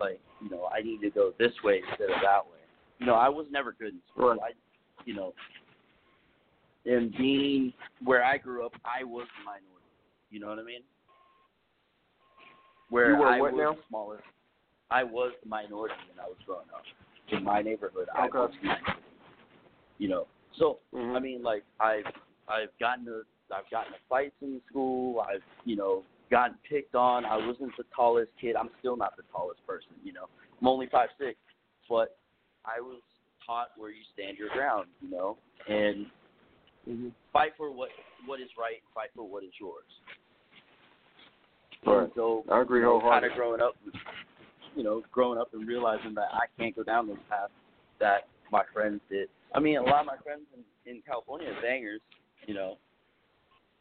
[0.00, 2.58] like you know I need to go this way instead of that way.
[2.98, 4.30] You know I was never good in school.
[4.30, 4.38] Right.
[4.40, 5.34] I you know
[6.86, 7.72] and being
[8.04, 9.70] where I grew up, I was the minority.
[10.30, 10.82] You know what I mean?
[12.90, 13.72] Where You were I what was now?
[13.72, 14.22] the smallest.
[14.90, 16.82] I was the minority when I was growing up.
[17.32, 18.92] In my neighborhood, I was the minority.
[19.98, 20.26] You know,
[20.58, 21.16] so Mhm.
[21.16, 22.04] I mean, like I've
[22.48, 23.22] I've gotten to
[23.54, 25.20] I've gotten to fights in school.
[25.20, 26.02] I've you know
[26.34, 27.24] gotten picked on.
[27.24, 28.56] I wasn't the tallest kid.
[28.56, 30.26] I'm still not the tallest person, you know.
[30.60, 31.38] I'm only five six,
[31.88, 32.16] but
[32.64, 33.00] I was
[33.46, 35.38] taught where you stand your ground, you know,
[35.68, 36.06] and
[36.86, 37.08] Mm-hmm.
[37.32, 37.88] fight for what
[38.26, 39.84] what is right, fight for what is yours.
[41.86, 42.02] Right.
[42.02, 43.74] And so I agree you know, kind of growing up,
[44.76, 47.48] you know, growing up and realizing that I can't go down this path
[48.00, 49.30] that my friends did.
[49.54, 52.02] I mean, a lot of my friends in, in California are bangers,
[52.46, 52.76] you know,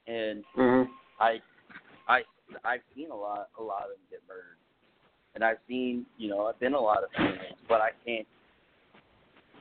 [0.07, 0.89] and Mm-hmm.
[1.19, 1.39] I,
[2.07, 2.21] I,
[2.63, 4.57] I've seen a lot, a lot of them get murdered,
[5.35, 8.27] and I've seen, you know, I've been a lot of funerals, but I can't.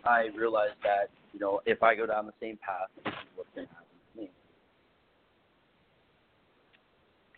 [0.05, 3.48] I realize that, you know, if I go down the same path, this is what's
[3.55, 4.31] going to happen to me.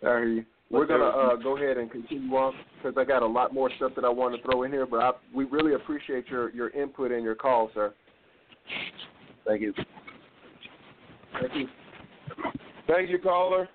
[0.02, 0.44] I hear you.
[0.70, 3.92] We're gonna uh, go ahead and continue on because I got a lot more stuff
[3.94, 4.86] that I want to throw in here.
[4.86, 7.94] But I, we really appreciate your your input and your call, sir.
[9.46, 9.72] Thank you.
[11.40, 11.68] Thank you.
[12.88, 13.68] Thank you, caller.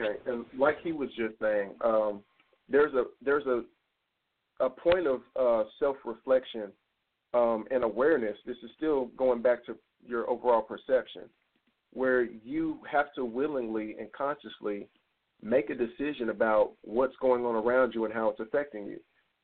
[0.00, 2.20] Okay, and like he was just saying, um,
[2.68, 3.62] there's a there's a
[4.60, 6.70] a point of uh, self reflection
[7.34, 8.36] um, and awareness.
[8.46, 11.22] This is still going back to your overall perception,
[11.92, 14.88] where you have to willingly and consciously
[15.42, 19.00] make a decision about what's going on around you and how it's affecting you.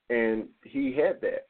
[0.08, 1.48] And he had that,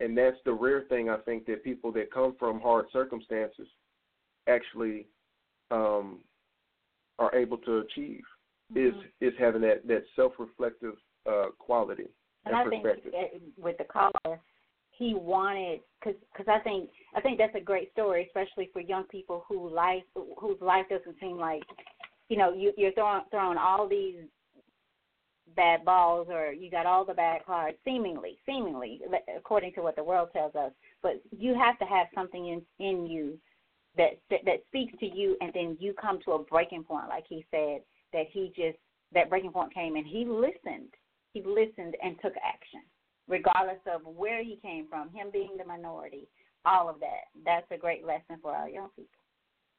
[0.00, 3.66] and that's the rare thing I think that people that come from hard circumstances
[4.48, 5.06] actually
[5.70, 6.18] um,
[7.18, 8.22] are able to achieve
[8.74, 10.94] is is having that that self reflective
[11.26, 12.06] uh, quality
[12.44, 13.12] And and, I think perspective.
[13.56, 14.40] with the caller,
[14.90, 19.04] he wanted because cause I think I think that's a great story, especially for young
[19.04, 20.02] people who life
[20.38, 21.62] whose life doesn't seem like
[22.28, 24.16] you know you, you're throwing throwing all these
[25.54, 29.00] bad balls or you got all the bad cards seemingly seemingly
[29.36, 30.72] according to what the world tells us
[31.02, 33.38] but you have to have something in in you
[33.96, 37.46] that that speaks to you and then you come to a breaking point like he
[37.50, 37.80] said
[38.12, 38.78] that he just
[39.12, 40.92] that breaking point came and he listened.
[41.32, 42.82] He listened and took action
[43.28, 46.28] regardless of where he came from him being the minority
[46.64, 47.30] all of that.
[47.44, 49.08] That's a great lesson for our young people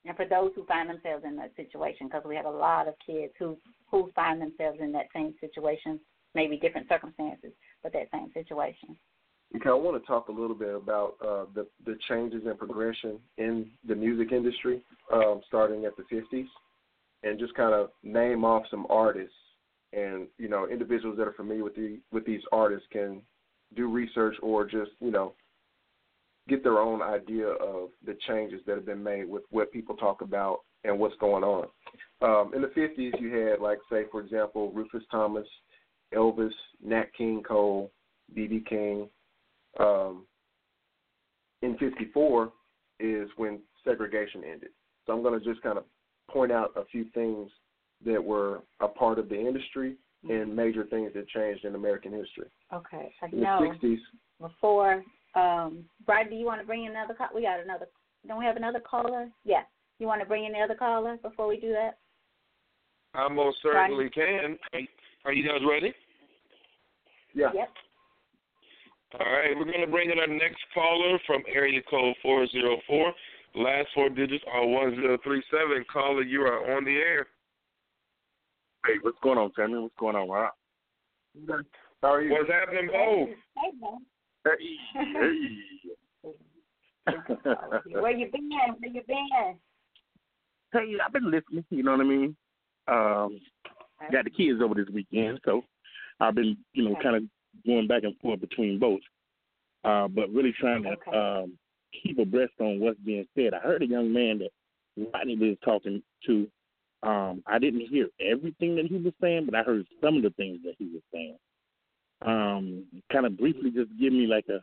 [0.06, 2.96] and for those who find themselves in that situation because we have a lot of
[3.06, 3.58] kids who
[3.90, 6.00] who find themselves in that same situation
[6.36, 7.52] maybe different circumstances
[7.84, 8.98] but that same situation.
[9.56, 13.20] Okay, I want to talk a little bit about uh, the the changes and progression
[13.38, 14.82] in the music industry,
[15.14, 16.48] um, starting at the '50s,
[17.24, 19.34] and just kind of name off some artists
[19.94, 23.22] and you know individuals that are familiar with the with these artists can
[23.76, 25.34] do research or just you know
[26.48, 30.22] get their own idea of the changes that have been made with what people talk
[30.22, 31.68] about and what's going on.
[32.22, 35.48] Um, in the '50s, you had like say for example Rufus Thomas,
[36.14, 36.54] Elvis,
[36.84, 37.92] Nat King Cole,
[38.34, 38.64] B.B.
[38.68, 39.10] King.
[39.80, 40.26] Um,
[41.62, 42.52] in '54
[43.00, 44.70] is when segregation ended.
[45.06, 45.86] So I'm going to just kind of
[46.30, 47.50] point out a few things
[48.06, 49.96] that were a part of the industry
[50.30, 52.50] and major things that changed in American history.
[52.74, 53.60] okay i In know.
[53.82, 53.98] the 60s,
[54.40, 55.04] before
[55.36, 57.88] um Brad, do you want to bring in another call we got another
[58.28, 59.30] don't we have another caller?
[59.46, 59.62] Yeah
[60.00, 61.98] you want to bring in the other caller before we do that?
[63.14, 64.58] I most certainly can.
[65.26, 65.94] Are you guys ready?
[67.34, 67.70] yeah, yep.
[69.20, 73.14] All right, we're going to bring in our next caller from area code 404.
[73.58, 75.86] Last four digits are 1037.
[75.92, 77.26] Caller, you are on the air.
[78.86, 79.80] Hey, what's going on, Tammy?
[79.80, 80.54] What's going on, Rob?
[82.04, 82.32] how are you?
[82.34, 83.28] What's happening, Bo?
[83.58, 83.72] hey
[84.46, 86.32] Hey, hey.
[87.94, 89.28] where you been where you been
[90.74, 91.66] hey, I've been listening.
[91.72, 92.36] You know what I mean?
[92.88, 93.40] Um,
[94.12, 95.64] got the kids over this weekend, so
[96.20, 97.02] I've been, you know, Okay.
[97.02, 97.24] kind of
[97.66, 99.02] going back and forth between both.
[99.84, 101.18] Uh, but really trying to Okay.
[101.18, 101.58] um,
[102.04, 103.54] keep abreast on what's being said.
[103.54, 104.50] I heard a young man that
[105.14, 106.48] Rodney was talking to.
[107.04, 110.32] Um, I didn't hear everything that he was saying, but I heard some of the
[110.32, 111.38] things that he was saying.
[112.26, 114.60] Um, kind of briefly, just give me like a,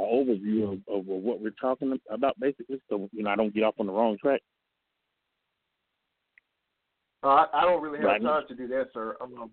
[0.00, 3.62] a overview of, of what we're talking about, basically, so you know I don't get
[3.62, 4.40] off on the wrong track.
[7.22, 8.26] Uh, I, don't really have Rodney?
[8.26, 9.16] time to do that, sir.
[9.20, 9.50] Um,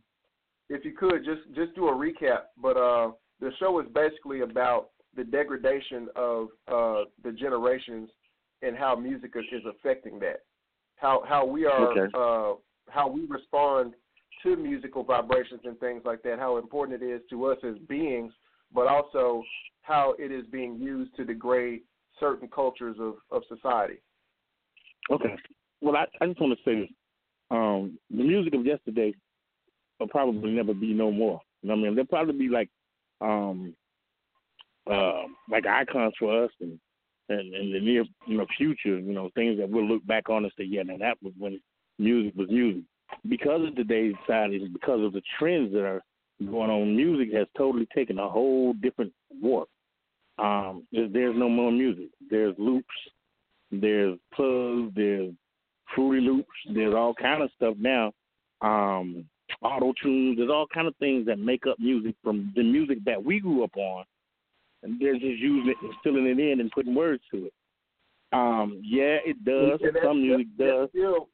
[0.70, 2.46] if you could just just do a recap.
[2.62, 8.10] But uh, the show is basically about the degradation of uh, the generations
[8.62, 10.42] and how music is, is affecting that.
[10.96, 12.14] How how we are Okay.
[12.14, 12.54] uh,
[12.90, 13.94] how we respond
[14.44, 16.40] to musical vibrations and things like that.
[16.40, 18.34] How important it is to us as beings,
[18.74, 19.44] but also
[19.82, 21.82] how it is being used to degrade
[22.20, 24.02] certain cultures of, of society.
[25.12, 25.36] Okay.
[25.82, 26.90] Well, I, I just want to say this.
[27.52, 29.14] Um, the music of yesterday
[30.00, 31.42] will probably never be no more.
[31.62, 31.96] You know what I mean?
[31.96, 32.70] There'll probably be like
[33.22, 33.76] um
[34.92, 36.80] uh like icons for us and
[37.30, 40.44] and in the near you know future, you know things that we'll look back on
[40.44, 41.60] and say, yeah, now that was when
[42.00, 42.84] music was music.
[43.30, 46.02] Because of today's society, because of the trends that are
[46.40, 49.70] going on, music has totally taken a whole different warp.
[50.40, 52.08] Um, there's no more music.
[52.30, 52.88] There's loops,
[53.72, 55.32] there's plugs, there's
[55.94, 58.12] Fruity Loops, there's all kind of stuff now.
[58.62, 59.26] Um,
[59.62, 63.24] auto tunes, there's all kind of things that make up music from the music that
[63.24, 64.06] we grew up on
[64.84, 67.54] and they're just using it and filling it in and putting words to it.
[68.32, 69.80] Um, yeah, it does.
[70.04, 70.68] Some music does.
[70.68, 71.30] That's still,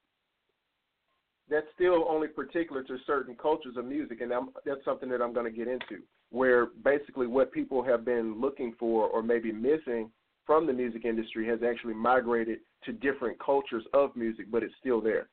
[1.49, 5.34] that's still only particular to certain cultures of music, and I'm, that's something that I'm
[5.34, 6.03] going to get into.
[6.31, 10.11] Where basically what people have been looking for or maybe missing
[10.45, 15.01] from the music industry has actually migrated to different cultures of music, but it's still
[15.01, 15.27] there.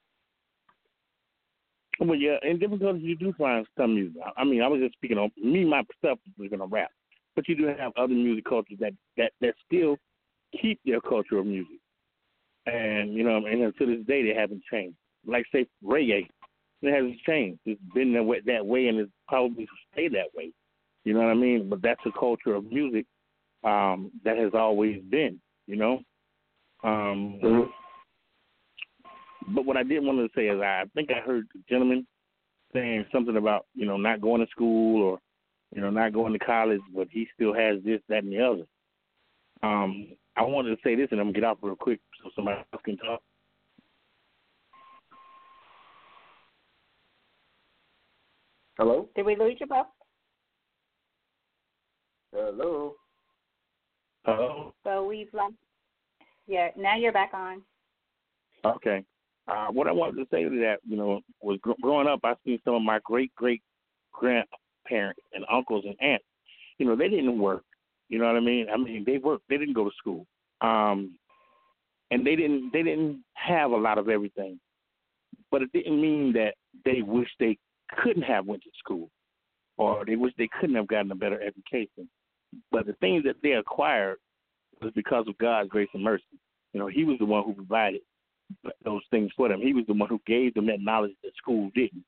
[2.01, 4.23] Well, yeah, in different cultures you do find some music.
[4.37, 6.91] I mean, I was just speaking on me myself was going to rap.
[7.37, 9.97] But you do have other music cultures that that that still
[10.61, 11.79] keep their culture of music,
[12.65, 14.97] and you know, and to this day they haven't changed.
[15.27, 16.27] Like say reggae,
[16.83, 17.61] it hasn't changed.
[17.67, 20.51] It's been that way, that way, and it's probably stay that way.
[21.05, 21.69] You know what I mean?
[21.69, 23.07] But that's a culture of music
[23.65, 25.41] um, that has always been.
[25.67, 26.01] You know.
[26.83, 27.71] Um.
[29.49, 32.07] But what I did want to say is I think I heard the gentleman
[32.73, 35.19] saying something about you know not going to school or
[35.77, 38.63] you know, not going to college, but he still has this, that, and the other.
[39.63, 42.57] Um, I wanted to say this, and I'm gonna get off real quick so somebody
[42.73, 43.21] else can talk.
[48.79, 49.09] Hello.
[49.15, 49.87] Did we lose you, Bob?
[52.35, 52.95] Hello.
[54.25, 54.75] Hello.
[54.83, 55.55] So we've lost.
[56.47, 57.63] Yeah, now you're back on.
[58.65, 59.05] Okay.
[59.47, 62.35] Uh, what I wanted to say to that, you know, was gr- growing up, I
[62.45, 63.63] seen some of my great great
[64.13, 64.47] grand
[64.89, 66.25] parents and uncles and aunts,
[66.79, 67.63] you know, they didn't work.
[68.09, 68.67] You know what I mean?
[68.73, 69.45] I mean, they worked.
[69.49, 70.27] They didn't go to school,
[70.61, 71.19] um,
[72.11, 72.71] and they didn't.
[72.73, 74.61] They didn't have a lot of everything,
[75.51, 76.55] but it didn't mean that
[76.85, 77.59] they wish they
[78.03, 79.11] couldn't have went to school,
[79.77, 82.09] or they wish they couldn't have gotten a better education.
[82.71, 84.19] But the things that they acquired
[84.81, 86.25] was because of God's grace and mercy.
[86.73, 88.03] You know, He was the one who provided
[88.85, 89.61] those things for them.
[89.61, 92.05] He was the one who gave them that knowledge that school didn't.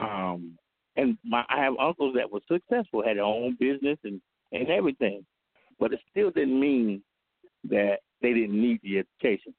[0.00, 0.56] Um,
[0.98, 4.20] and my I have uncles that were successful, had their own business and
[4.52, 5.24] and everything,
[5.78, 7.02] but it still didn't mean
[7.70, 9.54] that they didn't need the education.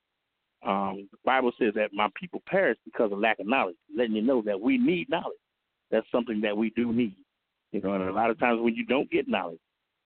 [0.66, 4.22] Um, the Bible says that my people perish because of lack of knowledge, letting you
[4.22, 5.38] know that we need knowledge.
[5.90, 7.16] That's something that we do need.
[7.72, 9.60] You know, and a lot of times when you don't get knowledge,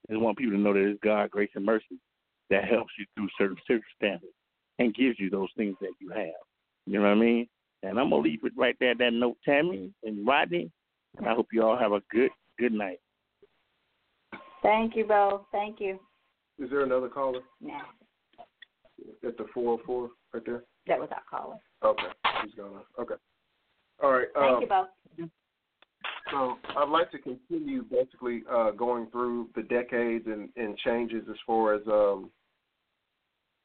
[0.07, 1.99] I just want people to know that it's God, grace, and mercy
[2.49, 4.29] that helps you through certain circumstances
[4.79, 6.43] and gives you those things that you have.
[6.85, 7.47] You know what I mean?
[7.81, 8.95] And I'm gonna leave it right there.
[8.95, 10.71] That note, Tammy and Rodney.
[11.17, 12.99] And I hope you all have a good good night.
[14.61, 15.45] Thank you, Bo.
[15.51, 15.99] Thank you.
[16.59, 17.41] Is there another caller?
[17.61, 17.81] Nah.
[19.25, 20.63] At the 404 right there?
[20.87, 21.57] That was our caller.
[21.83, 22.03] Okay.
[22.43, 22.81] He's gone.
[22.99, 23.15] Okay.
[24.01, 24.27] All right.
[24.33, 24.85] Thank um, you, Bo.
[26.31, 31.35] So I'd like to continue basically uh, going through the decades and, and changes as
[31.45, 32.29] far as um,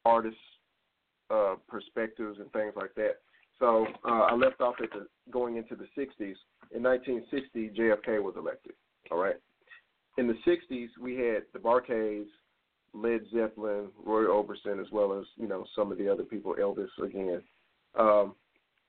[0.05, 0.39] artists'
[1.31, 3.21] uh, perspectives and things like that.
[3.61, 6.35] So uh, I left off at the going into the 60s.
[6.75, 8.73] In 1960, JFK was elected.
[9.11, 9.37] All right.
[10.17, 12.27] In the 60s, we had the Bar-Kays,
[12.93, 16.89] Led Zeppelin, Roy Orbison, as well as you know some of the other people, Elvis
[17.03, 17.43] again.
[17.99, 18.35] Um,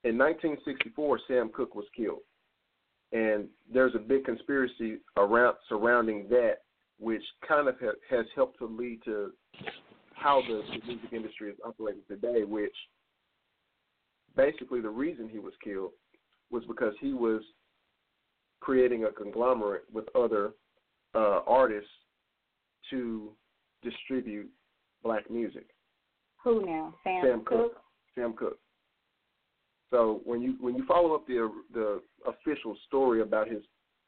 [0.04, 2.22] in 1964, Sam Cooke was killed,
[3.12, 6.60] and there's a big conspiracy around surrounding that,
[7.00, 9.32] which kind of ha- has helped to lead to
[10.14, 12.76] how the, the music industry is operating today, which
[14.36, 15.92] basically the reason he was killed
[16.52, 17.42] was because he was
[18.60, 20.52] creating a conglomerate with other
[21.16, 21.90] uh, artists
[22.90, 23.32] to
[23.84, 24.50] distribute
[25.04, 25.68] black music.
[26.44, 26.94] Who now?
[27.04, 27.44] Sam, Sam?
[27.46, 27.82] Cooke.
[28.16, 28.60] Sam Cooke.
[29.92, 33.64] So when you when you follow up the the official story about his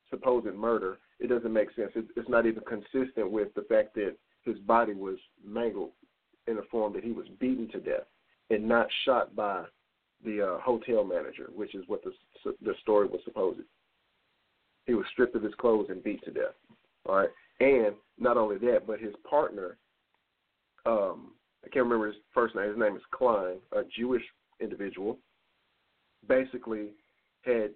[0.10, 1.92] supposed murder, it doesn't make sense.
[1.96, 5.92] It, it's not even consistent with the fact that his body was mangled
[6.48, 8.08] in the form that he was beaten to death
[8.50, 9.64] and not shot by
[10.24, 12.12] the uh, hotel manager, which is what the
[12.64, 13.60] the story was supposed.
[14.86, 16.56] He was stripped of his clothes and beat to death.
[17.08, 17.30] All right,
[17.60, 19.78] and not only that, but his partner,
[20.86, 21.32] um,
[21.64, 22.70] I can't remember his first name.
[22.70, 24.24] His name is Klein, a Jewish
[24.60, 25.18] individual.
[26.28, 26.90] Basically,
[27.44, 27.72] had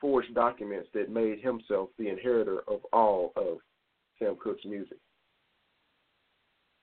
[0.00, 3.58] forged documents that made himself the inheritor of all of
[4.18, 4.98] Sam Cooke's music.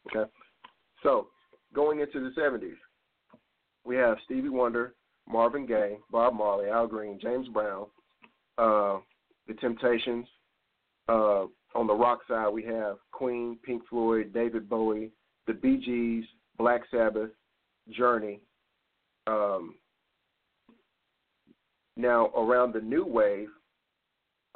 [0.07, 0.29] Okay,
[1.03, 1.27] so
[1.73, 2.75] going into the 70s,
[3.87, 4.93] we have Stevie Wonder,
[5.27, 7.85] Marvin Gaye, Bob Marley, Al Green, James Brown,
[8.57, 8.97] uh,
[9.47, 10.27] The Temptations.
[11.07, 15.11] Uh, on the rock side, we have Queen, Pink Floyd, David Bowie,
[15.47, 16.25] the Bee Gees,
[16.57, 17.29] Black Sabbath,
[17.89, 18.41] Journey.
[19.25, 19.75] Um,
[21.95, 23.47] now, around the new wave,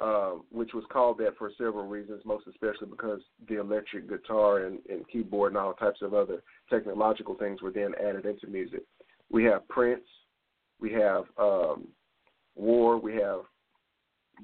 [0.00, 4.78] um, which was called that for several reasons, most especially because the electric guitar and,
[4.90, 8.82] and keyboard and all types of other technological things were then added into music.
[9.32, 10.04] We have Prince,
[10.78, 11.88] we have um,
[12.54, 13.40] War, we have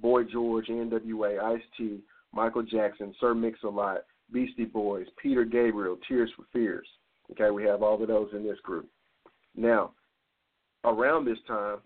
[0.00, 2.00] Boy George, N.W.A., Ice T,
[2.32, 3.98] Michael Jackson, Sir Mix-a-Lot,
[4.32, 6.88] Beastie Boys, Peter Gabriel, Tears for Fears.
[7.30, 8.88] Okay, we have all of those in this group.
[9.54, 9.92] Now,
[10.84, 11.78] around this time,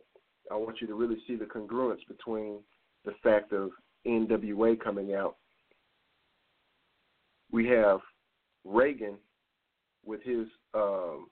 [0.51, 2.59] I want you to really see the congruence between
[3.05, 3.71] the fact of
[4.07, 5.37] NWA coming out.
[7.51, 8.01] We have
[8.65, 9.17] Reagan
[10.05, 11.27] with his um,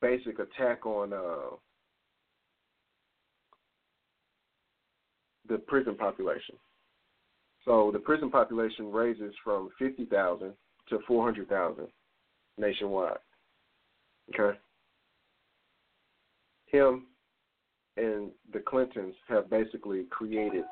[0.00, 1.56] basic attack on uh,
[5.48, 6.56] the prison population.
[7.64, 10.52] So the prison population raises from 50,000
[10.88, 11.86] to 400,000
[12.56, 13.18] nationwide.
[14.34, 14.58] Okay?
[16.66, 17.06] Him
[17.96, 20.64] and the Clintons have basically created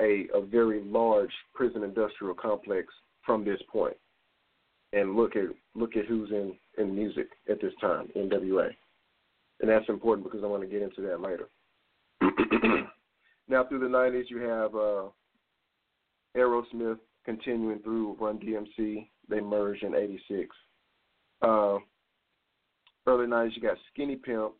[0.00, 2.88] a, a very large prison industrial complex
[3.24, 3.96] from this point.
[4.92, 8.70] And look at look at who's in, in music at this time, NWA.
[9.60, 11.48] And that's important because I want to get into that later.
[13.48, 15.08] now through the nineties you have uh,
[16.36, 19.08] Aerosmith continuing through Run DMC.
[19.28, 20.54] They merged in eighty six.
[21.42, 21.78] Uh,
[23.06, 24.52] early nineties you got Skinny Pimp,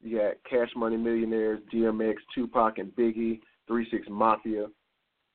[0.00, 4.66] you got Cash Money Millionaires, DMX, Tupac and Biggie, Three Six Mafia,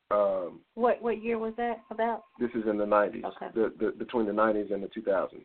[0.10, 2.24] um, what what year was that about?
[2.40, 3.24] This is in the '90s.
[3.26, 3.48] Okay.
[3.54, 5.44] The, the between the '90s and the 2000s.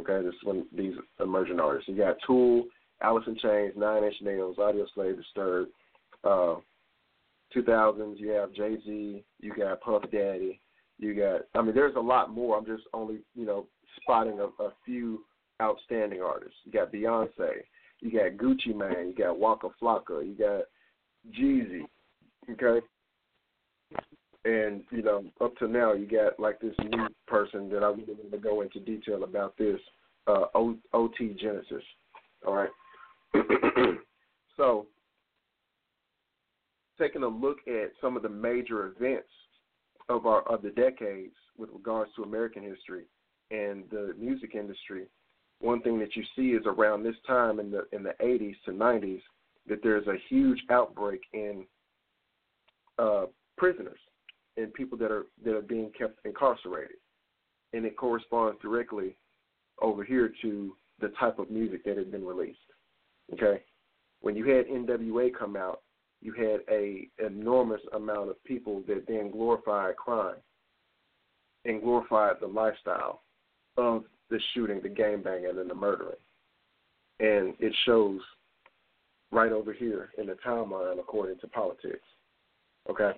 [0.00, 1.88] Okay, this is when these emerging artists.
[1.88, 2.64] You got Tool,
[3.00, 5.70] Alice in Chains, Nine Inch Nails, Audioslave, Disturbed.
[6.24, 6.56] Uh,
[7.54, 10.60] 2000s, you have Jay Z, you got Puff Daddy,
[10.98, 11.42] you got.
[11.54, 12.56] I mean, there's a lot more.
[12.56, 13.66] I'm just only you know
[14.00, 15.24] spotting a, a few
[15.60, 16.56] outstanding artists.
[16.64, 17.62] You got Beyonce,
[18.00, 20.62] you got Gucci Mane, you got Waka Flocka, you got
[21.38, 21.82] Jeezy.
[22.50, 22.84] Okay,
[24.44, 28.14] and you know, up to now, you got like this new person that I really
[28.14, 29.80] want to go into detail about this
[30.26, 30.46] uh,
[30.92, 31.82] OT Genasis.
[32.46, 32.70] All right.
[34.56, 34.86] so,
[36.98, 39.28] taking a look at some of the major events
[40.08, 43.04] of our of the decades with regards to American history
[43.50, 45.04] and the music industry,
[45.60, 48.72] one thing that you see is around this time in the in the 80s to
[48.72, 49.22] 90s
[49.66, 51.64] that there's a huge outbreak in
[52.98, 53.24] uh,
[53.56, 53.98] prisoners
[54.56, 56.96] and people that are that are being kept incarcerated,
[57.72, 59.16] and it corresponds directly
[59.80, 62.58] over here to the type of music that had been released.
[63.32, 63.62] Okay,
[64.20, 65.80] when you had NWA come out,
[66.20, 70.36] you had a enormous amount of people that then glorified crime
[71.64, 73.22] and glorified the lifestyle
[73.76, 76.16] of the shooting, the game banging, and the murdering,
[77.20, 78.20] and it shows
[79.32, 82.06] right over here in the timeline according to politics.
[82.88, 83.12] Okay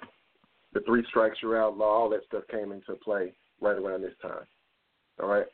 [0.77, 3.32] the three strikes you're out law, all that stuff came into play
[3.62, 4.44] right around this time.
[5.23, 5.47] All right.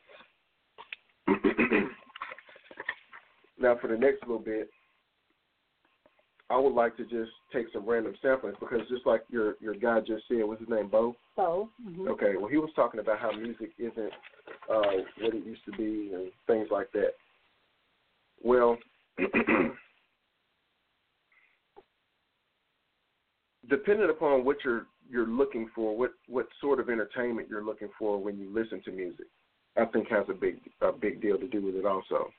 [3.61, 4.69] now for the next little bit,
[6.51, 10.01] I would like to just take some random samplings because just like your your guy
[10.01, 11.15] just said, what's his name, Bo?
[11.37, 11.69] Bo.
[11.89, 12.09] Mm-hmm.
[12.09, 12.33] Okay.
[12.37, 14.13] Well, he was talking about how music isn't
[14.69, 17.13] uh, what it used to be and things like that.
[18.43, 18.77] Well.
[23.69, 28.19] depending upon what you're you're looking for, what what sort of entertainment you're looking for
[28.19, 29.27] when you listen to music,
[29.77, 32.31] I think has a big a big deal to do with it also.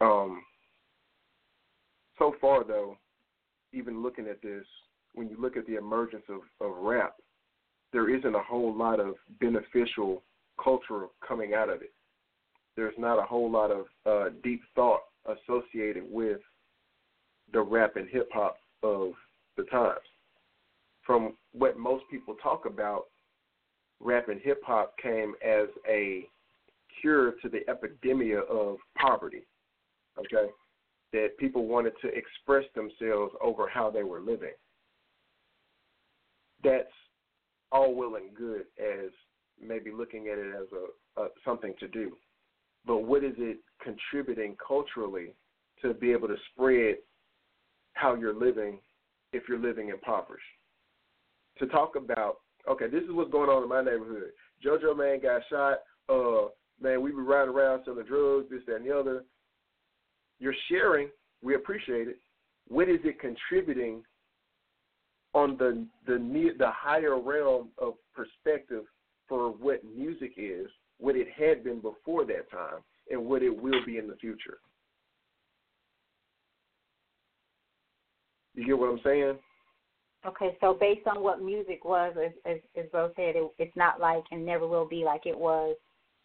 [0.00, 0.42] Um,
[2.18, 2.96] so far though,
[3.72, 4.64] even looking at this,
[5.14, 7.16] when you look at the emergence of, of rap,
[7.92, 10.22] there isn't a whole lot of beneficial
[10.62, 11.92] culture coming out of it.
[12.76, 16.38] There's not a whole lot of uh, deep thought associated with
[17.52, 19.12] the rap and hip hop of
[19.56, 19.98] the times
[21.12, 23.04] from what most people talk about,
[24.00, 26.26] rap and hip hop came as a
[27.02, 29.42] cure to the epidemic of poverty.
[30.18, 30.50] Okay?
[31.12, 34.54] That people wanted to express themselves over how they were living.
[36.64, 36.88] That's
[37.70, 39.10] all well and good as
[39.60, 42.16] maybe looking at it as a, a something to do.
[42.86, 45.34] But what is it contributing culturally
[45.82, 46.96] to be able to spread
[47.92, 48.78] how you're living
[49.34, 50.42] if you're living impoverished?
[51.58, 52.36] To talk about,
[52.68, 54.30] okay, this is what's going on in my neighborhood.
[54.64, 55.78] JoJo man got shot.
[56.08, 56.48] Uh,
[56.80, 59.24] man, we be riding around selling drugs, this, that, and the other.
[60.38, 61.08] You're sharing.
[61.42, 62.18] We appreciate it.
[62.68, 64.02] What is it contributing
[65.34, 66.18] on the the
[66.58, 68.84] the higher realm of perspective
[69.28, 70.68] for what music is?
[71.02, 72.80] what it had been before that time
[73.10, 74.58] and what it will be in the future.
[78.54, 79.38] You get what I'm saying?
[80.24, 84.00] Okay, so based on what music was, as as, as Rose said, it, it's not
[84.00, 85.76] like and never will be like it was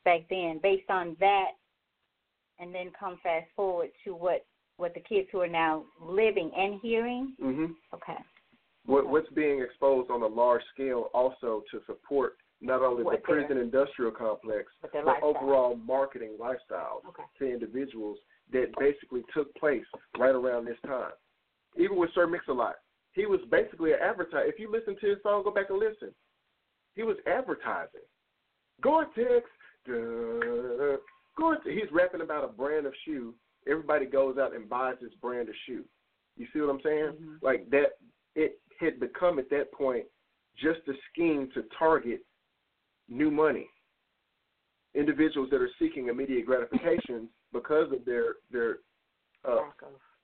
[0.05, 0.59] back then.
[0.61, 1.51] Based on that,
[2.59, 4.45] and then come fast forward to what
[4.77, 7.33] what the kids who are now living and hearing.
[7.41, 7.75] Mhm.
[7.93, 8.17] Okay.
[8.85, 13.21] What, what's being exposed on a large scale also to support not only What the
[13.21, 17.23] prison industrial complex, But but overall marketing lifestyles Okay.
[17.39, 18.17] to individuals
[18.51, 19.85] that basically took place
[20.17, 21.11] right around this time.
[21.75, 22.75] Even with Sir Mix-a-Lot,
[23.17, 24.45] he was basically an advertiser.
[24.45, 26.13] If you listen to his song, go back and listen.
[26.95, 28.05] He was advertising.
[28.81, 29.43] Gore-Tex,
[29.87, 30.97] duh,
[31.35, 31.65] Gore-Tex.
[31.65, 33.33] He's rapping about a brand of shoe.
[33.67, 35.83] Everybody goes out and buys this brand of shoe.
[36.37, 37.13] You see what I'm saying?
[37.13, 37.41] Mhm.
[37.41, 37.97] Like that,
[38.35, 40.05] it had become at that point
[40.55, 42.23] just a scheme to target
[43.09, 43.67] new money.
[44.93, 48.79] Individuals that are seeking immediate gratification because of their their
[49.43, 49.71] uh,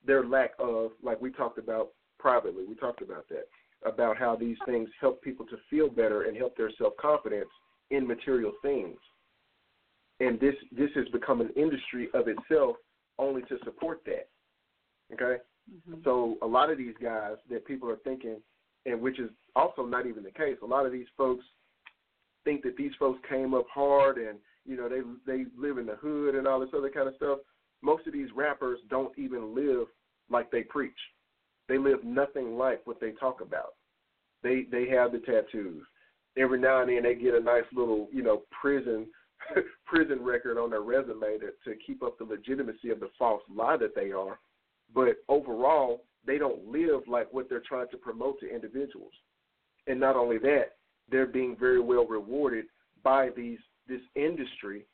[0.04, 1.90] their lack of, like we talked about
[2.24, 3.46] privately, we talked about that,
[3.84, 7.50] about how these things help people to feel better and help their self confidence
[7.90, 8.96] in material things.
[10.20, 12.76] And this this has become an industry of itself
[13.18, 14.30] only to support that.
[15.12, 15.42] Okay?
[15.70, 16.02] Mhm.
[16.02, 18.42] So a lot of these guys that people are thinking,
[18.86, 21.44] and which is also not even the case, a lot of these folks
[22.42, 25.96] think that these folks came up hard and you know they they live in the
[25.96, 27.40] hood and all this other kind of stuff.
[27.82, 29.88] Most of these rappers don't even live
[30.30, 30.98] like they preach.
[31.68, 33.74] They live nothing like what they talk about.
[34.42, 35.84] They they have the tattoos.
[36.36, 39.06] Every now and then they get a nice little you know prison
[39.86, 43.76] prison record on their resume to to keep up the legitimacy of the false lie
[43.76, 44.38] that they are
[44.94, 49.12] but overall they don't live like what they're trying to promote to individuals
[49.86, 50.76] and not only that
[51.10, 52.66] they're being very well rewarded
[53.02, 54.86] by these this industry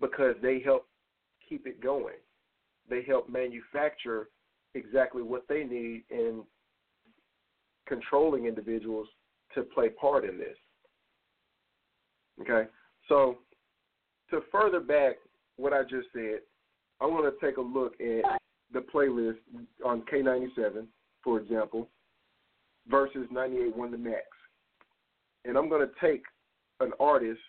[0.00, 0.86] because they help
[1.48, 2.16] keep it going
[2.88, 4.28] they help manufacture
[4.74, 6.42] exactly what they need in
[7.86, 9.08] controlling individuals
[9.54, 10.56] to play part in this
[12.40, 12.68] okay
[13.08, 13.38] so
[14.30, 15.16] to further back
[15.56, 16.40] what i just said
[17.00, 18.40] i want to take a look at
[18.72, 19.38] the playlist
[19.84, 20.86] on K97,
[21.22, 21.88] for example,
[22.88, 24.24] versus 98.1 The Max.
[25.44, 26.22] And I'm going to take
[26.80, 27.40] an artist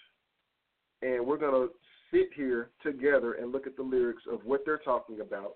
[1.02, 1.74] and we're going to
[2.12, 5.56] sit here together and look at the lyrics of what they're talking about,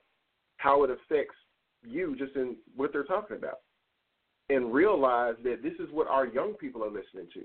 [0.57, 1.35] how it affects
[1.83, 3.59] you just in what they're talking about,
[4.49, 7.41] and realize that this is what our young people are listening to.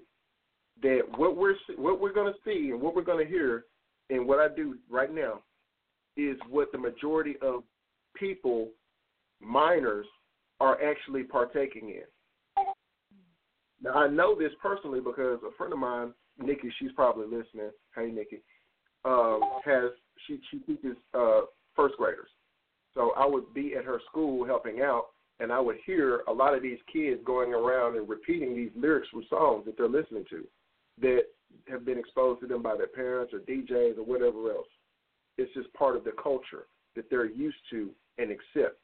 [0.83, 3.65] That what we're what we're going to see and what we're going to hear,
[4.11, 5.41] and what I do right now,
[6.17, 7.63] is what the majority of
[8.17, 8.69] people,
[9.41, 10.07] minors,
[10.61, 12.65] are actually partaking in.
[13.83, 17.71] Now I know this personally because a friend of mine, Nikki, she's probably listening.
[17.95, 18.43] Hey Nikki,
[19.05, 19.91] um, has
[20.27, 21.43] she she teaches uh,
[21.75, 22.29] first graders.
[22.95, 25.07] So I would be at her school helping out,
[25.41, 29.09] and I would hear a lot of these kids going around and repeating these lyrics
[29.09, 30.47] from songs that they're listening to,
[31.01, 31.23] that
[31.69, 34.69] have been exposed to them by their parents or DJs or whatever else.
[35.39, 38.81] It's just part of the culture that they're used to and accept.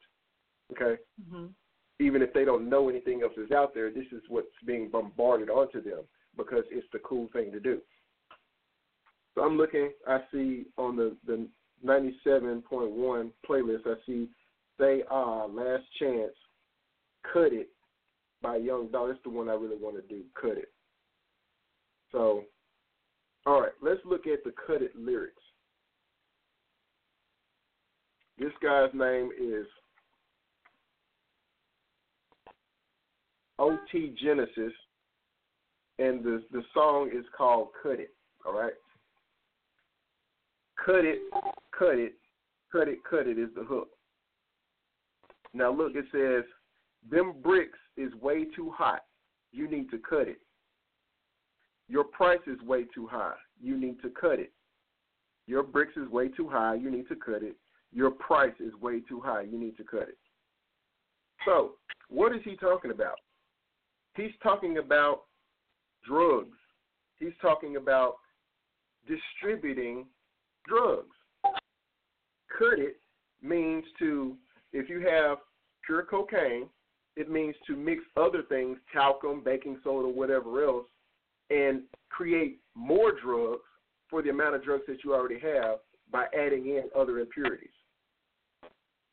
[0.71, 1.01] Okay?
[1.31, 1.53] Mhm.
[1.99, 5.49] Even if they don't know anything else is out there, this is what's being bombarded
[5.49, 7.81] onto them because it's the cool thing to do.
[9.35, 11.47] So I'm looking, I see on the, the
[11.85, 14.27] 97.1 playlist, I see
[14.77, 16.33] They Are, Last Chance,
[17.31, 17.69] Cut It
[18.41, 19.09] by Young Dolph.
[19.09, 20.71] That's the one I really want to do, Cut It.
[22.11, 22.43] So,
[23.45, 25.41] all right, let's look at the Cut It lyrics.
[28.37, 29.65] This guy's name is
[33.59, 34.73] OT Genasis,
[35.99, 38.13] and the the song is called "Cut It."
[38.45, 38.73] All right,
[40.85, 41.19] cut it,
[41.77, 42.13] cut it,
[42.71, 43.89] cut it, cut it is the hook.
[45.53, 46.43] Now look, it says,
[47.09, 49.05] "Them bricks is way too hot.
[49.51, 50.41] You need to cut it.
[51.87, 53.35] Your price is way too high.
[53.59, 54.53] You need to cut it.
[55.47, 56.75] Your bricks is way too high.
[56.75, 57.55] You need to cut it.
[57.91, 59.41] Your price is way too high.
[59.41, 60.17] You need to cut it."
[61.45, 61.77] So,
[62.09, 63.19] what is he talking about?
[64.15, 65.23] He's talking about
[66.03, 66.57] drugs.
[67.17, 68.17] He's talking about
[69.07, 70.05] distributing
[70.67, 71.15] drugs.
[71.43, 72.99] Cut it
[73.41, 74.35] means to,
[74.73, 75.37] if you have
[75.85, 76.67] pure cocaine,
[77.15, 80.87] it means to mix other things, talcum, baking soda, whatever else,
[81.49, 83.61] and create more drugs
[84.09, 85.79] for the amount of drugs that you already have
[86.11, 87.69] by adding in other impurities.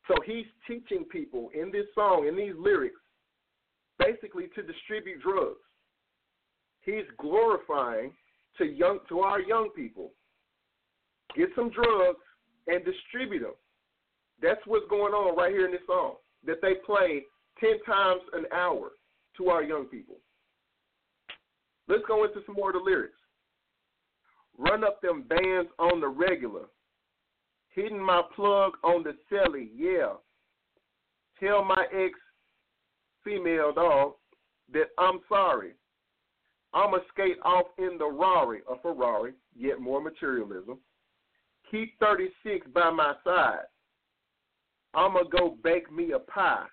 [0.09, 3.01] So he's teaching people in this song, in these lyrics,
[3.99, 5.59] basically to distribute drugs.
[6.83, 8.13] He's glorifying
[8.59, 10.13] to young to our young people
[11.37, 12.19] get some drugs,
[12.67, 13.55] and distribute them.
[14.43, 16.15] That's what's going on right here in this song
[16.45, 17.23] that they play
[17.61, 18.91] 10 times an hour
[19.37, 20.17] to our young people.
[21.89, 23.15] Let's go into some more of the lyrics.
[24.59, 26.65] Run up them bands on the regular.
[27.75, 30.15] Hitting my plug on the celly, yeah.
[31.41, 32.15] Tell my ex
[33.23, 34.13] female dog
[34.73, 35.73] that I'm sorry.
[36.73, 40.79] I'ma skate off in the Rari, a Ferrari, yet more materialism.
[41.71, 43.65] Keep 36 by my side.
[44.95, 46.67] I'ma go bake me a pie.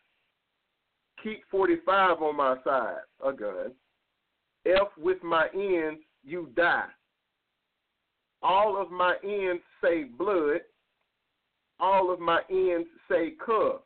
[1.24, 3.72] Keep 45 on my side, a gun.
[4.66, 6.88] F with my ends, you die.
[8.42, 10.62] All of my ends say blood.
[11.80, 13.82] All of my ends say cub.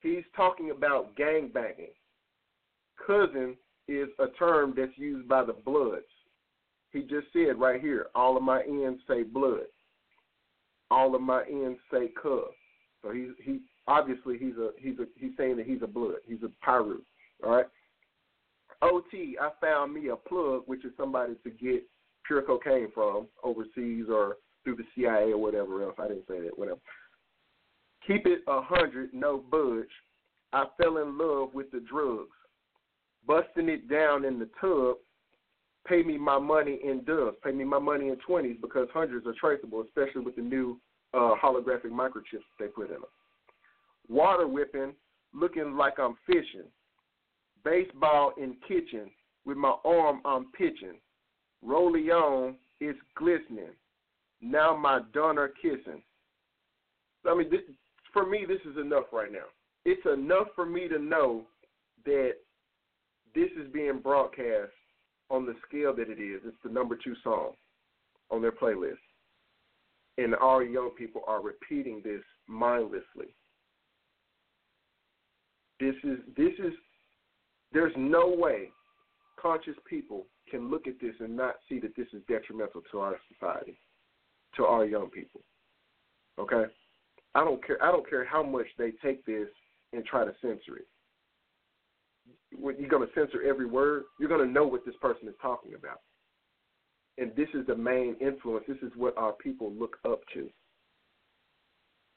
[0.00, 1.94] He's talking about gang banging.
[3.06, 3.56] Cousin
[3.86, 6.04] is a term that's used by the Bloods.
[6.92, 9.66] He just said right here, all of my ends say blood.
[10.90, 12.48] All of my ends say cub.
[13.02, 16.16] So he's he obviously he's a he's a he's saying that he's a blood.
[16.26, 17.00] He's a Piru.
[17.44, 17.66] All right.
[18.82, 21.84] OT, I found me a plug, which is somebody to get
[22.26, 25.96] pure cocaine from overseas or through the CIA or whatever else.
[25.98, 26.80] I didn't say that, whatever.
[28.06, 29.88] Keep it a hundred, no budge.
[30.52, 32.30] I fell in love with the drugs.
[33.26, 34.96] Busting it down in the tub,
[35.86, 37.36] pay me my money in dubs.
[37.42, 40.78] Pay me my money in 20s because hundreds are traceable, especially with the new
[41.14, 43.04] uh, holographic microchips they put in them.
[44.08, 44.92] Water whipping,
[45.32, 46.68] looking like I'm fishing.
[47.64, 49.10] Baseball in kitchen,
[49.44, 50.98] with my arm I'm pitching.
[51.64, 53.72] Rollie on, it's glistening.
[54.40, 56.02] Now my donor kissing.
[57.28, 57.60] I mean, this,
[58.12, 59.44] for me, this is enough right now.
[59.84, 61.42] It's enough for me to know
[62.04, 62.32] that
[63.34, 64.72] this is being broadcast
[65.30, 66.42] on the scale that it is.
[66.44, 67.52] It's the number two song
[68.30, 68.98] on their playlist.
[70.18, 73.34] And our young people are repeating this mindlessly.
[75.78, 76.74] This is this is
[77.72, 78.68] there's no way
[79.40, 83.16] conscious people can look at this and not see that this is detrimental to our
[83.32, 83.78] society,
[84.56, 85.40] to our young people.
[86.38, 86.64] Okay?
[87.34, 89.48] I don't care I don't care how much they take this
[89.92, 90.88] and try to censor it.
[92.58, 95.34] When you're going to censor every word, you're going to know what this person is
[95.40, 96.00] talking about.
[97.18, 98.64] And this is the main influence.
[98.66, 100.48] This is what our people look up to.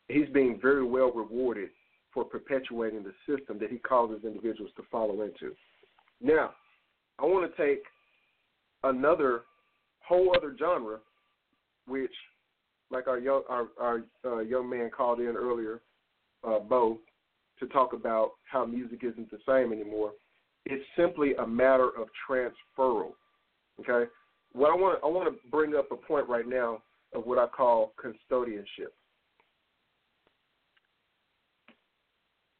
[0.08, 1.70] He's being very well rewarded
[2.14, 5.56] for perpetuating the system that he causes individuals to follow into.
[6.22, 6.52] Now,
[7.20, 7.84] I want to take
[8.84, 9.42] another
[10.06, 11.00] whole other genre,
[11.88, 12.14] which,
[12.92, 15.82] like our young our, our uh, young man called in earlier,
[16.44, 17.00] uh, Bo,
[17.60, 20.12] to talk about how music isn't the same anymore.
[20.66, 23.12] It's simply a matter of transferal.
[23.80, 24.10] Okay,
[24.54, 26.82] what I want I want to bring up a point right now
[27.14, 28.92] of what I call custodianship.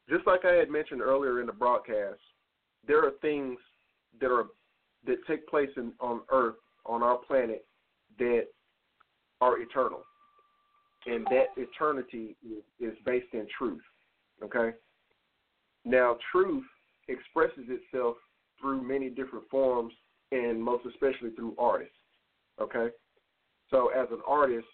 [0.08, 2.20] Just like I had mentioned earlier in the broadcast,
[2.86, 3.58] there are things
[4.20, 4.46] that are
[5.06, 6.56] that take place in, on Earth,
[6.86, 7.64] on our planet,
[8.18, 8.46] that
[9.40, 10.02] are eternal,
[11.06, 13.82] and that eternity is, is based in truth.
[14.42, 14.76] Okay.
[15.84, 16.64] Now, truth
[17.08, 18.16] expresses itself
[18.60, 19.92] through many different forms,
[20.32, 21.94] and most especially through artists.
[22.60, 22.88] Okay.
[23.70, 24.66] So, as an artist,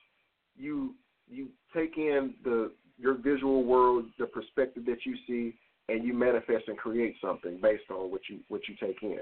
[0.57, 0.95] you
[1.29, 5.57] you take in the your visual world, the perspective that you see,
[5.89, 9.19] and you manifest and create something based on what you what you take in.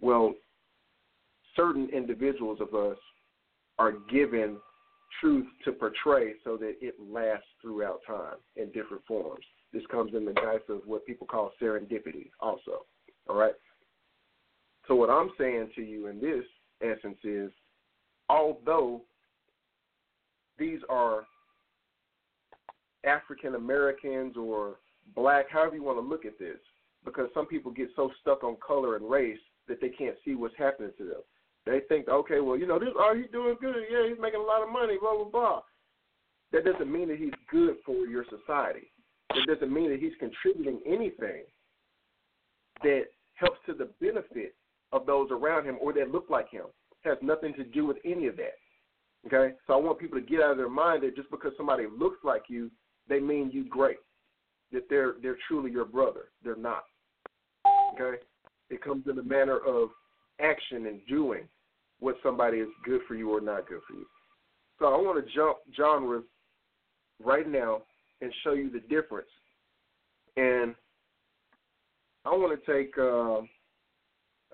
[0.00, 0.34] Well,
[1.54, 2.98] certain individuals of us
[3.78, 4.56] are given
[5.20, 9.44] truth to portray so that it lasts throughout time in different forms.
[9.72, 12.86] This comes in the guise of what people call serendipity, also.
[13.28, 13.54] All right.
[14.88, 16.44] So what I'm saying to you in this
[16.82, 17.50] essence is,
[18.28, 19.02] although
[20.58, 21.24] these are
[23.04, 24.76] African Americans or
[25.14, 26.58] black, however you want to look at this,
[27.04, 30.56] because some people get so stuck on color and race that they can't see what's
[30.56, 31.22] happening to them.
[31.64, 33.76] They think, okay, well, you know, this, oh, he's doing good.
[33.90, 35.60] Yeah, he's making a lot of money, blah, blah, blah.
[36.52, 38.90] That doesn't mean that he's good for your society.
[39.34, 41.44] It doesn't mean that he's contributing anything
[42.82, 44.54] that helps to the benefit
[44.92, 46.66] of those around him or that look like him.
[47.04, 48.58] It has nothing to do with any of that.
[49.26, 49.54] Okay?
[49.66, 52.18] So I want people to get out of their mind that just because somebody looks
[52.24, 52.70] like you,
[53.08, 53.98] they mean you great.
[54.72, 56.30] That they're they're truly your brother.
[56.42, 56.84] They're not.
[57.94, 58.22] Okay?
[58.70, 59.90] It comes in the manner of
[60.40, 61.48] action and doing
[62.00, 64.06] what somebody is good for you or not good for you.
[64.78, 66.24] So I want to jump genres
[67.22, 67.82] right now
[68.20, 69.28] and show you the difference.
[70.36, 70.74] And
[72.24, 73.40] I want to take uh,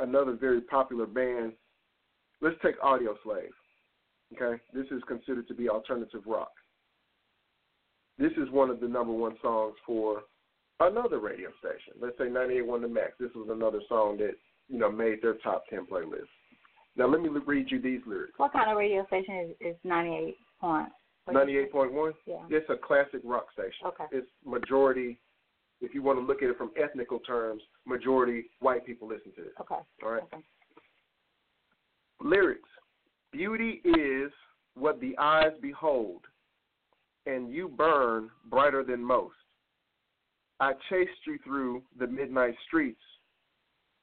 [0.02, 1.52] another very popular band.
[2.40, 3.48] Let's take Audioslave.
[4.34, 6.52] Okay, this is considered to be alternative rock.
[8.18, 10.22] This is one of the number one songs for
[10.80, 11.94] another radio station.
[12.00, 13.12] Let's say 98.1 The Max.
[13.18, 14.34] This was another song that
[14.68, 16.28] you know made their top ten playlist.
[16.96, 18.34] Now let me read you these lyrics.
[18.38, 20.88] What kind of radio station is, is 98 point?
[21.30, 22.12] Ninety-eight point one.
[22.26, 22.36] Yeah.
[22.48, 23.86] It's a classic rock station.
[23.86, 24.04] Okay.
[24.12, 25.18] It's majority.
[25.80, 29.42] If you want to look at it from ethnical terms, majority white people listen to
[29.42, 29.52] it.
[29.60, 29.74] Okay.
[30.02, 30.22] All right.
[30.22, 30.42] Okay.
[32.22, 32.68] Lyrics.
[33.30, 34.32] Beauty is
[34.74, 36.22] what the eyes behold,
[37.26, 39.34] and you burn brighter than most.
[40.60, 43.02] I chased you through the midnight streets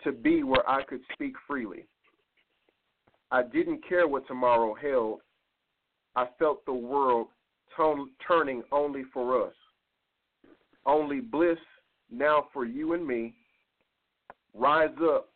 [0.06, 1.86] to be where I could speak freely.
[3.32, 5.19] I didn't care what tomorrow held.
[6.15, 7.27] I felt the world
[8.26, 9.53] turning only for us.
[10.86, 11.57] Only bliss
[12.10, 13.34] now for you and me.
[14.53, 15.30] Rise up,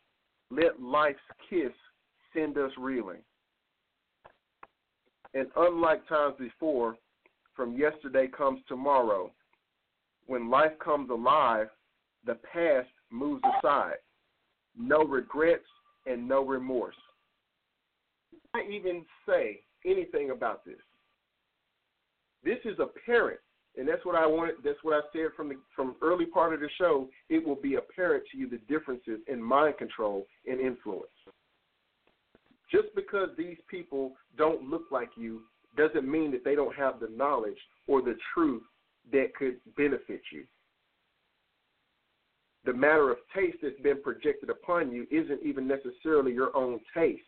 [0.49, 1.19] let life's
[1.49, 1.73] kiss
[2.33, 3.19] send us reeling.
[5.33, 6.95] And unlike times before,
[7.55, 9.31] from yesterday comes tomorrow.
[10.27, 11.67] When life comes alive,
[12.25, 13.97] the past moves aside.
[14.79, 15.65] No regrets
[16.07, 16.95] and no remorse.
[18.55, 20.79] I even say anything about this.
[22.43, 23.39] This is apparent,
[23.77, 24.55] and that's what I wanted.
[24.63, 27.09] That's what I said from the from early part of the show.
[27.29, 31.11] It will be apparent to you the differences in mind control and influence.
[32.71, 35.41] Just because these people don't look like you
[35.75, 37.57] doesn't mean that they don't have the knowledge
[37.87, 38.63] or the truth
[39.11, 40.45] that could benefit you.
[42.65, 47.21] The matter of taste that's been projected upon you isn't even necessarily your own taste.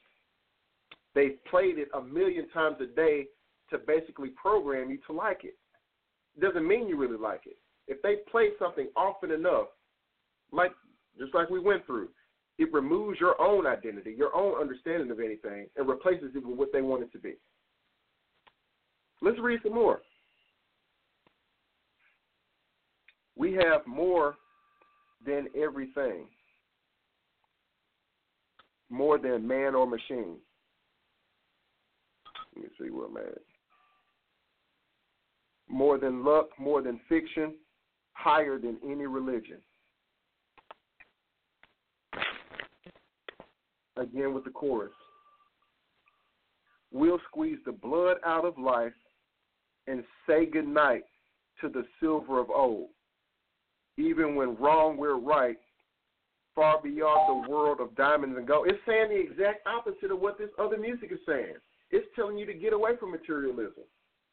[1.15, 3.27] They've played it a million times a day
[3.69, 5.57] to basically program you to like it.
[6.39, 7.57] Doesn't mean you really like it.
[7.87, 9.67] If they play something often enough,
[10.51, 10.71] like
[11.17, 12.09] just like we went through,
[12.57, 16.69] it removes your own identity, your own understanding of anything, and replaces it with what
[16.71, 17.33] they want it to be.
[19.21, 20.01] Let's read some more.
[23.35, 24.35] We have more
[25.25, 26.27] than everything,
[28.89, 30.37] more than man or machine.
[32.55, 33.41] Let me see where I'm at.
[35.69, 37.55] More than luck, more than fiction,
[38.13, 39.57] higher than any religion.
[43.97, 44.91] Again with the chorus.
[46.91, 48.93] We'll squeeze the blood out of life
[49.87, 51.03] and say goodnight
[51.61, 52.89] to the silver of old.
[54.01, 55.57] Even when wrong, we're right,
[56.55, 58.67] far beyond the world of diamonds and gold.
[58.67, 61.55] It's saying the exact opposite of what this other music is saying.
[61.91, 63.83] It's telling you to get away from materialism.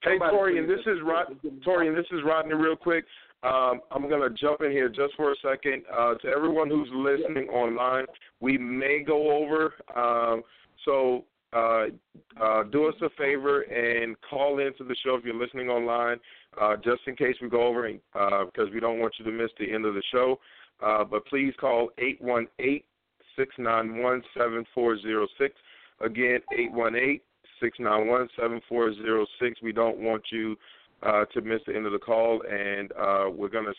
[0.03, 1.27] Hey, Somebody Tori, and this is Rod.
[1.65, 2.55] Tori, and this is Rodney.
[2.55, 3.05] Real quick,
[3.43, 5.83] um, I'm gonna jump in here just for a second.
[5.93, 8.07] Uh, to everyone who's listening online,
[8.41, 9.75] we may go over.
[9.97, 10.43] Um,
[10.85, 11.87] so uh,
[12.41, 16.19] uh, do us a favor and call into the show if you're listening online,
[16.61, 19.31] uh, just in case we go over, and, uh, because we don't want you to
[19.31, 20.39] miss the end of the show.
[20.85, 22.85] Uh, but please call eight one eight
[23.37, 25.55] six nine one seven four zero six.
[26.01, 27.23] Again, eight one eight
[27.61, 29.61] six nine one seven four zero six.
[29.63, 30.57] We don't want you
[31.03, 33.73] uh, to miss the end of the call, and uh, we're gonna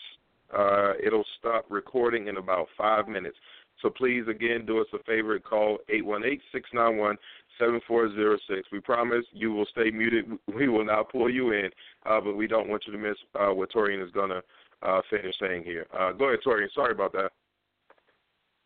[0.56, 3.36] uh, it'll stop recording in about five minutes.
[3.82, 5.34] So please, again, do us a favor.
[5.34, 7.16] And call eight one eight six nine one
[7.60, 8.68] seven four zero six.
[8.72, 10.24] We promise you will stay muted.
[10.52, 11.70] We will not pull you in,
[12.06, 14.40] uh, but we don't want you to miss uh, what Torian is gonna
[14.82, 15.86] uh, finish saying here.
[15.96, 16.72] Uh, go ahead, Torian.
[16.74, 17.30] Sorry about that.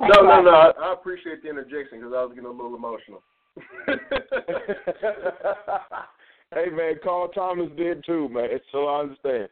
[0.00, 0.50] No, no, no.
[0.50, 3.22] I, I appreciate the interjection because I was getting a little emotional.
[6.54, 8.48] hey man, Carl Thomas did too, man.
[8.72, 9.48] So I understand.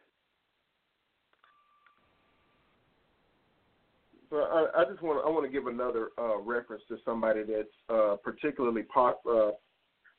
[4.37, 7.67] I, I just want to I want to give another uh, reference to somebody that's
[7.89, 9.51] uh, particularly pop, uh,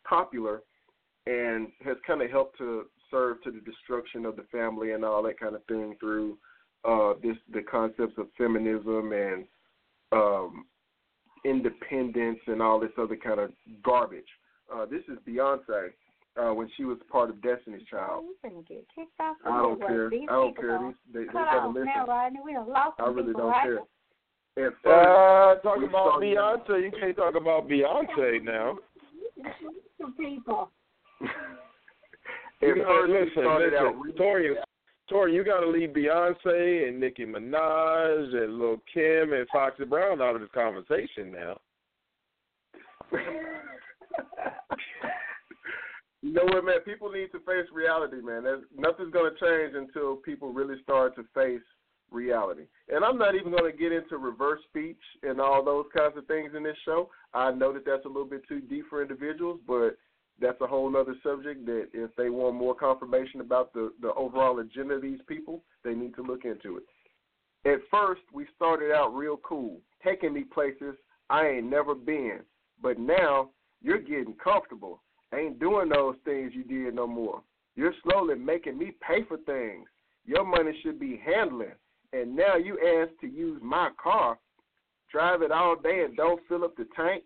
[0.09, 0.63] popular
[1.27, 5.23] and has kind of helped to serve to the destruction of the family and all
[5.23, 6.37] that kind of thing through
[6.85, 9.45] uh, this the concepts of feminism and
[10.13, 10.67] um,
[11.45, 13.51] independence and all this other kind of
[13.83, 14.25] garbage.
[14.73, 15.91] Uh, this is Beyonce
[16.37, 18.25] uh, when she was part of Destiny's Child.
[19.21, 19.37] Off.
[19.47, 20.09] I don't care.
[20.09, 20.79] I don't care.
[20.79, 21.87] These, they, they gotta listen.
[21.87, 22.41] now, Rodney.
[22.45, 23.63] We lost I really people, don't right?
[23.63, 23.79] care.
[24.57, 26.83] And first, Uh, talk about Beyonce.
[26.85, 28.79] You can't talk about Beyonce now.
[30.01, 30.71] Some people.
[31.21, 34.57] You at gotta, first listen, listen, Tori,
[35.09, 40.23] Tori, you got to leave Beyonce and Nicki Minaj and Lil Kim and Foxy Brown
[40.23, 41.61] out of this conversation now.
[46.23, 46.81] you know what, man?
[46.85, 48.45] People need to face reality, man.
[48.45, 51.61] There's, nothing's going to change until people really start to face
[52.15, 52.65] reality.
[52.89, 56.27] And I'm not even going to get into reverse speech and all those kinds of
[56.27, 57.11] things in this show.
[57.35, 59.99] I know that that's a little bit too deep for individuals, but
[60.41, 64.59] that's a whole other subject that if they want more confirmation about the, the overall
[64.59, 66.85] agenda of these people, they need to look into it.
[67.67, 70.95] At first, we started out real cool, taking me places
[71.31, 72.41] I ain't never been.
[72.83, 73.51] But now,
[73.83, 75.03] you're getting comfortable.
[75.35, 77.43] Ain't doing those things you did no more.
[77.77, 79.89] You're slowly making me pay for things.
[80.27, 81.73] Your money should be handling.
[82.15, 84.39] And now you ask to use my car,
[85.11, 87.25] drive it all day and don't fill up the tank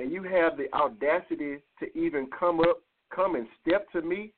[0.00, 2.82] and you have the audacity to even come up,
[3.14, 4.32] come and step to me,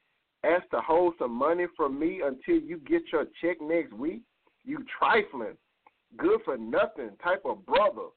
[0.44, 4.22] ask to hold some money from me until you get your check next week,
[4.64, 5.56] you trifling,
[6.16, 8.08] good for nothing type of brother.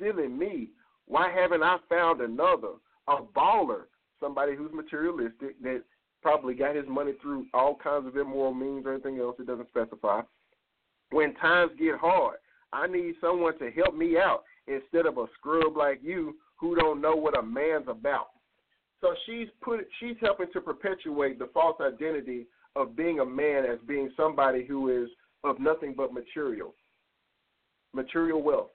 [0.00, 0.70] Silly me.
[1.06, 2.72] Why haven't I found another?
[3.06, 3.84] A baller,
[4.20, 5.82] somebody who's materialistic that
[6.22, 9.68] probably got his money through all kinds of immoral means or anything else it doesn't
[9.68, 10.20] specify.
[11.10, 12.36] When times get hard,
[12.72, 17.00] I need someone to help me out instead of a scrub like you who don't
[17.00, 18.28] know what a man's about.
[19.00, 23.78] So she's put she's helping to perpetuate the false identity of being a man as
[23.86, 25.08] being somebody who is
[25.44, 26.74] of nothing but material,
[27.94, 28.70] material wealth.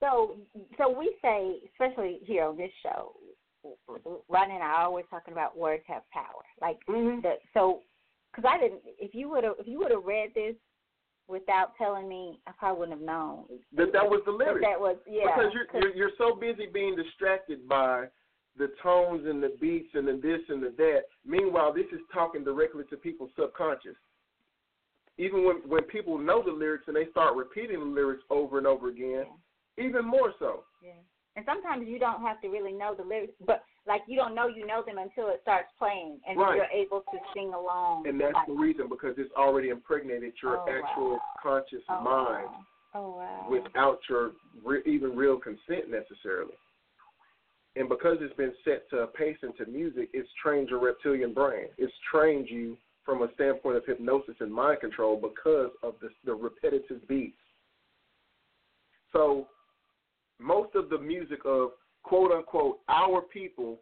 [0.00, 0.36] So,
[0.78, 3.12] so we say, especially here on this show,
[4.28, 6.42] Rodney and I are always talking about words have power.
[6.60, 7.20] Like mm-hmm.
[7.20, 7.80] the so,
[8.34, 8.80] because I didn't.
[8.98, 10.56] If you would have, if you would have read this
[11.32, 13.44] without telling me, I probably wouldn't have known
[13.74, 14.62] that that was the lyric.
[14.62, 15.34] That was yeah.
[15.34, 18.04] Because you're, you're you're so busy being distracted by
[18.58, 21.04] the tones and the beats and the this and the that.
[21.24, 23.96] Meanwhile, this is talking directly to people's subconscious.
[25.16, 28.66] Even when when people know the lyrics and they start repeating the lyrics over and
[28.66, 29.24] over again,
[29.78, 29.84] yeah.
[29.84, 30.64] even more so.
[30.84, 30.92] Yeah.
[31.34, 34.48] And sometimes you don't have to really know the lyrics, but like you don't know
[34.48, 36.56] you know them until it starts playing, and right.
[36.56, 38.06] you're able to sing along.
[38.06, 41.20] And that's like, the reason because it's already impregnated your oh, actual wow.
[41.42, 42.48] conscious oh, mind.
[42.94, 43.46] Oh, wow.
[43.48, 44.32] without your
[44.62, 46.52] re- even real consent necessarily.
[47.74, 51.32] And because it's been set to a pace and to music, it's trained your reptilian
[51.32, 51.68] brain.
[51.78, 56.34] It's trained you from a standpoint of hypnosis and mind control because of the, the
[56.34, 57.36] repetitive beats.
[59.14, 59.46] So
[60.42, 61.70] most of the music of
[62.02, 63.80] quote unquote our people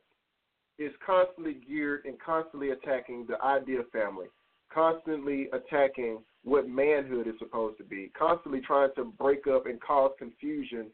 [0.79, 4.27] is constantly geared and constantly attacking the idea of family,
[4.73, 10.11] constantly attacking what manhood is supposed to be, constantly trying to break up and cause
[10.19, 10.87] confusion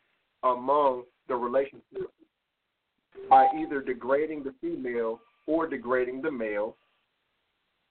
[0.42, 2.10] among the relationship
[3.30, 6.76] by either degrading the female or degrading the male,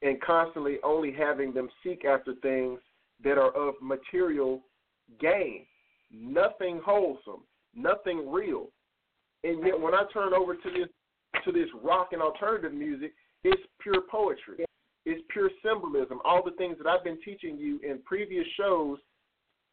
[0.02, 2.80] and constantly only having them seek after things
[3.24, 4.62] that are of material
[5.20, 5.66] gain,
[6.14, 7.44] nothing wholesome,
[7.76, 8.68] nothing real.
[9.44, 10.90] And yet, when I turn over to this
[11.44, 14.66] to this rock and alternative music, it's pure poetry.
[15.06, 16.20] It's pure symbolism.
[16.26, 18.98] All the things that I've been teaching you in previous shows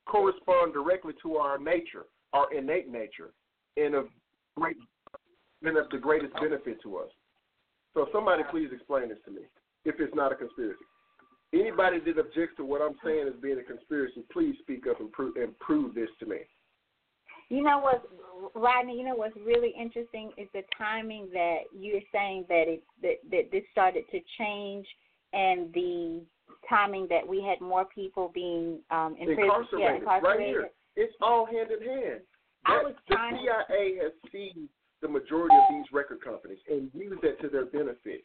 [0.07, 3.33] correspond directly to our nature, our innate nature,
[3.77, 4.07] and of
[4.57, 4.77] great
[5.63, 7.09] and of the greatest benefit to us.
[7.95, 9.43] So somebody please explain this to me,
[9.85, 10.85] if it's not a conspiracy.
[11.55, 15.13] Anybody that objects to what I'm saying as being a conspiracy, please speak up and
[15.13, 16.39] prove and prove this to me.
[17.53, 18.03] You know what,
[18.55, 18.97] Rodney?
[18.97, 23.51] You know what's really interesting is the timing that you're saying that it that, that
[23.53, 24.87] this started to change,
[25.35, 26.23] and the
[26.67, 29.69] timing that we had more people being um, in incarcerated.
[29.69, 30.25] Prison, yeah, incarcerated.
[30.25, 32.21] Right here, it's all hand in hand.
[32.65, 34.71] I That- was the trying to- CIA has seized
[35.03, 38.25] the majority of these record companies and used that to their benefit.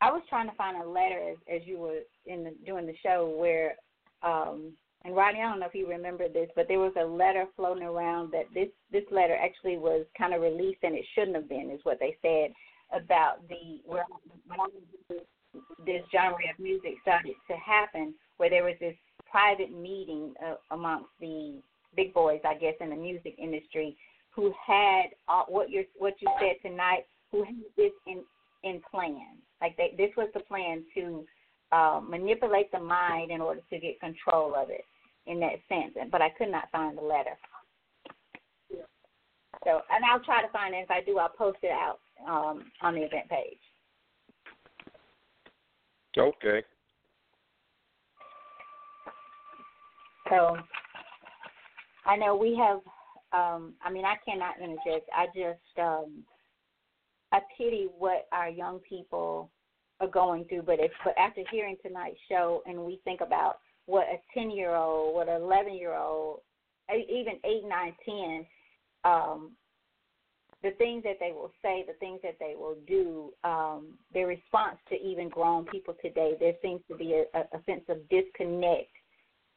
[0.00, 2.96] I was trying to find a letter as, as you were in the, doing the
[2.96, 3.76] show where
[4.24, 4.72] um,
[5.06, 7.84] and Rodney, I don't know if you remember this, but there was a letter floating
[7.84, 11.70] around that this this letter actually was kind of released and it shouldn't have been,
[11.70, 12.50] is what they said
[12.92, 14.04] about the where
[15.86, 18.96] this genre of music started to happen, where there was this
[19.30, 21.60] private meeting uh, amongst the
[21.94, 23.96] big boys, I guess, in the music industry,
[24.30, 28.24] who had uh, what you what you said tonight, who had this in
[28.64, 29.38] in plan.
[29.60, 31.24] Like they, this was the plan to
[31.70, 34.84] uh, manipulate the mind in order to get control of it
[35.26, 35.94] in that sense.
[36.10, 37.36] But I could not find the letter.
[39.64, 40.78] So, and I'll try to find it.
[40.78, 43.58] If I do, I'll post it out um, on the event page.
[46.16, 46.62] Okay.
[50.30, 50.56] So,
[52.04, 52.78] I know we have.
[53.32, 55.10] Um, I mean, I cannot interject.
[55.14, 56.22] I just, um,
[57.32, 59.50] I pity what our young people
[60.00, 60.62] are going through.
[60.62, 64.74] But if, but after hearing tonight's show, and we think about what a ten year
[64.74, 66.40] old, what an eleven year old,
[66.92, 68.46] even eight, nine, ten,
[69.04, 69.52] um,
[70.62, 74.76] the things that they will say, the things that they will do, um, their response
[74.88, 78.90] to even grown people today, there seems to be a, a sense of disconnect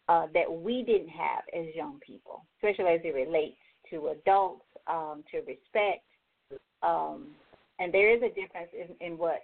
[0.08, 3.58] uh, that we didn't have as young people, especially as it relates
[3.90, 6.04] to adults, um, to respect,
[6.84, 7.28] um,
[7.80, 9.40] and there is a difference in, in what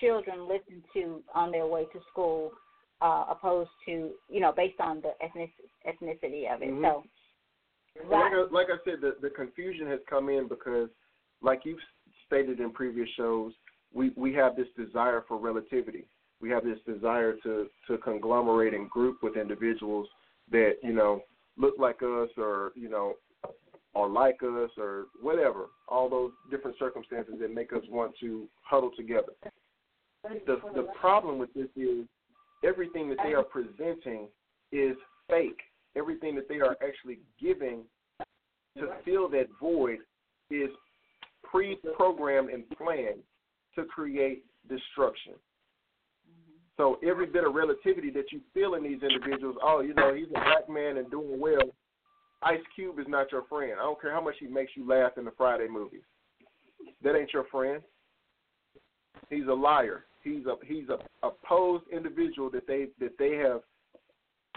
[0.00, 2.52] children listen to on their way to school,
[3.00, 5.50] uh, opposed to you know based on the ethnic,
[5.86, 6.70] ethnicity of it.
[6.70, 6.82] Mhm.
[6.82, 10.90] So, Like I, like I said, the, the confusion has come in because,
[11.42, 11.80] like you've
[12.26, 13.52] stated in previous shows,
[13.94, 16.06] we, we have this desire for relativity.
[16.40, 20.06] We have this desire to, to conglomerate and group with individuals
[20.50, 21.22] that, you know,
[21.56, 23.14] look like us or, you know,
[23.94, 28.90] are like us or whatever, all those different circumstances that make us want to huddle
[28.94, 29.32] together.
[30.22, 32.04] The, the problem with this is
[32.64, 34.28] everything that they are presenting
[34.72, 34.96] is
[35.28, 35.60] fake.
[35.96, 37.82] Everything that they are actually giving
[38.76, 39.98] to fill that void
[40.50, 40.68] is
[41.42, 43.22] pre-programmed and planned
[43.74, 45.32] to create destruction.
[46.76, 50.26] So every bit of relativity that you feel in these individuals, oh, you know, he's
[50.28, 51.62] a black man and doing well.
[52.42, 53.72] Ice Cube is not your friend.
[53.78, 56.02] I don't care how much he makes you laugh in the Friday movies.
[57.02, 57.82] That ain't your friend.
[59.30, 60.04] He's a liar.
[60.26, 63.60] He's a he's a opposed individual that they that they have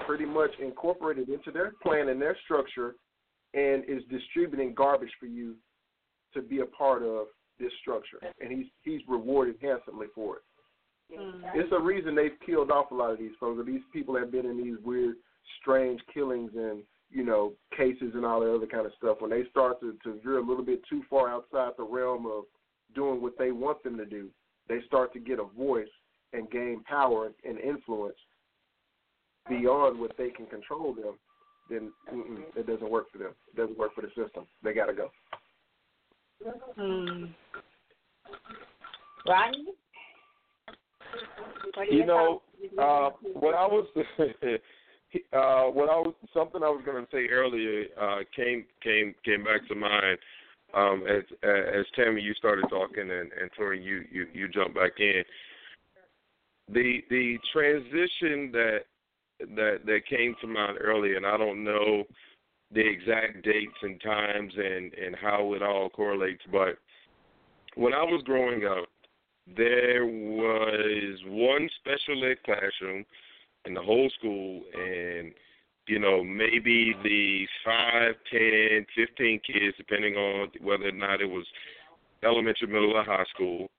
[0.08, 2.96] pretty much incorporated into their plan and their structure
[3.54, 5.56] and is distributing garbage for you
[6.34, 7.28] to be a part of
[7.60, 8.18] this structure.
[8.40, 10.42] And he's he's rewarded handsomely for it.
[11.20, 11.60] Mm-hmm.
[11.60, 13.62] It's a reason they've killed off a lot of these folks.
[13.66, 15.18] These people have been in these weird,
[15.62, 16.82] strange killings and
[17.12, 19.18] you know cases and all that other kind of stuff.
[19.20, 22.46] When they start to, to veer a little bit too far outside the realm of
[22.96, 24.30] doing what they want them to do,
[24.70, 25.88] they start to get a voice
[26.32, 28.16] and gain power and influence
[29.50, 31.18] beyond what they can control them.
[31.70, 31.92] Then
[32.56, 33.34] it doesn't work for them.
[33.54, 34.46] It doesn't work for the system.
[34.64, 35.10] They got to go.
[36.76, 37.26] Hmm.
[39.28, 39.66] Rodney?
[41.74, 42.42] What You know,
[42.78, 47.86] uh, what I was, uh, what I was, something I was going to say earlier
[48.00, 50.18] uh, came came came back to mind
[50.74, 55.00] um, as as Tammy you started talking and and Tori you you you jumped back
[55.00, 55.24] in.
[56.72, 58.80] The the transition that
[59.56, 62.04] that that came to mind earlier, and I don't know
[62.72, 66.78] the exact dates and times and and how it all correlates, but
[67.76, 68.88] when I was growing up,
[69.58, 73.06] there was one special ed classroom
[73.66, 75.34] in the whole school, and
[75.90, 81.46] you know maybe the five, ten, fifteen kids, depending on whether or not it was
[82.24, 83.70] elementary, middle, or high school.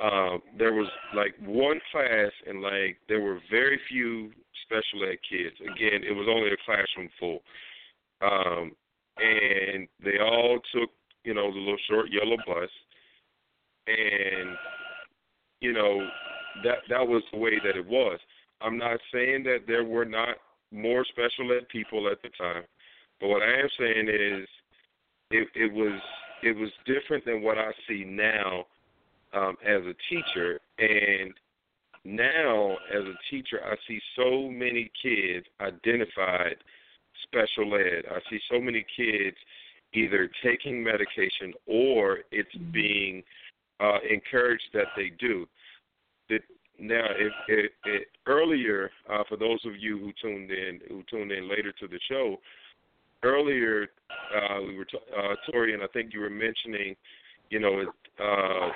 [0.00, 4.30] Um, there was like one class, and like there were very few
[4.64, 5.54] special ed kids.
[5.60, 7.40] Again, it was only a classroom full,
[8.22, 8.72] um,
[9.18, 10.88] and they all took
[11.24, 12.70] you know the little short yellow bus,
[13.86, 14.56] and
[15.60, 16.08] you know
[16.64, 18.18] that that was the way that it was.
[18.62, 20.36] I'm not saying that there were not
[20.72, 22.64] more special ed people at the time,
[23.20, 24.48] but what I am saying is
[25.30, 26.00] it, it was
[26.42, 28.64] it was different than what I see now
[29.32, 30.60] um, as a teacher.
[30.78, 31.34] And
[32.04, 36.56] now, as a teacher, I see so many kids identified
[37.22, 38.04] special ed.
[38.10, 39.36] I see so many kids
[39.92, 43.22] either taking medication or it's being
[43.80, 45.46] uh, encouraged that they do.
[46.28, 46.42] That
[46.80, 51.32] now, if, if, if earlier, uh, for those of you who tuned in, who tuned
[51.32, 52.36] in later to the show,
[53.22, 53.88] earlier
[54.34, 56.96] uh, we were t- uh, Tori, and I think you were mentioning,
[57.50, 57.84] you know,
[58.18, 58.68] uh,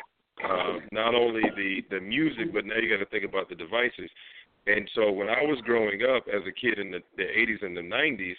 [0.47, 4.11] uh, not only the the music, but now you got to think about the devices.
[4.67, 7.77] And so when I was growing up as a kid in the, the 80s and
[7.77, 8.35] the 90s,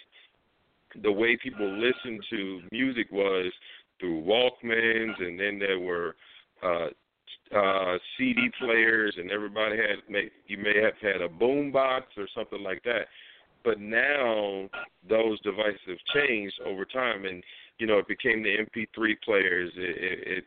[1.02, 3.52] the way people listened to music was
[4.00, 6.16] through Walkmans, and then there were
[6.62, 6.88] uh,
[7.54, 12.26] uh, CD players, and everybody had may, you may have had a boom box or
[12.34, 13.06] something like that.
[13.64, 14.68] But now
[15.08, 17.42] those devices have changed over time, and
[17.78, 19.72] you know it became the MP3 players.
[19.76, 20.46] It, it, it's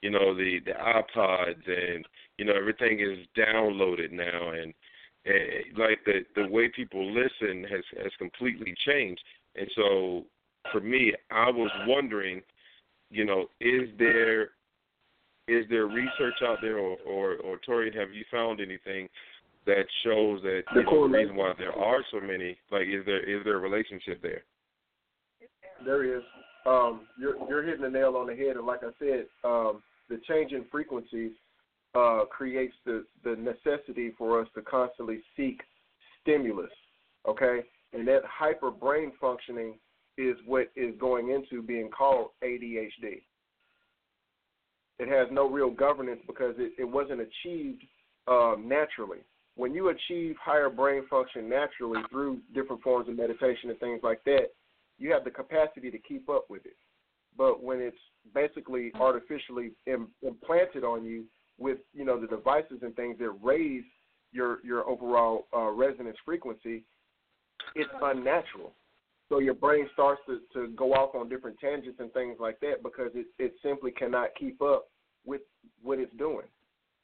[0.00, 2.06] you know the the iPods, and
[2.38, 4.72] you know everything is downloaded now, and,
[5.24, 9.22] and like the the way people listen has has completely changed.
[9.56, 10.24] And so
[10.70, 12.42] for me, I was wondering,
[13.10, 14.50] you know, is there
[15.48, 19.08] is there research out there, or or, or Tori, have you found anything
[19.66, 23.22] that shows that you know, the reason why there are so many, like, is there
[23.22, 24.42] is there a relationship there?
[25.84, 26.22] There is.
[26.64, 30.20] Um, you're you're hitting the nail on the head, and like I said, um, the
[30.28, 31.32] change in frequencies
[31.94, 35.60] uh, creates the the necessity for us to constantly seek
[36.20, 36.70] stimulus.
[37.26, 37.60] Okay,
[37.92, 39.74] and that hyper brain functioning
[40.18, 43.22] is what is going into being called ADHD.
[44.98, 47.82] It has no real governance because it, it wasn't achieved
[48.28, 49.18] um, naturally.
[49.56, 54.22] When you achieve higher brain function naturally through different forms of meditation and things like
[54.24, 54.46] that,
[54.98, 56.76] you have the capacity to keep up with it.
[57.36, 57.96] but when it's
[58.34, 61.24] basically artificially Im- implanted on you
[61.58, 63.84] with you know the devices and things that raise
[64.32, 66.84] your your overall uh, resonance frequency,
[67.74, 68.74] it's unnatural.
[69.32, 72.82] So your brain starts to, to go off on different tangents and things like that
[72.82, 74.90] because it, it simply cannot keep up
[75.24, 75.40] with
[75.82, 76.44] what it's doing.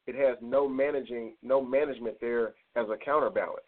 [0.06, 3.64] It has no managing no management there as a counterbalance.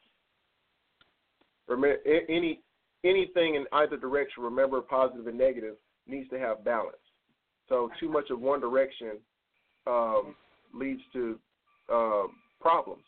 [1.68, 1.96] Remember
[2.28, 2.60] any
[3.02, 5.76] anything in either direction, remember positive and negative,
[6.06, 6.98] needs to have balance.
[7.66, 9.12] So too much of one direction
[9.86, 10.34] um,
[10.74, 11.38] leads to
[11.90, 12.24] uh,
[12.60, 13.04] problems.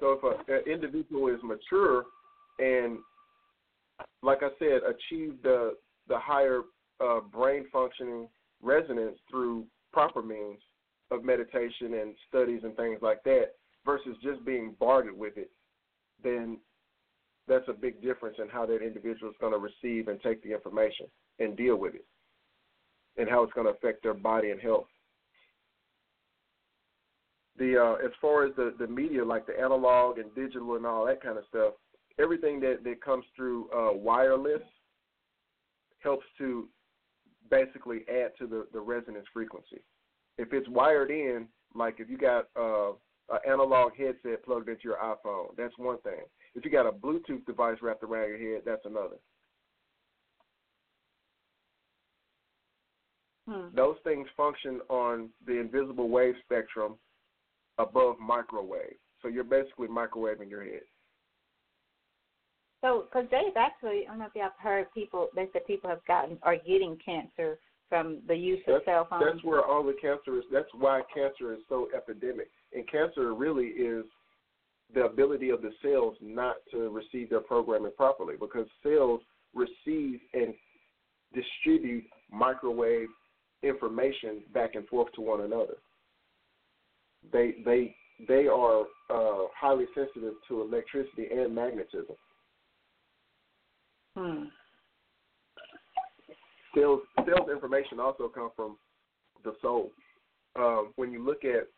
[0.00, 2.04] So if a, an individual is mature
[2.58, 2.98] and,
[4.22, 5.76] like I said, achieve the
[6.08, 6.62] the higher
[7.00, 8.28] uh, brain functioning
[8.62, 10.58] resonance through proper means
[11.10, 13.52] of meditation and studies and things like that,
[13.84, 15.50] versus just being bombarded with it,
[16.22, 16.58] then
[17.46, 20.52] that's a big difference in how that individual is going to receive and take the
[20.52, 21.06] information
[21.38, 22.04] and deal with it,
[23.16, 24.86] and how it's going to affect their body and health
[27.58, 31.06] the uh, as far as the the media, like the analog and digital and all
[31.06, 31.74] that kind of stuff,
[32.18, 34.62] everything that that comes through uh, wireless
[36.00, 36.68] helps to
[37.50, 39.80] basically add to the the resonance frequency.
[40.38, 42.90] If it's wired in, like if you got uh,
[43.30, 46.20] an analog headset plugged into your iPhone, that's one thing.
[46.54, 49.16] If you got a Bluetooth device wrapped around your head, that's another.
[53.48, 53.74] Hmm.
[53.76, 56.94] Those things function on the invisible wave spectrum
[57.78, 58.96] above microwave.
[59.22, 60.82] So you're basically microwaving your head.
[62.82, 65.88] So, because they've actually, I don't know if y'all have heard people, they said people
[65.88, 69.24] have gotten, are getting cancer from the use of cell phones.
[69.26, 72.50] That's where all the cancer is, that's why cancer is so epidemic.
[72.74, 74.04] And cancer really is
[74.94, 79.20] the ability of the cells not to receive their programming properly because cells
[79.54, 80.52] receive and
[81.32, 83.08] distribute microwave
[83.62, 85.76] information back and forth to one another
[87.32, 87.94] they they
[88.28, 92.16] they are uh, highly sensitive to electricity and magnetism.
[94.16, 94.44] Hmm.
[96.74, 98.76] Sales sales information also come from
[99.44, 99.90] the soul.
[100.56, 101.68] Um, when you look at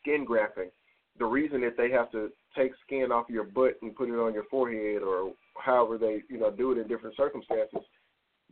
[0.00, 0.70] skin grafting,
[1.18, 4.34] the reason that they have to take skin off your butt and put it on
[4.34, 7.80] your forehead, or however they you know do it in different circumstances,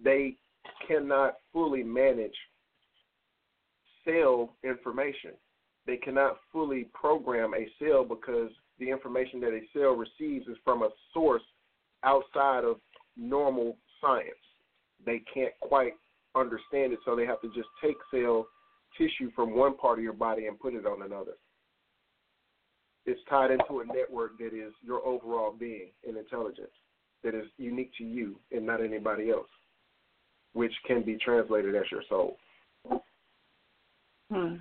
[0.02, 0.36] they
[0.88, 2.34] cannot fully manage
[4.04, 5.32] cell information
[5.86, 10.82] they cannot fully program a cell because the information that a cell receives is from
[10.82, 11.42] a source
[12.04, 12.76] outside of
[13.16, 14.30] normal science.
[15.04, 15.92] They can't quite
[16.34, 18.46] understand it, so they have to just take cell
[18.98, 21.32] tissue from one part of your body and put it on another.
[23.04, 26.72] It's tied into a network that is your overall being and intelligence
[27.22, 29.48] that is unique to you and not anybody else,
[30.54, 32.36] which can be translated as your soul.
[34.30, 34.56] Hmm.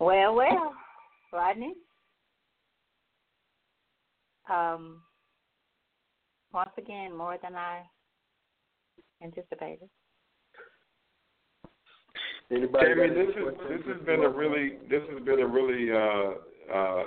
[0.00, 0.74] Well, well,
[1.32, 1.74] Rodney.
[4.50, 5.00] Um,
[6.52, 7.82] once again, more than I
[9.22, 9.88] anticipated.
[12.50, 16.76] Anybody Tammy, this is this has been a really this has been a really uh,
[16.76, 17.04] uh,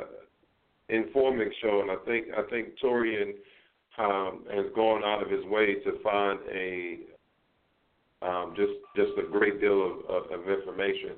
[0.90, 3.34] informing show, and I think I think Torian
[4.00, 6.98] um, has gone out of his way to find a
[8.24, 11.12] um, just just a great deal of, of, of information.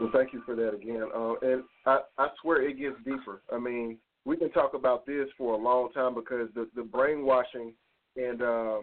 [0.00, 1.08] Well, thank you for that again.
[1.14, 3.42] Uh, and I, I swear it gets deeper.
[3.52, 7.74] I mean, we can talk about this for a long time because the, the brainwashing
[8.16, 8.78] and uh,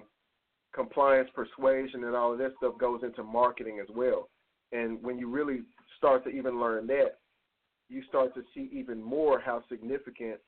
[0.73, 4.29] compliance, persuasion, and all of that stuff goes into marketing as well.
[4.71, 5.61] And when you really
[5.97, 7.17] start to even learn that,
[7.89, 10.39] you start to see even more how significant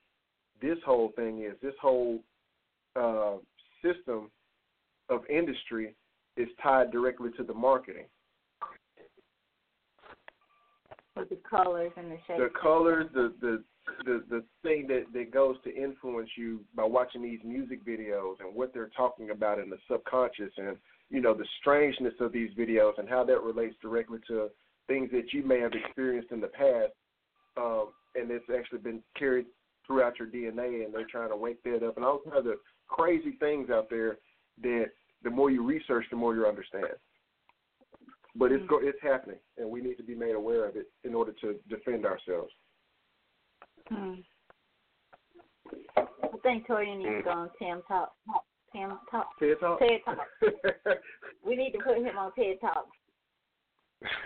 [0.61, 1.53] this whole thing is.
[1.61, 2.19] This whole
[2.95, 3.35] uh,
[3.84, 4.31] system
[5.10, 5.95] of industry
[6.38, 8.06] is tied directly to the marketing.
[11.15, 12.40] With the colors and the shapes.
[12.40, 13.64] the colors, the the
[14.06, 18.56] the the thing that that goes to influence you by watching these music videos and
[18.56, 20.77] what they're talking about in the subconscious and
[21.10, 24.49] you know the strangeness of these videos and how that relates directly to
[24.88, 26.94] things that you may have experienced in the past
[27.57, 29.45] um and it's actually been carried
[29.85, 32.53] throughout your DNA and they're trying to wake that up and all kinds of
[32.88, 34.18] crazy things out there
[34.61, 34.85] that
[35.23, 36.85] the more you research the more you understand
[38.35, 41.14] but it's go, it's happening, and we need to be made aware of it in
[41.14, 42.51] order to defend ourselves.
[43.89, 44.14] Hmm.
[45.97, 46.05] I
[46.41, 48.14] think Torian needs to go on Tim Talk.
[48.73, 49.27] Tim Talk.
[49.39, 49.80] TED Talk.
[49.80, 50.18] TED Talk.
[51.45, 52.88] We need to put him on TED Talk.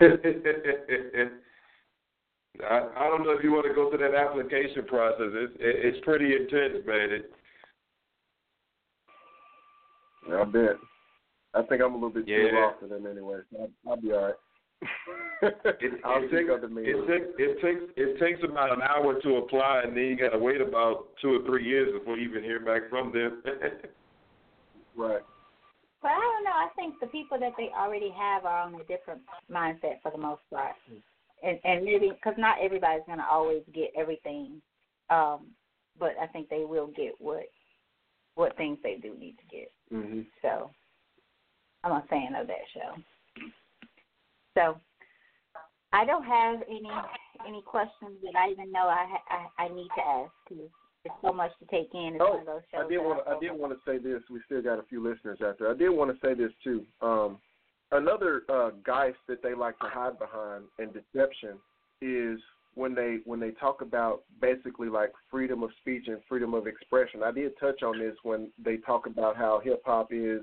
[2.64, 5.30] I, I don't know if you want to go through that application process.
[5.32, 7.10] It's it, it's pretty intense, man.
[7.10, 7.30] It,
[10.32, 10.76] I bet.
[11.58, 12.58] I think I'm a little bit too Yeah.
[12.66, 13.40] off for them anyway.
[13.52, 14.34] So I'll, I'll be all right.
[15.42, 16.86] it, I'll it, seek takes, other means.
[16.88, 20.30] it, takes, it takes it takes about an hour to apply, and then you got
[20.30, 23.42] to wait about two or three years before you even hear back from them.
[24.96, 25.22] right.
[26.00, 26.52] But I don't know.
[26.54, 29.20] I think the people that they already have are on a different
[29.50, 30.76] mindset for the most part,
[31.42, 34.62] and and maybe because not everybody's gonna always get everything,
[35.10, 35.46] um,
[35.98, 37.48] but I think they will get what
[38.36, 39.72] what things they do need to get.
[39.92, 40.24] Mhm.
[40.40, 40.70] So
[41.88, 43.02] I'm a fan of that show.
[44.54, 44.80] So
[45.92, 46.90] I don't have any
[47.46, 50.64] any questions that I even know I ha- I, I need to ask because
[51.04, 52.14] it's so much to take in.
[52.14, 52.82] It's one of those shows.
[52.82, 53.30] Oh, I did want to.
[53.30, 54.20] I did want to say this.
[54.30, 55.70] We still got a few listeners out there.
[55.70, 56.84] I did want to say this too.
[57.00, 57.38] Um,
[57.92, 61.56] another uh, geist that they like to hide behind and deception
[62.02, 62.38] is
[62.74, 67.22] when they when they talk about basically like freedom of speech and freedom of expression.
[67.22, 70.42] I did touch on this when they talk about how hip hop is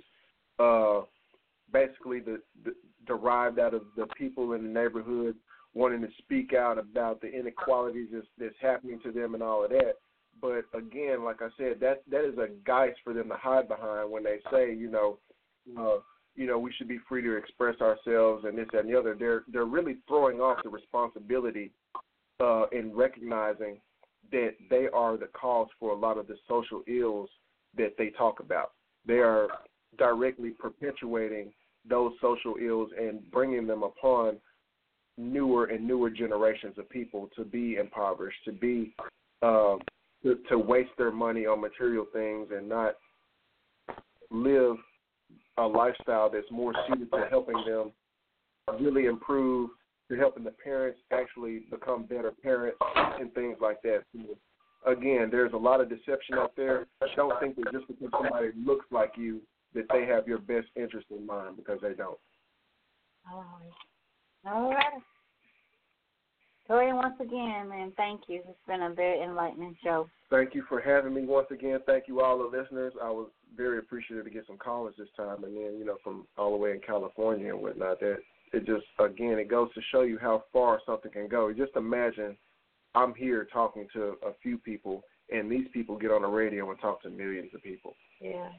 [0.60, 1.02] uh,
[1.76, 2.74] basically the, the
[3.06, 5.36] derived out of the people in the neighborhood
[5.74, 9.72] wanting to speak out about the inequalities that's, that's happening to them and all of
[9.72, 9.96] that.
[10.42, 14.10] But again, like I said, that that is a geist for them to hide behind
[14.10, 15.18] when they say, you know,
[15.78, 16.00] uh,
[16.36, 19.16] you know, we should be free to express ourselves and this that, and the other.
[19.18, 21.72] They're they're really throwing off the responsibility
[22.42, 23.80] uh, in recognizing
[24.32, 27.30] that they are the cause for a lot of the social ills
[27.78, 28.72] that they talk about.
[29.06, 29.48] They are
[29.98, 31.54] directly perpetuating
[31.90, 34.38] those social ills and bringing them upon
[35.18, 38.94] newer and newer generations of people to be impoverished, to be
[39.42, 39.80] um,
[40.24, 42.96] to, to waste their money on material things and not
[44.32, 44.76] live
[45.58, 47.92] a lifestyle that's more suited to helping them
[48.80, 49.70] really improve,
[50.10, 52.78] to helping the parents actually become better parents
[53.20, 54.04] and things like that.
[54.86, 56.88] Again, there's a lot of deception out there.
[57.02, 59.42] I Don't think that just because somebody looks like you
[59.76, 62.18] that they have your best interest in mind because they don't.
[63.32, 64.54] All right.
[64.54, 65.02] All right.
[66.68, 68.42] Tori, once again, man, thank you.
[68.48, 70.10] It's been a very enlightening show.
[70.32, 71.80] Thank you for having me once again.
[71.86, 72.94] Thank you all the listeners.
[73.02, 76.26] I was very appreciative to get some callers this time, and then you know from
[76.38, 78.00] all the way in California and whatnot.
[78.00, 78.18] That
[78.52, 81.54] it just again it goes to show you how far something can go.
[81.54, 82.36] Just imagine
[82.96, 86.80] I'm here talking to a few people, and these people get on the radio and
[86.80, 87.96] talk to millions of people.
[88.20, 88.50] Yeah.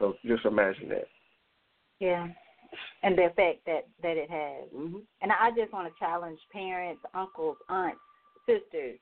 [0.00, 1.06] So just imagine that.
[2.00, 2.26] Yeah.
[3.02, 4.68] And the effect that that it has.
[4.74, 4.98] Mm-hmm.
[5.22, 8.00] And I just want to challenge parents, uncles, aunts,
[8.46, 8.98] sisters.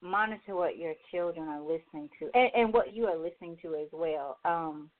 [0.00, 3.88] Monitor what your children are listening to, and, and what you are listening to as
[3.92, 4.38] well.
[4.44, 4.90] Um,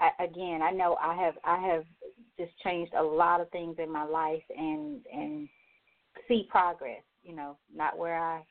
[0.00, 1.84] I, again, I know I have I have
[2.36, 5.48] just changed a lot of things in my life, and and
[6.26, 7.02] see progress.
[7.22, 8.42] You know, not where I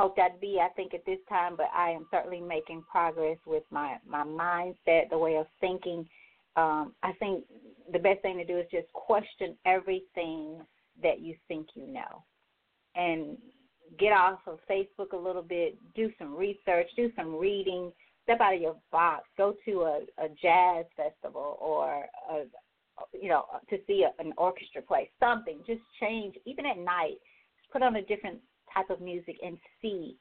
[0.00, 0.58] hoped I'd be.
[0.62, 5.10] I think at this time, but I am certainly making progress with my my mindset,
[5.10, 6.08] the way of thinking.
[6.56, 7.44] Um, I think
[7.92, 10.60] the best thing to do is just question everything
[11.02, 12.22] that you think you know,
[12.94, 13.36] and
[13.98, 15.76] get off of Facebook a little bit.
[15.94, 16.86] Do some research.
[16.96, 17.92] Do some reading.
[18.24, 19.24] Step out of your box.
[19.36, 22.44] Go to a, a jazz festival or a,
[23.12, 25.10] you know to see a, an orchestra play.
[25.20, 25.58] Something.
[25.66, 26.36] Just change.
[26.46, 27.18] Even at night,
[27.60, 28.38] just put on a different
[28.74, 30.16] type of music and see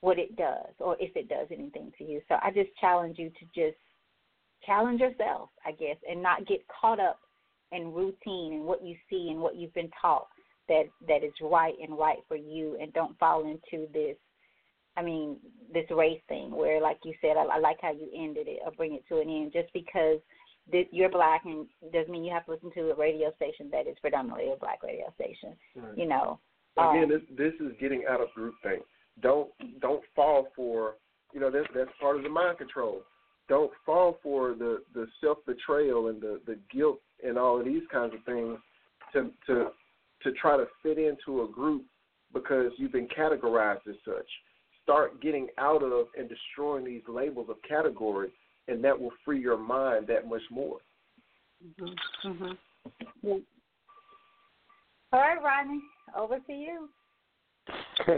[0.00, 2.20] what it does or if it does anything to you.
[2.28, 3.78] So I just challenge you to just
[4.66, 7.20] challenge yourself, I guess, and not get caught up
[7.70, 10.26] in routine and what you see and what you've been taught
[10.68, 14.16] that that is right and right for you and don't fall into this
[14.94, 15.38] I mean,
[15.72, 18.72] this race thing where like you said, I, I like how you ended it or
[18.72, 20.18] bring it to an end just because
[20.70, 23.86] this, you're black and doesn't mean you have to listen to a radio station that
[23.86, 25.56] is predominantly a black radio station.
[25.76, 25.96] Right.
[25.96, 26.38] You know.
[26.76, 28.80] Again, um, this this is getting out of groupthink.
[29.20, 29.50] Don't
[29.80, 30.94] don't fall for
[31.34, 33.02] you know that's that's part of the mind control.
[33.48, 37.82] Don't fall for the the self betrayal and the the guilt and all of these
[37.92, 38.58] kinds of things
[39.12, 39.68] to to
[40.22, 41.84] to try to fit into a group
[42.32, 44.28] because you've been categorized as such.
[44.82, 48.30] Start getting out of and destroying these labels of category,
[48.68, 50.78] and that will free your mind that much more.
[51.80, 52.28] Mm-hmm.
[52.28, 53.36] Mm-hmm.
[55.12, 55.18] Yeah.
[55.18, 55.82] All right, Rodney,
[56.16, 56.88] over to you.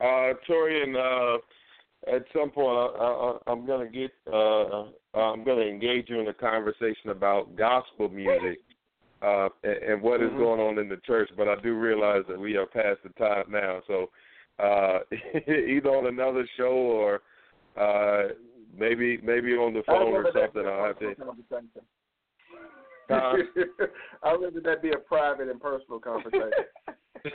[0.00, 1.38] uh, Torian, uh,
[2.14, 4.84] at some point, I, I, I'm gonna get, uh,
[5.14, 8.58] I'm gonna engage you in a conversation about gospel music
[9.22, 10.38] uh, and, and what is Mhm.
[10.38, 11.30] going on in the church.
[11.36, 14.10] But I do realize that we are past the time now, so
[14.58, 14.98] uh,
[15.48, 17.22] either on another show or
[17.76, 18.34] uh,
[18.76, 20.66] maybe maybe on the phone or something.
[20.66, 21.14] I'll have to.
[23.10, 23.14] Uh,
[24.22, 26.50] I'd rather that be a private and personal conversation.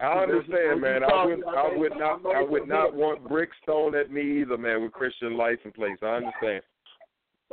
[0.00, 1.04] I understand, man.
[1.04, 4.82] I would, I would not, I would not want bricks thrown at me either, man.
[4.82, 6.62] With Christian life license plates, I understand.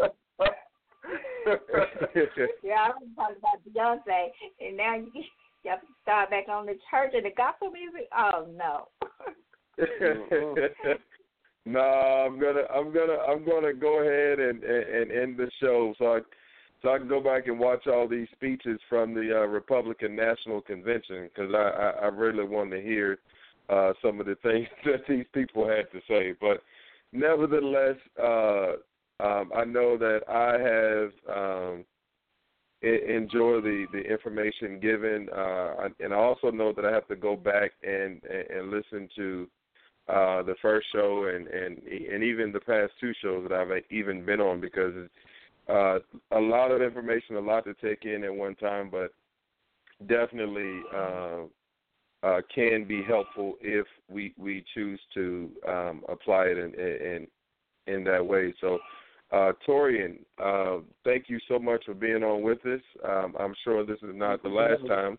[2.63, 4.27] yeah, I was talking about Beyonce,
[4.59, 5.11] and now you,
[5.63, 8.07] you have to start back on the church and the gospel music.
[8.17, 8.87] Oh no.
[11.65, 15.93] no, I'm gonna, I'm gonna, I'm gonna go ahead and and, and end the show
[15.97, 16.19] so I,
[16.81, 20.61] so I can go back and watch all these speeches from the uh, Republican National
[20.61, 23.19] Convention because I, I I really want to hear
[23.69, 26.33] uh, some of the things that these people had to say.
[26.39, 26.63] But
[27.13, 28.73] nevertheless, uh,
[29.19, 31.85] um, I know that I have um,
[32.81, 37.35] enjoy the the information given, uh, and I also know that I have to go
[37.35, 39.47] back and and listen to
[40.09, 44.25] uh, the first show and and and even the past two shows that I've even
[44.25, 45.13] been on because it's
[45.71, 45.99] uh,
[46.31, 49.13] a lot of information, a lot to take in at one time, but
[50.07, 51.41] definitely uh,
[52.23, 57.27] uh, can be helpful if we we choose to um, apply it in, in
[57.87, 58.53] in that way.
[58.61, 58.79] So
[59.31, 62.81] uh, Torian, uh, thank you so much for being on with us.
[63.07, 65.17] Um, I'm sure this is not the last time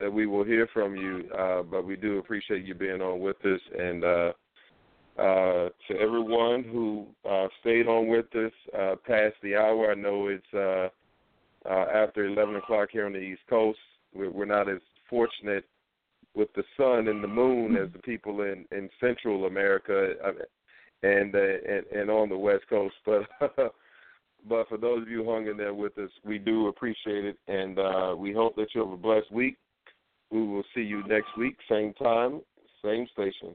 [0.00, 3.36] that we will hear from you, uh, but we do appreciate you being on with
[3.44, 3.60] us.
[3.78, 4.02] And
[5.18, 10.28] uh, to everyone who uh, stayed on with us uh, past the hour, I know
[10.28, 10.88] it's uh,
[11.68, 13.78] uh, after 11 o'clock here on the East Coast.
[14.14, 14.80] We're, we're not as
[15.10, 15.64] fortunate
[16.34, 20.14] with the sun and the moon as the people in, in Central America
[21.02, 22.94] and and, and on the West Coast.
[23.04, 23.74] But
[24.48, 27.76] but for those of you hung in there with us, we do appreciate it, and
[28.18, 29.56] we hope that you have a blessed week.
[30.30, 32.40] We will see you next week, same time,
[32.82, 33.54] same station.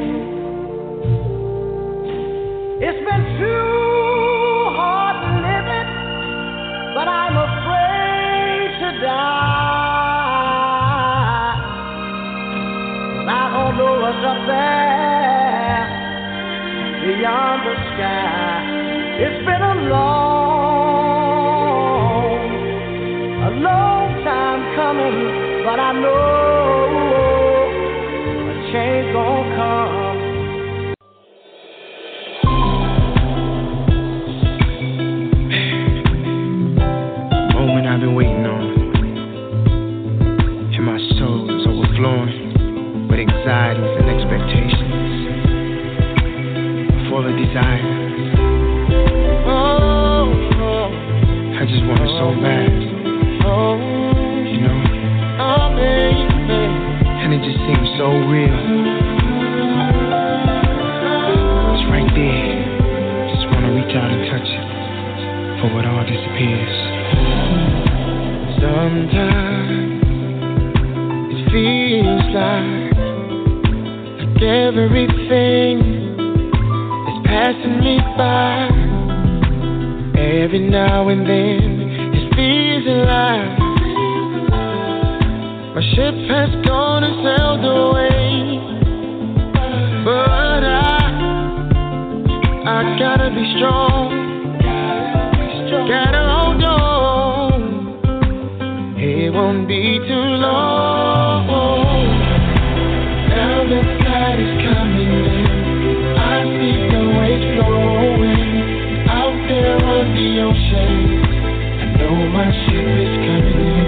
[17.21, 18.40] beyond the sky.
[66.41, 66.77] Disappears.
[68.59, 70.01] Sometimes
[71.31, 72.91] it feels like
[74.41, 75.77] everything
[77.07, 78.69] is passing me by.
[80.19, 81.81] Every now and then
[82.13, 83.59] it feels alive.
[85.75, 88.59] My ship has gone and sailed away,
[90.03, 90.97] but I,
[92.65, 94.00] I gotta be strong.
[99.33, 101.47] Won't be too long.
[103.29, 105.47] Now the tide is coming in.
[106.19, 111.23] I see the waves flowing out there on the ocean.
[111.79, 113.87] I know my ship is coming in,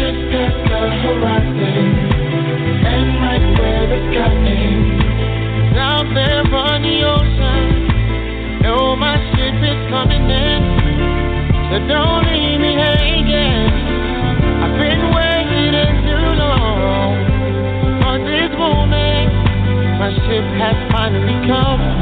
[0.00, 1.84] just past the horizon,
[2.80, 7.62] and right where the sky ends, out there on the ocean.
[8.62, 10.60] Know my ship is coming in,
[11.68, 12.29] so don't
[20.26, 21.99] ship has finally come.